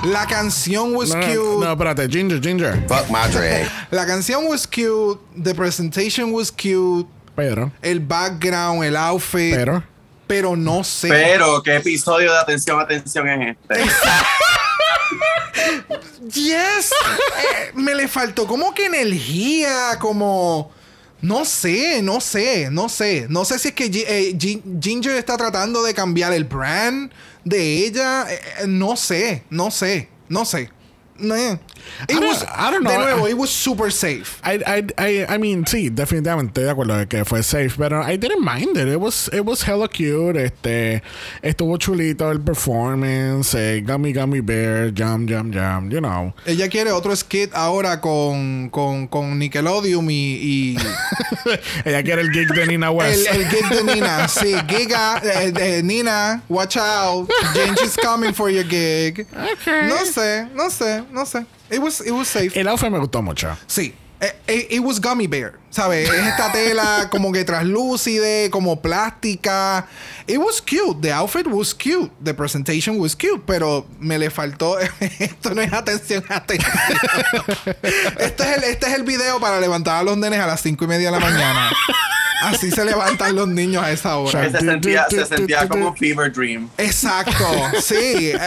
[0.04, 1.64] La canción was No, no, cute.
[1.66, 2.84] no, espérate, Ginger, Ginger.
[2.88, 3.68] Fuck my drag.
[3.90, 5.18] La canción was cute.
[5.36, 7.06] The presentation was cute.
[7.34, 9.54] Pero, El background, el outfit.
[9.54, 9.82] pero.
[10.32, 11.08] Pero no sé.
[11.08, 13.84] Pero, ¿qué episodio de atención, atención es este?
[16.32, 16.90] Yes.
[16.92, 20.72] Eh, me le faltó como que energía, como...
[21.20, 23.26] No sé, no sé, no sé.
[23.28, 27.12] No sé si es que eh, Gi- Ginger está tratando de cambiar el brand
[27.44, 28.24] de ella.
[28.32, 30.70] Eh, eh, no sé, no sé, no sé.
[32.08, 32.14] Eh.
[32.14, 32.90] It I was- I don't know.
[32.90, 34.40] De nuevo, it was super safe.
[34.44, 38.16] I, I, I, I mean, sí, definitivamente de acuerdo de que fue safe, pero I
[38.16, 38.88] didn't mind it.
[38.88, 40.36] It was, it was hella cute.
[40.36, 41.02] Este,
[41.42, 46.32] estuvo chulito el performance, eh, Gummy Gummy Bear, Jam Jam Jam, you know.
[46.46, 50.34] Ella quiere otro skit ahora con, con, con Nickelodeon y,
[50.74, 50.76] y
[51.84, 53.26] Ella quiere el gig de Nina West.
[53.28, 54.28] el, el gig de Nina.
[54.28, 57.28] Sí, Giga, eh, eh, Nina, watch out.
[57.54, 59.26] Ginger's coming for your gig.
[59.52, 59.88] Okay.
[59.88, 61.44] No sé, no sé, no sé.
[61.72, 62.54] It was, it was safe.
[62.54, 63.56] El outfit me gustó mucho.
[63.66, 63.94] Sí.
[64.20, 66.08] Eh, eh, It was gummy bear, ¿sabes?
[66.08, 69.88] Es esta tela como que translúcide, como plástica.
[70.28, 71.00] It was cute.
[71.00, 72.12] The outfit was cute.
[72.22, 73.42] The presentation was cute.
[73.46, 74.78] Pero me le faltó.
[75.18, 76.70] Esto no es atención, atención.
[78.18, 80.84] este, es el, este es el video para levantar a los nenes a las cinco
[80.84, 81.70] y media de la mañana.
[82.42, 84.50] Así se levantan los niños a esa hora.
[84.50, 86.68] Se sentía, se sentía como Fever Dream.
[86.76, 87.44] Exacto,
[87.82, 88.32] sí.
[88.32, 88.38] Eh,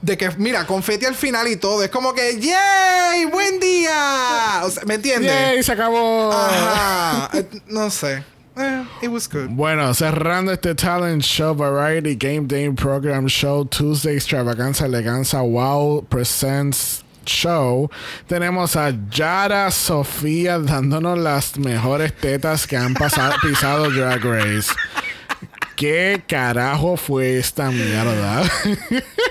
[0.00, 1.82] De que, mira, confeti al final y todo.
[1.82, 3.24] Es como que, ¡yay!
[3.26, 4.60] ¡Buen día!
[4.64, 5.30] O sea, ¿Me entiendes?
[5.32, 5.62] ¡Yay!
[5.62, 6.32] Se acabó.
[6.32, 7.30] Ajá.
[7.36, 8.22] Eh, no sé.
[8.58, 9.48] Eh, it was good.
[9.50, 17.04] Bueno, cerrando este talent show, variety game day program show, Tuesday extravaganza, eleganza, wow presents
[17.26, 17.90] show,
[18.26, 24.72] tenemos a Yara Sofía dándonos las mejores tetas que han pasado, pisado Drag Race.
[25.76, 28.42] ¿Qué carajo fue esta mierda?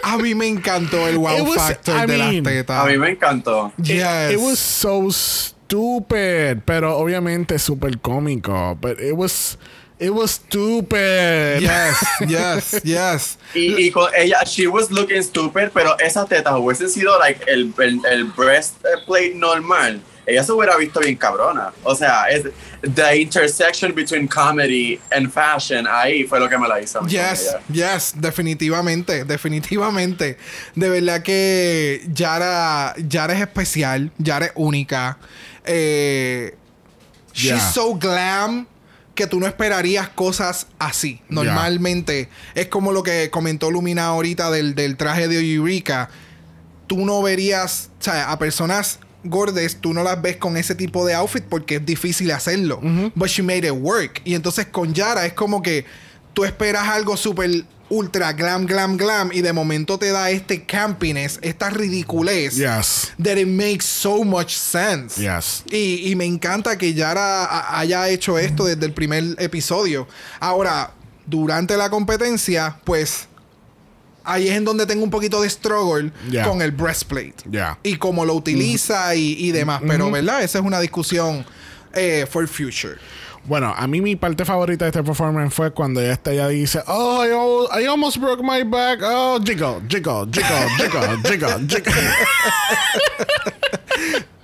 [0.03, 2.83] A mí me encantó el wow was- factor I de mean, las tetas.
[2.83, 3.73] A mí me encantó.
[3.81, 4.31] yes.
[4.33, 8.77] It was so stupid, pero obviamente súper cómico.
[8.79, 9.57] But it was,
[9.99, 11.61] it was stupid.
[11.61, 13.37] Yes, yes, yes.
[13.53, 17.73] Y, y con ella, she was looking stupid, pero esas tetas hubiesen sido like el,
[17.79, 20.01] el, el breastplate normal.
[20.27, 21.71] ella se hubiera visto bien cabrona.
[21.83, 22.43] O sea, es
[22.81, 26.99] the intersection between comedy and fashion ahí fue lo que me la hizo.
[27.07, 30.37] Yes, yes, definitivamente, definitivamente.
[30.75, 35.17] De verdad que Yara, Yara es especial, Yara es única.
[35.63, 36.55] Eh,
[37.37, 37.55] Yeah.
[37.57, 38.65] She's so glam
[39.15, 41.21] que tú no esperarías cosas así.
[41.29, 46.09] Normalmente es como lo que comentó Lumina ahorita del, del traje de Eureka.
[46.87, 51.05] Tú no verías, o sea, a personas gordes, tú no las ves con ese tipo
[51.05, 52.79] de outfit porque es difícil hacerlo.
[53.15, 54.21] But she made it work.
[54.23, 55.85] Y entonces con Yara es como que
[56.33, 61.37] tú esperas algo súper ultra glam, glam, glam y de momento te da este campiness,
[61.43, 63.13] esta ridiculez Yes.
[63.21, 65.21] that it makes so much sense.
[65.21, 65.63] Yes.
[65.71, 70.07] Y, y me encanta que Yara ha- haya hecho esto desde el primer episodio.
[70.39, 70.91] Ahora,
[71.27, 73.27] durante la competencia, pues
[74.23, 76.47] ahí es en donde tengo un poquito de struggle Yeah.
[76.47, 77.35] con el breastplate.
[77.51, 77.77] Yeah.
[77.83, 79.81] Y cómo lo utiliza y, y demás.
[79.87, 80.41] Pero, ¿verdad?
[80.43, 81.45] Esa es una discusión
[81.93, 82.95] eh, for future.
[83.45, 86.81] Bueno, a mí mi parte favorita de este performance fue cuando ella está ella dice,
[86.87, 87.29] oh, I,
[87.77, 88.99] al- I almost broke my back.
[89.03, 91.93] Oh, jiggle, jiggle, jiggle, jiggle, jiggle, jiggle.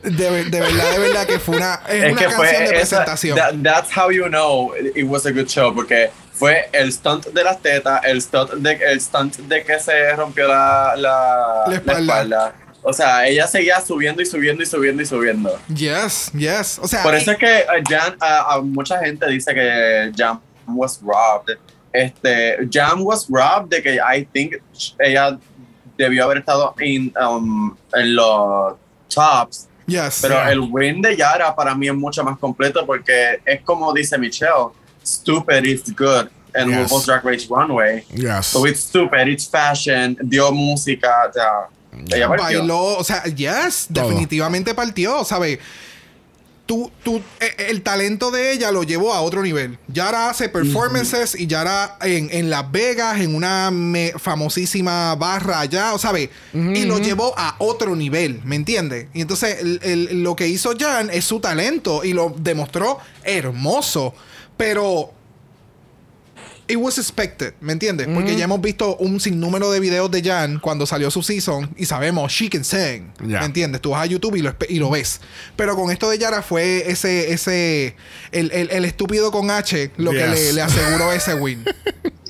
[0.03, 2.82] De, de verdad, de verdad que fue una, es Es una que canción fue de
[2.82, 3.38] esa- presentación.
[3.38, 7.44] that- that's how you know it was a good show porque fue el stunt de
[7.44, 12.53] las tetas, el stunt de, el stunt de que se rompió la, la, La espalda.
[12.84, 15.60] O sea, ella seguía subiendo y subiendo y subiendo y subiendo.
[15.74, 16.80] Yes, yes.
[16.82, 20.40] O sea, Por eso es que eh, Jan, a, a mucha gente dice que Jam
[20.68, 21.58] was robbed.
[21.94, 24.56] Este, Jam was robbed de que I think
[24.99, 25.38] ella
[25.98, 28.76] debió haber estado in, um, en los
[29.14, 29.68] tops.
[29.86, 30.20] yes.
[30.22, 30.52] Pero Yeah.
[30.52, 34.70] el win de Yara para mí es mucho más completo porque es como dice Michelle,
[35.03, 36.78] stupid is good en Yes.
[36.90, 38.06] RuPaul's Drag Race Runway.
[38.16, 38.48] Yes.
[38.48, 41.68] So it's stupid, it's fashion, dio música, o sea,
[42.16, 44.06] ella bailó, o sea, yes, Todo.
[44.08, 45.60] definitivamente partió, ¿sabes?
[46.66, 49.78] Tú, tú, e- el talento de ella lo llevó a otro nivel.
[49.90, 55.94] Yara hace performances y Yara en, en Las Vegas, en una me- famosísima barra allá,
[55.94, 56.30] o ¿sabes?
[56.54, 59.08] Y lo llevó a otro nivel, ¿me entiendes?
[59.14, 64.14] Y entonces el- el- lo que hizo Jan es su talento y lo demostró hermoso,
[64.56, 65.12] pero
[66.72, 68.07] It was expected, ¿me entiendes?
[68.14, 71.85] Porque ya hemos visto un sinnúmero de videos de Jan cuando salió su season y
[71.85, 73.39] sabemos she can sing, Ya.
[73.41, 73.81] ¿me entiendes?
[73.81, 75.19] Tú vas a YouTube y lo, y lo ves.
[75.57, 77.95] Pero con esto de Yara fue ese, ese,
[78.31, 81.64] el, el- el estúpido con H lo que le, le aseguró ese win.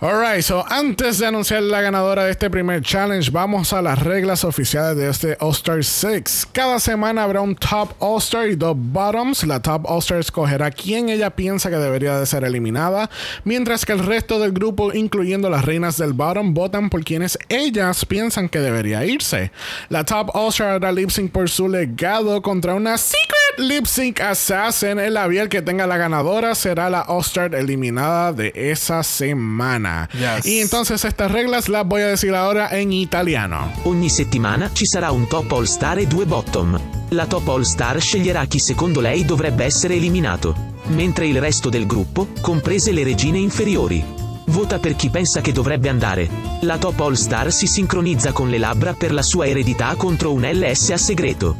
[0.00, 4.44] Alright, so antes de anunciar la ganadora de este primer challenge, vamos a las reglas
[4.44, 6.46] oficiales de este All-Star 6.
[6.52, 9.42] Cada semana habrá un Top All-Star y dos Bottoms.
[9.42, 13.10] La Top All-Star escogerá quién ella piensa que debería de ser eliminada,
[13.42, 18.04] mientras que el resto del grupo, incluyendo las reinas del Bottom, votan por quienes ellas
[18.04, 19.50] piensan que debería irse.
[19.88, 25.00] La Top All-Star hará lip sync por su legado contra una Secret Lip Sync Assassin.
[25.00, 29.87] El labial que tenga la ganadora será la All-Star eliminada de esa semana.
[30.12, 30.46] Yes.
[30.46, 33.72] Y entonces estas reglas las voy a decir ahora en italiano.
[33.84, 36.78] Ogni settimana ci sarà un top all star e due bottom.
[37.10, 40.54] La top all star sceglierà chi secondo lei dovrebbe essere eliminato,
[40.88, 44.04] mentre il resto del gruppo, comprese le regine inferiori,
[44.46, 46.28] vota per chi pensa che dovrebbe andare.
[46.60, 50.42] La top all star si sincronizza con le labbra per la sua eredità contro un
[50.42, 51.56] LS a segreto.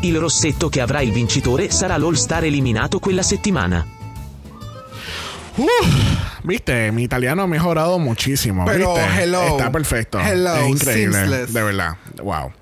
[0.00, 3.86] Il rossetto che avrà il vincitore sarà l'all star eliminato quella settimana.
[6.42, 8.64] Viste, mi italiano ha mejorado muchísimo.
[8.64, 9.22] Pero, ¿viste?
[9.22, 9.42] hello.
[9.42, 10.20] Está perfecto.
[10.20, 11.18] Hello, es increíble.
[11.18, 11.52] seamless.
[11.52, 11.96] De verdad.
[12.22, 12.52] Wow.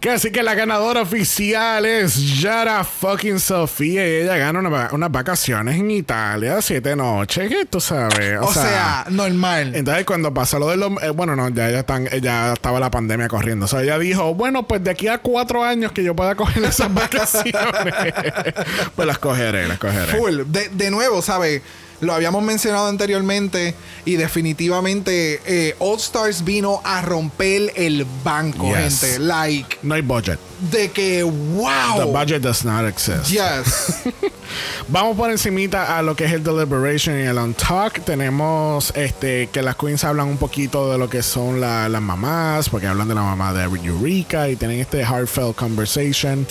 [0.00, 5.10] Que así que la ganadora oficial es Yara fucking Sofía y ella gana una unas
[5.10, 8.38] vacaciones en Italia, siete noches, que tú sabes.
[8.40, 9.74] O, sea, normal.
[9.74, 10.90] Entonces cuando pasó lo de los...
[11.02, 13.64] eh, bueno, no, ya, ya, están, ya estaba la pandemia corriendo.
[13.64, 16.64] O sea, ella dijo, bueno, pues de aquí a cuatro años que yo pueda coger
[16.64, 17.54] esas vacaciones,
[18.96, 20.18] pues las cogeré, las cogeré.
[20.18, 20.42] Full.
[20.46, 21.62] De, de nuevo, ¿sabes?
[22.04, 23.74] Lo habíamos mencionado anteriormente
[24.04, 29.00] y definitivamente eh, All Stars vino a romper el banco, Yes.
[29.00, 29.18] gente.
[29.20, 30.38] Like, No hay budget.
[30.70, 31.98] De que, wow.
[31.98, 33.30] The budget does not exist.
[33.30, 34.02] Yes.
[34.88, 38.04] Vamos por encimita a lo que es el Deliberation y el Untalk.
[38.04, 42.68] Tenemos este que las queens hablan un poquito de lo que son la- las mamás,
[42.68, 46.46] porque hablan de la mamá de Eureka y tienen este heartfelt conversation.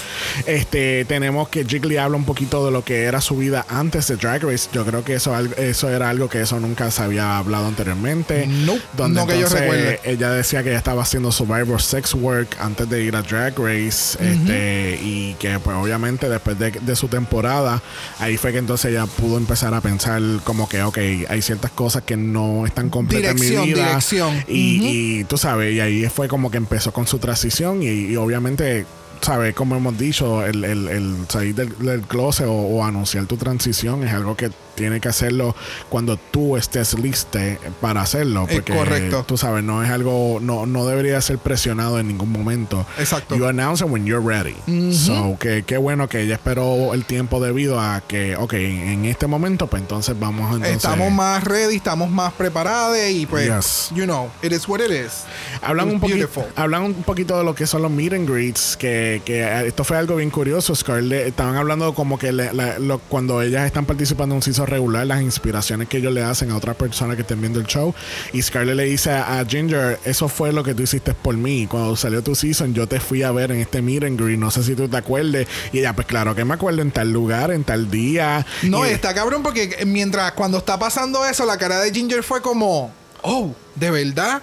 [0.48, 4.15] Este tenemos que Jiggly habla un poquito de lo que era su vida antes de
[4.18, 4.68] Drag Race.
[4.73, 8.48] Yo creo que eso, eso era algo que eso nunca se había hablado anteriormente.
[8.48, 9.99] Nope, donde no que yo recuerde.
[10.03, 13.94] ella decía que ella estaba haciendo Survivor Sex Work antes de ir a Drag Race
[14.19, 17.81] Este, y que pues obviamente después de, de su temporada,
[18.19, 20.97] ahí fue que entonces ella pudo empezar a pensar como que, ok,
[21.30, 23.88] hay ciertas cosas que no están completas en mi vida.
[23.88, 24.43] dirección.
[24.47, 28.15] Y, y tú sabes, y ahí fue como que empezó con su transición y, y
[28.15, 28.85] obviamente...
[29.21, 29.55] ¿Sabes?
[29.55, 34.05] Como hemos dicho, el, el, el salir del, del closet o, o anunciar tu transición
[34.05, 35.56] es algo que tiene que hacerlo
[35.90, 38.48] cuando tú estés liste para hacerlo.
[38.52, 39.24] Porque correcto.
[39.28, 42.86] tú sabes, no es algo, no, no debería ser presionado en ningún momento.
[43.00, 43.36] Exacto.
[43.36, 44.56] You announce it when you're ready.
[44.94, 49.28] So, que qué bueno que ella esperó el tiempo debido a que, ok, en este
[49.28, 50.76] momento, pues entonces vamos a entonces.
[50.78, 53.90] Estamos más ready, estamos más preparados y pues, Yes.
[53.98, 55.24] you know, it is what it is.
[55.62, 59.22] Hablan un, poquito, hablan un poquito de lo que son los meet and greets, que,
[59.26, 60.76] que eh, esto fue algo bien curioso.
[60.76, 64.62] Scarlett, estaban hablando como que le- la- lo- cuando ellas están participando en un season
[64.65, 67.94] regular, las inspiraciones que ellos le hacen a otras personas que estén viendo el show.
[68.31, 71.68] Y Scarlett le dice a, a Ginger, eso fue lo que tú hiciste por mí.
[71.68, 74.40] Cuando salió tu season, yo te fui a ver en este meet and greet.
[74.40, 75.48] No sé si tú te acuerdes.
[75.72, 78.45] Y ella, pues claro que me acuerdo en tal lugar, en tal día.
[78.64, 82.41] No, Y- está cabrón porque mientras cuando está pasando eso, la cara de Ginger fue
[82.41, 82.91] como,
[83.22, 84.41] oh, ¿de verdad?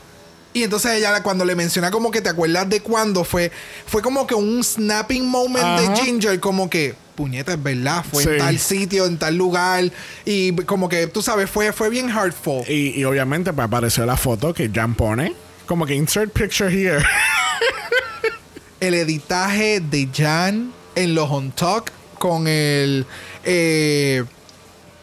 [0.53, 3.53] Y entonces ella cuando le menciona como que te acuerdas de cuándo fue,
[3.87, 5.81] fue como que un snapping moment Ajá.
[5.83, 8.29] de Ginger, como que, puñeta, es verdad, fue Sí.
[8.31, 9.85] en tal sitio, en tal lugar.
[10.25, 12.65] Y como que, tú sabes, fue, fue bien heartful.
[12.69, 15.35] Y, y obviamente pues, apareció la foto que Jan pone.
[15.67, 17.05] Como que insert picture here.
[18.81, 23.07] el editaje de Jan en los on talk con el
[23.45, 24.25] eh,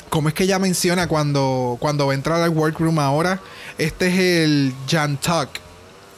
[0.09, 3.39] ¿cómo es que ella menciona cuando cuando va a entrar al workroom ahora?
[3.77, 5.49] Este es el Jan Talk.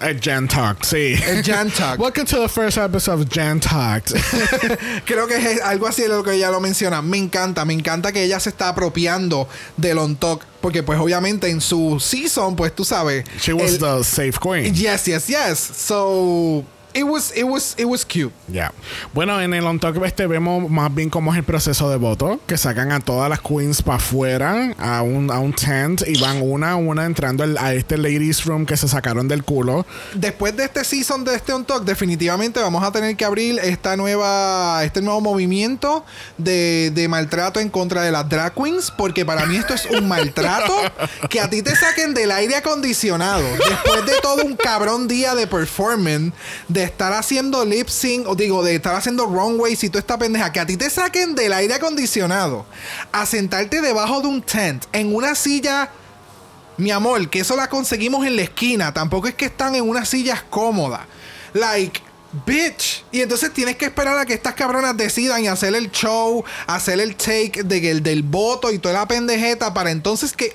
[0.02, 1.16] El Jan Talk, sí.
[1.28, 2.00] El Jan Talk.
[2.00, 4.06] Welcome to the first episode of Jan Talk.
[5.06, 7.02] Creo que es algo así de lo que ella lo menciona.
[7.02, 11.50] Me encanta, me encanta que ella se está apropiando del on talk porque pues obviamente
[11.50, 14.74] en su season, pues tú sabes, She was el- the safe queen.
[14.74, 15.60] Yes, yes, yes.
[15.60, 16.64] So
[16.94, 18.34] it was it was it was cute.
[18.48, 18.72] Ya.
[19.14, 22.40] Bueno, en el On Talk este vemos más bien cómo es el proceso de voto,
[22.48, 26.42] que sacan a todas las queens para afuera, a un, a un tent, y van
[26.42, 29.86] una a una entrando a este ladies room que se sacaron del culo.
[30.14, 33.96] después de este season de este On Talk, definitivamente vamos a tener que abrir esta
[33.96, 36.06] nueva, este nuevo movimiento
[36.38, 40.08] de, de maltrato en contra de las drag queens, porque para mí esto es un
[40.08, 40.74] maltrato
[41.30, 45.48] que a ti te saquen del aire acondicionado después de todo un cabrón día de
[45.48, 46.34] performance,
[46.68, 50.52] de estar haciendo lip sync, o digo, de estar haciendo runways y toda esta pendeja,
[50.52, 52.66] que a ti te saquen del aire acondicionado
[53.12, 55.90] a sentarte debajo de un tent en una silla
[56.78, 58.94] mi amor, que eso la conseguimos en la esquina.
[58.94, 61.02] Tampoco es que están en unas sillas cómodas.
[61.54, 62.00] Like,
[62.46, 63.04] bitch.
[63.12, 67.02] Y entonces tienes que esperar a que estas cabronas decidan y hacer el show, hacer
[67.02, 70.54] el take de, el- del voto y toda la pendejeta para entonces que.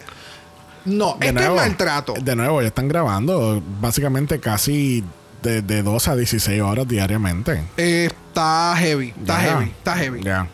[0.86, 2.14] No, De esto nuevo, es maltrato.
[2.18, 5.04] De nuevo, ya están grabando básicamente casi
[5.44, 7.62] de, de 12 a 16 horas diariamente.
[7.76, 10.22] Eh, está heavy, está heavy, está heavy.
[10.22, 10.48] Ya.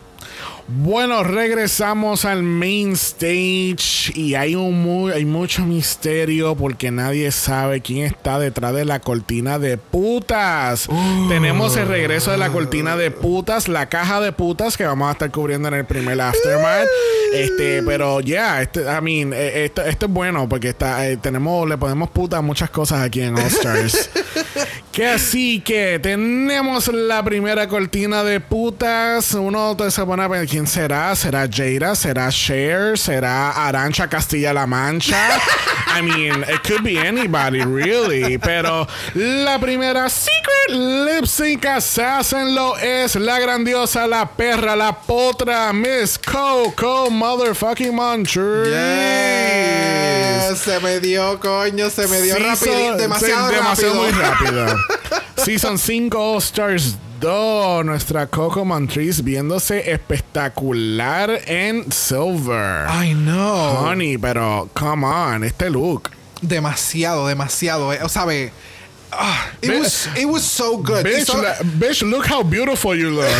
[0.73, 7.81] Bueno, regresamos al main stage y hay un mu- hay mucho misterio porque nadie sabe
[7.81, 10.87] quién está detrás de la cortina de putas.
[11.27, 15.11] Tenemos el regreso de la cortina de putas, la caja de putas que vamos a
[15.11, 16.87] estar cubriendo en el primer aftermath.
[17.33, 21.67] Este, pero ya, este, I mean, eh, esto, esto es bueno porque está, eh, tenemos,
[21.67, 24.09] le ponemos puta a muchas cosas aquí en All Stars.
[24.91, 29.33] Que así que tenemos la primera cortina de putas.
[29.33, 31.15] Uno se pone a ver quién será.
[31.15, 31.95] ¿Será Jada?
[31.95, 32.97] ¿Será Cher?
[32.97, 35.29] ¿Será Arancha Castilla-La Mancha?
[35.97, 38.37] I mean, it could be anybody, really.
[38.37, 38.85] Pero
[39.15, 46.17] la primera Secret Lip Sync Assassin lo es la grandiosa, la perra, la potra, Miss
[46.19, 48.71] Coco Motherfucking Montrese.
[50.49, 54.03] Yes, Se me dio, coño, se me dio Season- rapidito, demasiado, sí, demasiado rápido.
[54.03, 54.80] muy rápido.
[55.43, 57.85] Season 5 All Stars 2.
[57.85, 62.85] Nuestra Coco Montrese viéndose espectacular en Silver.
[62.87, 63.71] Ay, no.
[63.79, 66.09] Honey, pero come on, este look.
[66.41, 67.93] Demasiado, demasiado.
[67.93, 67.99] eh.
[68.03, 68.51] O sea, ve.
[69.11, 71.03] ah, it, was, it was so good.
[71.03, 73.25] Bitch, so- la- bitch, look how beautiful you look.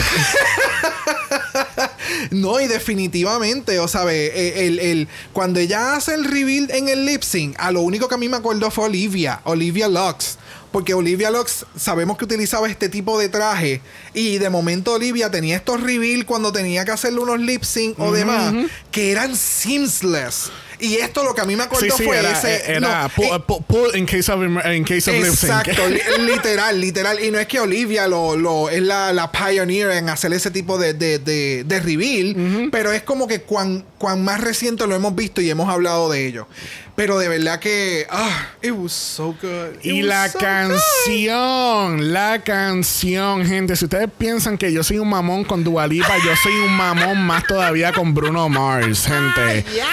[2.31, 7.05] no, y definitivamente, o sea, eh, el, el- cuando ella hace el reveal en el
[7.05, 10.37] lip sync, a lo único que a mí me acuerdo fue Olivia, Olivia Lux.
[10.71, 13.81] Porque Olivia Lux sabemos que utilizaba este tipo de traje.
[14.13, 18.11] Y de momento Olivia tenía estos reveal cuando tenía que hacerle unos lip sync o
[18.11, 18.53] demás.
[18.91, 20.51] Que eran seamless.
[20.79, 22.71] Y esto lo que a mí me acuerdo sí, sí, fue era, ese.
[22.71, 25.67] era no, pull, eh, pull- pull in case of, in case of lip sync.
[25.67, 27.23] Exacto, li- literal, literal.
[27.23, 30.79] Y no es que Olivia lo, lo- es la, la pioneer en hacer ese tipo
[30.79, 35.13] de, de, de- de reveal, pero es como que cuan, cuan más reciente lo hemos
[35.15, 36.47] visto y hemos hablado de ello.
[36.95, 38.05] Pero de verdad que.
[38.09, 39.75] Ah, it was so good.
[39.81, 40.45] It Y la so good.
[40.45, 43.75] canción, la canción, gente.
[43.75, 47.45] Si ustedes piensan que yo soy un mamón con Dualipa, yo soy un mamón más
[47.47, 49.65] todavía con Bruno Mars, gente.
[49.73, 49.83] Yes.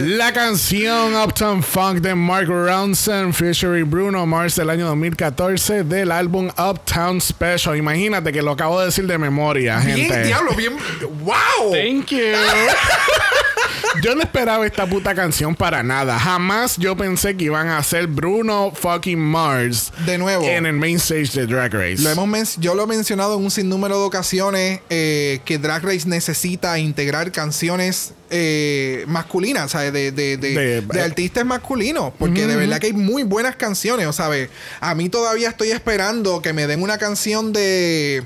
[0.00, 6.48] La canción Uptown Funk de Mark Ronson, featuring Bruno Mars del año 2014 del álbum
[6.58, 7.76] Uptown Special.
[7.76, 10.08] Imagínate que lo acabo de decir de memoria, gente.
[10.08, 10.76] Bien, diablo, bien.
[11.22, 11.72] ¡Wow!
[11.72, 12.18] Thank you.
[14.02, 16.18] Yo no esperaba esta puta canción para nada.
[16.18, 20.44] Jamás yo pensé que iban a hacer Bruno fucking Mars De nuevo.
[20.44, 22.02] en el main stage de Drag Race.
[22.02, 26.08] Lo hemos yo lo he mencionado en un sinnúmero de ocasiones eh, que Drag Race
[26.08, 29.92] necesita integrar canciones eh, masculinas, ¿sabes?
[29.92, 34.12] De, de, de, De- de artistas masculinos, porque de verdad que hay muy buenas canciones,
[34.16, 34.48] ¿sabes?
[34.80, 38.24] A mí todavía estoy esperando que me den una canción de...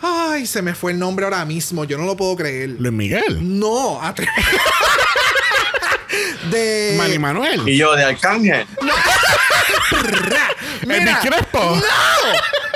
[0.00, 2.76] Ay, se me fue el nombre ahora mismo, yo no lo puedo creer.
[2.78, 3.58] Luis Miguel.
[3.58, 4.00] No,
[6.50, 7.68] de Manny Manuel.
[7.68, 8.66] Y yo de Arcángel.
[10.88, 11.80] Elvis Crespo.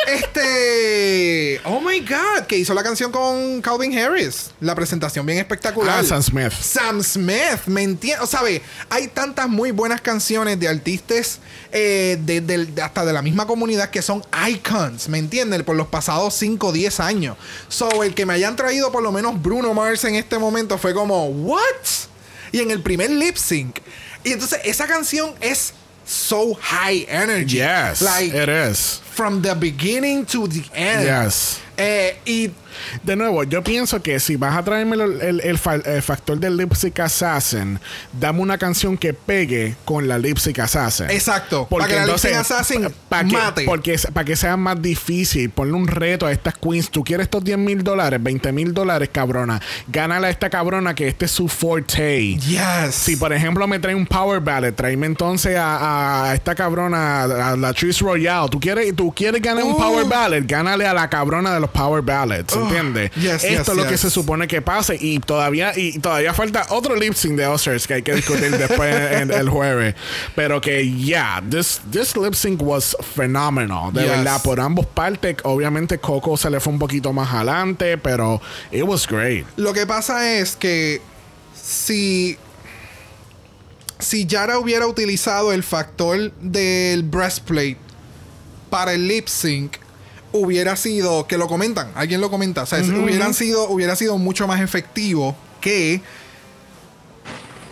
[0.07, 1.61] Este.
[1.65, 2.47] Oh my God.
[2.49, 4.51] Que hizo la canción con Calvin Harris.
[4.61, 6.01] La presentación bien espectacular.
[6.01, 6.53] Ah, Sam Smith.
[6.53, 8.23] Sam Smith, ¿me entiendes?
[8.25, 11.39] O sabe, hay tantas muy buenas canciones de artistas
[11.73, 15.65] eh, de, del- de- hasta de la misma comunidad que son icons, ¿me entienden?
[15.65, 17.37] Por los pasados 5 o 10 años.
[17.69, 20.93] So, el que me hayan traído por lo menos Bruno Mars en este momento fue
[20.95, 21.61] como, ¿what?
[22.53, 23.79] Y en el primer lip sync.
[24.25, 25.73] Y entonces esa canción es
[26.05, 27.57] so high energy.
[27.59, 29.01] Yes, Like, it is.
[29.15, 31.05] from the beginning to the end.
[31.05, 31.61] Yes.
[31.77, 32.51] Eh, y
[33.02, 36.39] De nuevo, yo pienso que si vas a traerme el, el- el fa- el factor
[36.39, 37.78] del Lip Sync Assassin,
[38.12, 41.07] dame una canción que pegue con la Lip Sync Assassin.
[41.11, 41.66] Exacto.
[41.69, 43.65] Para que la Lip Sync Assassin pa- mate.
[43.65, 46.90] Porque, para que sea más difícil, ponle un reto a estas queens.
[46.90, 49.61] Tú quieres estos 10 mil dólares, 20 mil dólares, cabrona.
[49.89, 52.36] Gánale a esta cabrona que este es su forte.
[52.36, 52.94] yes.
[52.94, 57.57] Si por ejemplo me trae un power ballad, tráeme entonces a, a esta cabrona, a
[57.57, 58.48] la Trish Royale.
[58.48, 59.77] ¿Tú quieres, tú quieres ganar un Uh.
[59.78, 63.11] power ballad, gánale a la cabrona de los power ballads, Oh, ¿entiendes?
[63.15, 66.67] yes, Esto yes, es lo que se supone que pase y todavía y todavía falta
[66.71, 69.95] otro lip sync de Oscars que hay que discutir después en, el jueves.
[70.35, 75.37] Pero que yeah, this this lip sync was phenomenal, de verdad por ambos partes.
[75.45, 78.41] Obviamente Coco se le fue un poquito más adelante, pero
[78.71, 79.47] it was great.
[79.57, 81.01] Lo que pasa es que
[81.55, 82.39] si
[83.99, 87.77] si Yara hubiera utilizado el factor del breastplate
[88.71, 89.77] para el lip sync
[90.32, 94.47] hubiera sido que lo comentan, alguien lo comenta, o sea, hubieran sido hubiera sido mucho
[94.47, 96.01] más efectivo que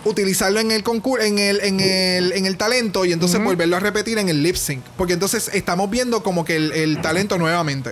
[0.04, 3.80] utilizarlo en el concurso en el, en el en el talento y entonces volverlo a
[3.80, 7.90] repetir en el lip sync, porque entonces estamos viendo como que el, el talento nuevamente.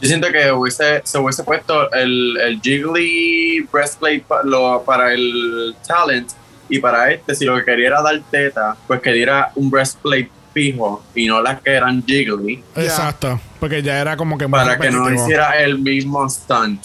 [0.00, 5.74] Yo siento que hubiese, se hubiese puesto el, el Jiggly breastplate pa- lo- para el
[5.86, 6.30] talent
[6.68, 10.30] y para este, si lo que quería era dar teta, pues que diera un breastplate
[10.52, 12.62] fijo y no las que eran Jiggly.
[12.76, 16.84] Exacto, porque ya era como que para que no hiciera el mismo stunt.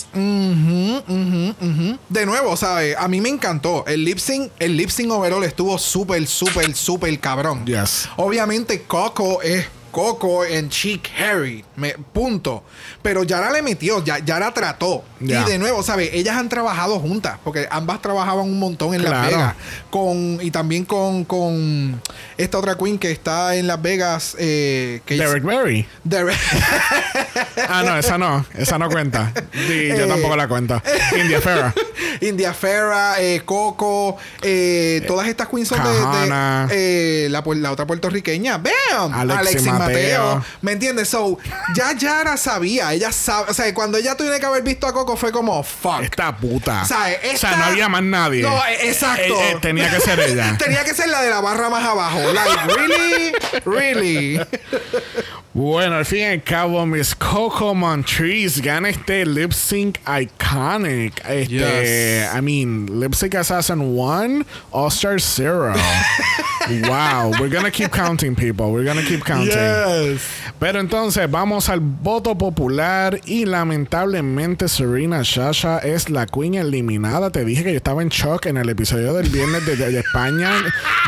[2.07, 2.95] De nuevo, ¿sabes?
[2.97, 3.84] A mí me encantó.
[3.85, 7.65] El lip sync, el lip sync overall estuvo súper, súper, súper cabrón.
[7.65, 8.07] Yes.
[8.15, 11.65] Obviamente, Coco es Coco en Chick Harry.
[11.76, 12.64] Me, punto.
[13.01, 15.03] Pero Yara le metió, ya, Yara trató.
[15.21, 16.09] Y de nuevo, ¿sabes?
[16.13, 17.38] Ellas han trabajado juntas.
[17.43, 19.27] Porque ambas trabajaban un montón en Las.
[19.27, 19.55] Vegas.
[19.89, 22.01] Con, y también con, con
[22.38, 24.35] esta otra queen que está en Las Vegas.
[24.38, 25.88] Eh, que Derek Berry.
[26.03, 26.38] Derek.
[27.71, 28.45] Ah, no, esa no.
[28.57, 29.31] Esa no cuenta.
[29.51, 30.07] Sí, yo Eh.
[30.07, 30.81] tampoco la cuento.
[31.21, 31.73] India Ferra.
[32.21, 34.17] India Ferra, eh, Coco,
[35.07, 38.57] todas estas queens son de, la otra puertorriqueña.
[38.57, 39.13] ¡Bam!
[39.13, 40.35] Alexis Mateo.
[40.35, 40.45] Mateo.
[40.61, 41.09] ¿Me entiendes?
[41.09, 41.38] So,
[41.76, 45.15] ya Yara sabía, ella sabe, o sea, cuando ella tuvo que haber visto a Coco
[45.17, 46.01] fue como, fuck.
[46.03, 46.81] Esta puta.
[46.84, 48.41] O sea, O sea, esta- no había más nadie.
[48.43, 49.21] No, eh, exacto.
[49.41, 50.57] Eh, eh, tenía que ser ella.
[50.59, 52.19] Tenía que ser la de la barra más abajo.
[52.34, 53.31] Like, really?
[53.65, 54.39] Really?
[55.53, 61.19] Bueno, al fin y al cabo, Miss Coco Montrese gana este lip sync iconic.
[61.27, 62.35] Este, Yes.
[62.38, 65.73] I mean, lip sync assassin 1, All Star 0.
[66.87, 68.67] wow, we're gonna keep counting, people.
[68.67, 70.19] We're gonna keep counting.
[70.59, 77.29] Pero entonces vamos al voto popular y lamentablemente Serena Shasha es la queen eliminada.
[77.31, 79.99] Te dije que yo estaba en shock en el episodio del viernes de, de- de
[79.99, 80.51] España.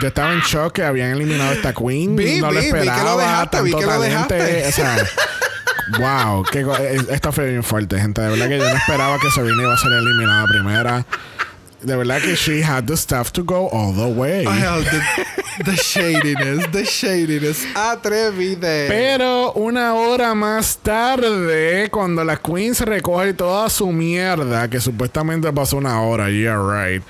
[0.01, 2.15] Yo estaba en shock que habían eliminado a esta queen.
[2.15, 3.41] Vi, no lo vi, vi que lo esperaba.
[3.43, 4.33] vi tanto que lo talento.
[4.33, 4.67] dejaste.
[4.67, 4.97] O sea,
[5.99, 8.21] wow, qué go- eh, esto fue bien fuerte, gente.
[8.21, 11.05] De verdad que yo no esperaba que Serena iba a ser eliminada primera.
[11.84, 14.45] De verdad que she had the stuff to go all the way.
[14.45, 15.02] The,
[15.66, 17.66] the shadiness, the shadiness.
[17.76, 18.88] Atrevide.
[18.88, 25.52] Pero una hora más tarde, cuando la Queen se recoge toda su mierda, que supuestamente
[25.52, 27.03] pasó una hora, yeah, right.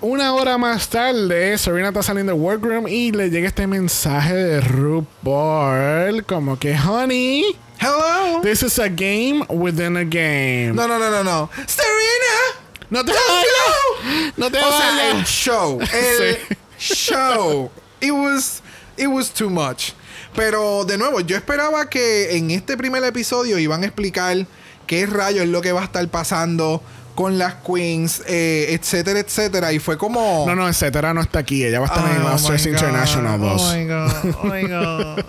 [0.00, 4.60] una hora más tarde, Serena está saliendo del workroom y le llega este mensaje de
[4.60, 8.40] RuPaul como que, honey, Hello.
[8.42, 10.74] this is a game within a game.
[10.74, 11.50] No, no, no, no, no.
[11.66, 12.65] Serena.
[12.90, 14.32] No te vayas.
[14.36, 15.28] No te O sea, el vayas.
[15.28, 15.78] show.
[15.80, 16.56] El Sí.
[16.78, 17.70] show.
[18.00, 18.62] It was,
[18.96, 19.92] it was too much.
[20.34, 24.46] Pero de nuevo, yo esperaba que en este primer episodio iban a explicar
[24.86, 26.82] qué rayo es lo que va a estar pasando
[27.14, 29.72] con las queens, eh, etcétera, etcétera.
[29.72, 30.44] Y fue como.
[30.46, 31.64] No, no, etcétera no está aquí.
[31.64, 33.62] Ella va a estar en Oh Masters God, International 2.
[33.62, 35.24] Oh my God, oh my God.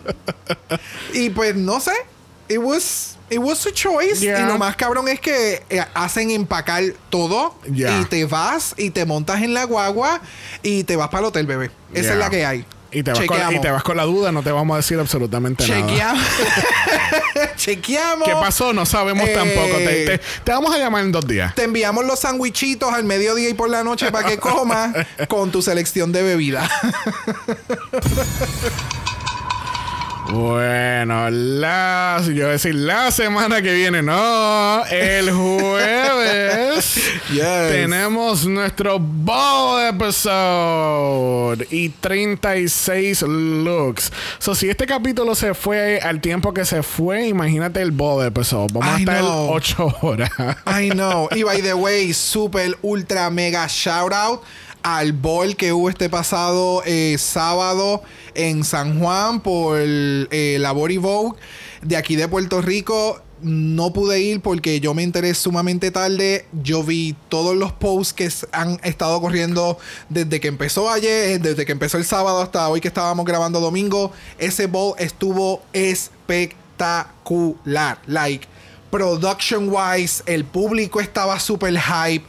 [1.14, 1.94] y pues no sé.
[2.50, 4.20] It was, it was a choice.
[4.22, 4.42] Yeah.
[4.42, 7.56] Y lo más cabrón es que eh, hacen empacar todo.
[7.72, 8.02] Yeah.
[8.02, 10.22] Y te vas y te montas en la guagua
[10.64, 11.72] y te vas para el hotel, bebé.
[11.94, 12.14] Esa Yeah.
[12.14, 12.66] es la que hay.
[12.90, 14.98] Y te, vas con, y te vas con la duda, no te vamos a decir
[14.98, 15.82] absolutamente nada.
[15.88, 16.24] Chequeamos.
[17.58, 18.28] Chequeamos.
[18.28, 18.72] ¿Qué pasó?
[18.72, 19.76] No sabemos Eh, tampoco.
[19.78, 21.54] Te, te- te vamos a llamar en dos días.
[21.54, 24.96] Te enviamos los sandwichitos al mediodía y por la noche para que comas
[25.28, 26.70] con tu selección de bebida.
[30.30, 36.96] Bueno, la, yo a decir la semana que viene, no, el jueves
[37.32, 37.72] Yes.
[37.72, 44.12] tenemos nuestro ball episode y 36 looks.
[44.40, 48.68] So, si este capítulo se fue al tiempo que se fue, imagínate el ball episode.
[48.74, 49.50] Vamos I a estar know.
[49.54, 50.30] 8 horas.
[50.66, 51.30] I know.
[51.36, 54.42] Y by the way, super ultra mega shout out
[54.88, 58.02] al ball que hubo este pasado eh, sábado
[58.36, 60.98] en San Juan por eh, la Body
[61.82, 63.22] de aquí de Puerto Rico.
[63.42, 66.46] No pude ir porque yo me enteré sumamente tarde.
[66.64, 69.78] Yo vi todos los posts que han estado corriendo
[70.08, 74.14] desde que empezó ayer, desde que empezó el sábado hasta hoy que estábamos grabando domingo.
[74.38, 78.00] Ese bowl estuvo espectacular.
[78.08, 78.48] Like,
[78.90, 82.26] production wise, el público estaba super hype.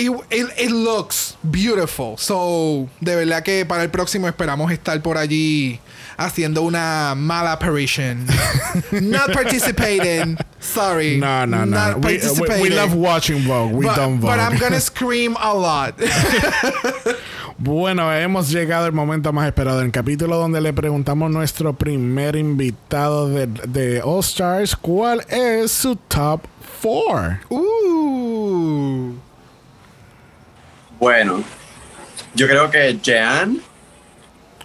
[0.00, 2.16] It, it- it looks beautiful.
[2.16, 5.78] So, de verdad que para el próximo esperamos estar por allí
[6.16, 8.26] haciendo una mala apparition.
[8.92, 10.38] Not participating.
[10.58, 11.18] Sorry.
[11.18, 11.98] No, no, no.
[11.98, 13.72] We, we, we love watching Vogue.
[13.72, 14.28] We but, don't vote.
[14.30, 15.94] but I'm gonna scream a lot.
[17.62, 21.74] Bueno, hemos llegado al momento más esperado en el capítulo donde le preguntamos a nuestro
[21.74, 26.40] primer invitado de, de All Stars cuál es su top
[26.80, 27.40] 4.
[27.50, 29.14] Ooh.
[31.00, 31.42] Bueno,
[32.34, 33.58] yo creo que Jan,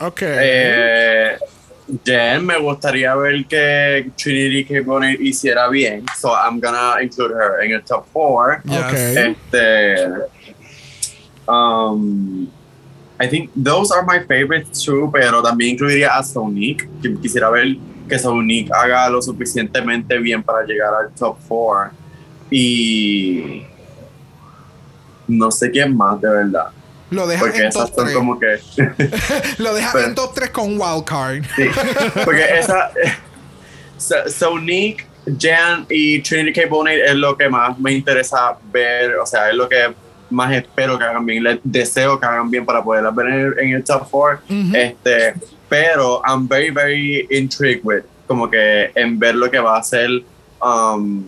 [0.01, 0.21] Ok.
[0.23, 1.37] eh,
[2.05, 4.81] Jan me gustaría ver que Trinity K.
[4.85, 8.61] Bonnet hiciera bien, so I'm gonna include her en el top 4.
[8.65, 8.79] Yes.
[8.79, 8.93] Ok.
[9.17, 9.95] Este,
[11.47, 12.47] um,
[13.17, 16.85] I think those are my favorites too, pero también incluiría a Sonic.
[17.21, 17.77] Quisiera ver
[18.09, 21.91] que Sonic haga lo suficientemente bien para llegar al top 4.
[22.51, 23.63] Y
[25.27, 26.67] no sé quién más, de verdad.
[27.11, 28.15] Lo dejas Porque en esas top son 3.
[28.17, 28.59] como que.
[29.59, 31.43] Lo dejas Pero- en top 3 con Wildcard.
[31.55, 31.65] Sí,
[32.25, 32.91] porque esa.
[33.97, 35.05] So- Sonic,
[35.39, 36.67] Jan y Trinity K.
[36.69, 39.93] Bonet es lo que más me interesa ver, o sea, es lo que
[40.29, 43.59] más espero que hagan bien, les deseo que hagan bien para poderlas ver en el,
[43.59, 44.39] en el top 4.
[44.73, 45.33] este,
[45.69, 50.09] pero I'm very, very intrigued with, como que en ver lo que va a hacer
[50.61, 51.23] um,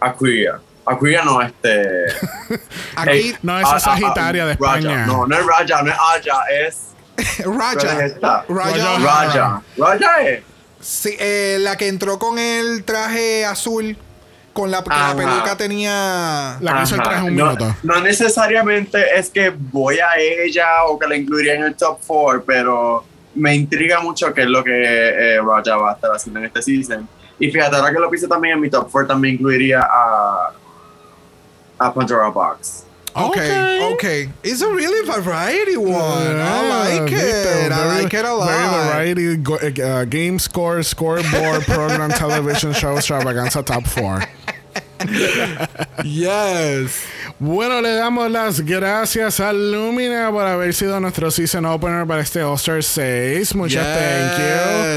[0.00, 0.60] Aquia.
[0.90, 2.06] Aquia no, este.
[2.96, 4.78] Aquí, Hey, No, esa es ah, ah, Sagitaria de Raja.
[4.78, 5.06] España.
[5.06, 6.34] No, no es Raja, no es Aya,
[6.66, 6.86] es.
[7.44, 8.04] ¿cuál es Raja.
[8.04, 8.44] esta?
[8.48, 8.98] Raja.
[8.98, 9.62] Raja.
[9.76, 10.42] Raja es.
[10.80, 13.96] Sí, eh, la que entró con el traje azul,
[14.52, 16.56] con la, que la peluca tenía.
[16.60, 17.76] La que hizo el traje en un no, minuto.
[17.82, 22.44] No necesariamente es que voy a ella o que la incluiría en el top 4,
[22.46, 23.04] pero
[23.34, 26.62] me intriga mucho qué es lo que eh, Raja va a estar haciendo en este
[26.62, 27.06] season.
[27.38, 30.52] Y fíjate, ahora que lo puse también en mi top 4, también incluiría a,
[31.80, 32.84] a Pandora Box.
[33.16, 33.94] Okay, Ok.
[33.94, 34.28] okay.
[34.44, 35.96] It's a really variety one.
[35.96, 37.72] I like viste, it.
[37.72, 38.48] I very- like it a lot.
[38.48, 44.22] Very variety go- uh, game score, scoreboard, program, television show, extravaganza top 4.
[46.04, 47.06] Yes.
[47.42, 52.42] Bueno, le damos las gracias a Lumina por haber sido nuestro season opener para este
[52.42, 53.54] All Star 6.
[53.54, 54.44] Muchas thank you.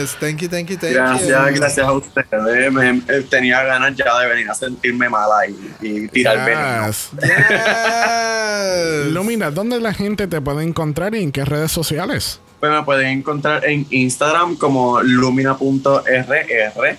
[0.01, 0.17] Yes.
[0.19, 1.55] Thank you, thank you, thank Gracias, you.
[1.55, 2.73] gracias a ustedes.
[2.73, 6.87] Me- tenía ganas ya de venir a sentirme mala y, y tirar veneno.
[6.87, 7.11] Yes.
[7.21, 9.13] Yes.
[9.13, 12.41] Lumina, ¿dónde la gente te puede encontrar y en qué redes sociales?
[12.59, 16.97] Pues me pueden encontrar en Instagram como lumina.rr.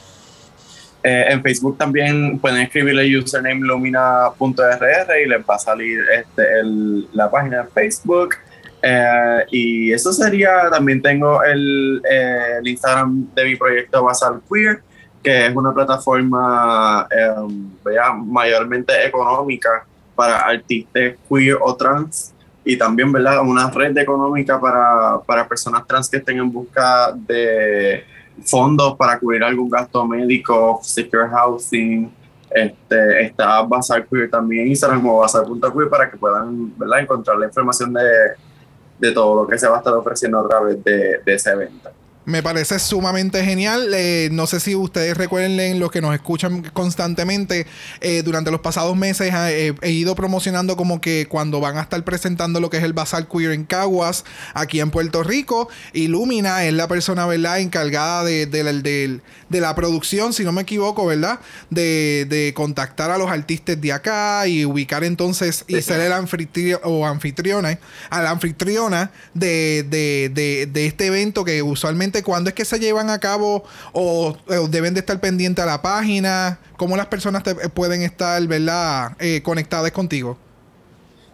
[1.07, 6.43] Eh, en Facebook también pueden escribirle username lumina.rr y les va a salir este,
[7.13, 8.37] la página de Facebook.
[8.81, 14.81] Eh, y eso sería, también tengo el, eh, el Instagram de mi proyecto Basal Queer,
[15.23, 17.07] que es una plataforma
[17.85, 22.33] vea, mayormente económica para artistas queer o trans
[22.65, 23.43] y también, ¿verdad?
[23.43, 28.05] Una red económica para, para personas trans que estén en busca de
[28.44, 32.11] fondos para cubrir algún gasto médico, secure housing.
[32.51, 37.01] Este, está Bazar Queer también, Instagram como Bazar.queer para que puedan ¿verdad?
[37.01, 38.02] encontrar la información de,
[38.98, 41.90] de todo lo que se va a estar ofreciendo a través de, de ese evento.
[42.27, 43.91] Me parece sumamente genial.
[43.93, 47.67] Eh, no sé si ustedes recuerden los que nos escuchan constantemente.
[48.01, 52.03] eh, durante los pasados meses eh, he ido promocionando como que cuando van a estar
[52.03, 54.25] presentando lo que es el Bazar Queer en Caguas,
[54.55, 55.69] aquí en Puerto Rico.
[55.93, 59.21] Illumina es la persona, ¿verdad?, encargada de, de del-
[59.51, 61.39] de la producción, si no me equivoco, ¿verdad?
[61.71, 66.81] De, de contactar a los artistas de acá y ubicar entonces y ser el anfitrión
[66.83, 67.79] o anfitriona,
[68.11, 72.78] a la anfitriona de, de, de, de este evento que usualmente cuando es que se
[72.78, 74.36] llevan a cabo o,
[74.69, 79.12] deben de estar pendientes a la página, cómo las personas te- pueden estar, ¿verdad?
[79.19, 80.39] Eh, conectadas contigo.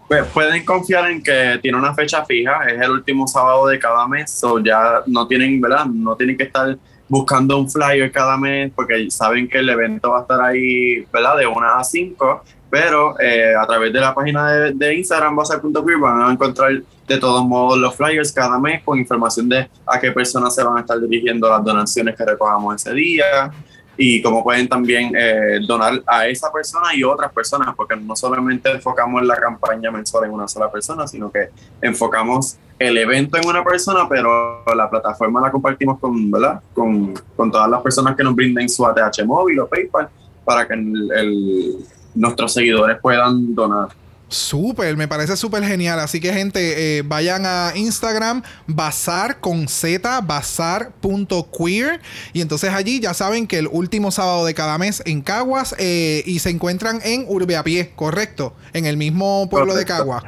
[0.08, 4.08] Pues pueden confiar en que tiene una fecha fija, es el último sábado de cada
[4.08, 5.86] mes, o ya no tienen, ¿verdad?
[5.86, 6.76] No tienen que estar
[7.08, 11.36] buscando un flyer cada mes porque saben que el evento va a estar ahí, ¿verdad?
[11.38, 15.98] De 1 a 5, pero eh, a través de la página de, de Instagram, bazar.queer,
[15.98, 16.70] van a encontrar
[17.08, 20.76] de todos modos los flyers cada mes con información de a qué personas se van
[20.76, 23.50] a estar dirigiendo las donaciones que recogamos ese día
[23.96, 28.70] y cómo pueden también eh, donar a esa persona y otras personas, porque no solamente
[28.70, 31.50] enfocamos la campaña mensual en una sola persona, sino que
[31.82, 36.60] enfocamos el evento en una persona, pero la plataforma la compartimos con, ¿verdad?
[36.72, 40.08] con, con todas las personas que nos brinden su ATH móvil o PayPal
[40.44, 41.76] para que el- el-
[42.20, 43.88] nuestros seguidores puedan donar.
[44.28, 45.98] Súper, me parece súper genial.
[45.98, 52.00] Así que, gente, eh, vayan a Instagram, bazar con Z, bazar.queer.
[52.32, 56.22] Y entonces allí ya saben que el último sábado de cada mes en Caguas eh,
[56.26, 59.84] y se encuentran en Urbe a Pie, correcto, en el mismo pueblo de.
[59.84, 60.22] Caguas.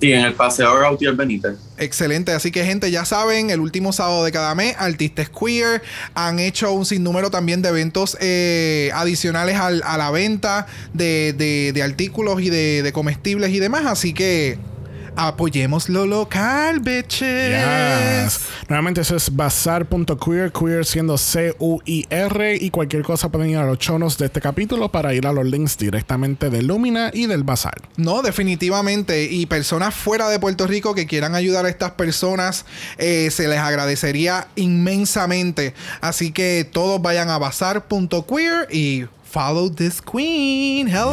[0.00, 1.56] Sí, en el paseo Gautier Benítez.
[1.76, 5.82] Excelente, así que gente, ya saben, el último sábado de cada mes, Artistas Queer
[6.14, 11.72] han hecho un sinnúmero también de eventos eh, adicionales al- a la venta de, de-
[11.72, 14.58] de artículos y de, de comestibles y demás, así que
[15.18, 17.50] apoyemos lo local, bitches.
[17.50, 18.40] Yes.
[18.68, 24.16] Nuevamente eso es bazar.queer, queer siendo C-U-I-R y cualquier cosa pueden ir a los chonos
[24.16, 27.88] de este capítulo para ir a los links directamente de Lumina y del bazar.
[27.96, 29.24] No, definitivamente.
[29.24, 32.64] Y personas fuera de Puerto Rico que quieran ayudar a estas personas,
[32.98, 35.74] eh, se les agradecería inmensamente.
[36.00, 40.88] Así que todos vayan a bazar.queer y follow this queen.
[40.88, 41.12] Hello.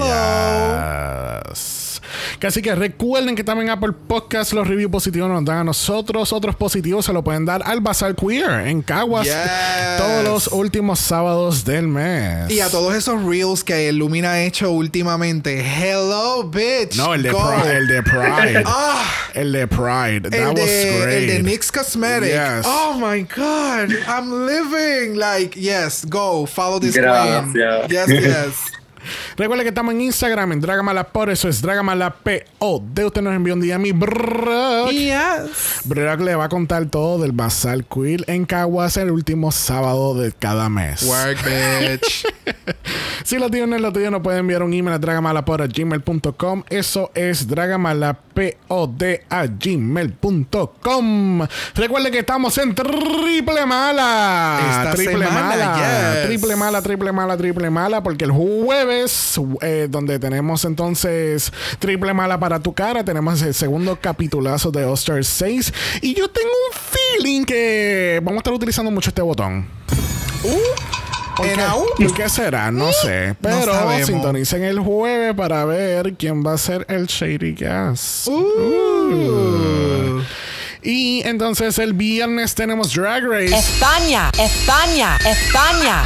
[1.50, 2.02] Yes.
[2.46, 6.32] Así que recuerden que también Apple Podcast los reviews positivos nos dan a nosotros.
[6.32, 9.34] Otros positivos se lo pueden dar al Bazar Queer en Caguas Yes.
[9.98, 12.52] todos los últimos sábados del mes.
[12.52, 15.60] Y a todos esos reels que Lumina ha hecho últimamente.
[15.66, 16.96] Hello, bitch.
[16.98, 17.40] No, el de, Go.
[17.52, 18.64] Pride, el de Pride.
[18.68, 20.30] Ah, el de Pride.
[20.30, 21.18] That el was de, great.
[21.18, 22.30] el de NYX Cosmetic.
[22.30, 22.66] Yes.
[22.68, 23.90] Oh my God.
[24.08, 25.16] I'm living.
[25.18, 26.46] Like, yes, go.
[26.46, 27.52] Follow this Gracias.
[27.52, 27.90] queen.
[27.90, 28.72] Yes, yes.
[29.38, 33.06] Recuerden que estamos en Instagram, en Dragamala por eso es Dragamala P-O-D.
[33.06, 34.90] Usted nos envió un día a mi Brock.
[34.92, 35.82] yes.
[35.86, 40.32] Brock le va a contar todo del Bazar Queer en Caguas el último sábado de
[40.32, 41.04] cada mes.
[41.04, 42.26] Work, bitch.
[43.26, 46.64] Si lo tienen, lo tuyo no pueden enviar un email a dragamalapod.gmail.com.
[46.70, 51.42] Eso es dragamalapod a gmail.com.
[51.74, 54.60] Recuerden que estamos en Triple Mala.
[54.70, 56.14] Esta triple semana, Mala.
[56.14, 56.28] yes.
[56.28, 58.04] Triple Mala, Triple Mala, Triple Mala.
[58.04, 58.95] Porque el jueves,
[59.62, 64.94] eh, donde tenemos entonces Triple Mala para tu cara, tenemos el segundo capitulazo de All
[64.94, 65.74] Star 6.
[66.02, 66.80] Y yo tengo un
[67.18, 69.66] feeling que vamos a estar utilizando mucho este botón.
[71.36, 71.62] ¿Por ¿En qué?
[71.62, 71.86] AU?
[71.98, 72.72] ¿Por qué será?
[72.72, 73.36] No sé.
[73.42, 78.28] Pero sintonicen el jueves para ver quién va a ser el Shady Gas.
[78.28, 80.22] Uh.
[80.82, 83.56] Y entonces el viernes tenemos Drag Race.
[83.56, 86.04] España, España, España.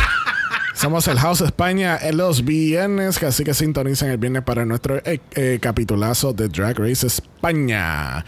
[0.79, 5.19] Somos el House España en los viernes, así que sintonicen el viernes para nuestro eh,
[5.35, 8.23] eh, capitulazo de Drag Race España.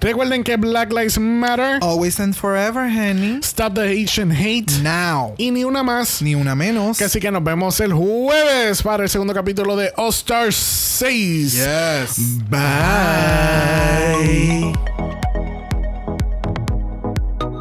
[0.00, 3.40] Recuerden que Black Lives Matter, Always and forever, honey.
[3.42, 5.34] Stop the Asian Hate Now.
[5.36, 6.22] y ni una más.
[6.22, 7.02] Ni una menos.
[7.02, 11.54] Así que nos vemos el jueves para el segundo capítulo de All Star 6.
[11.54, 12.38] Yes.
[12.48, 13.66] Bye.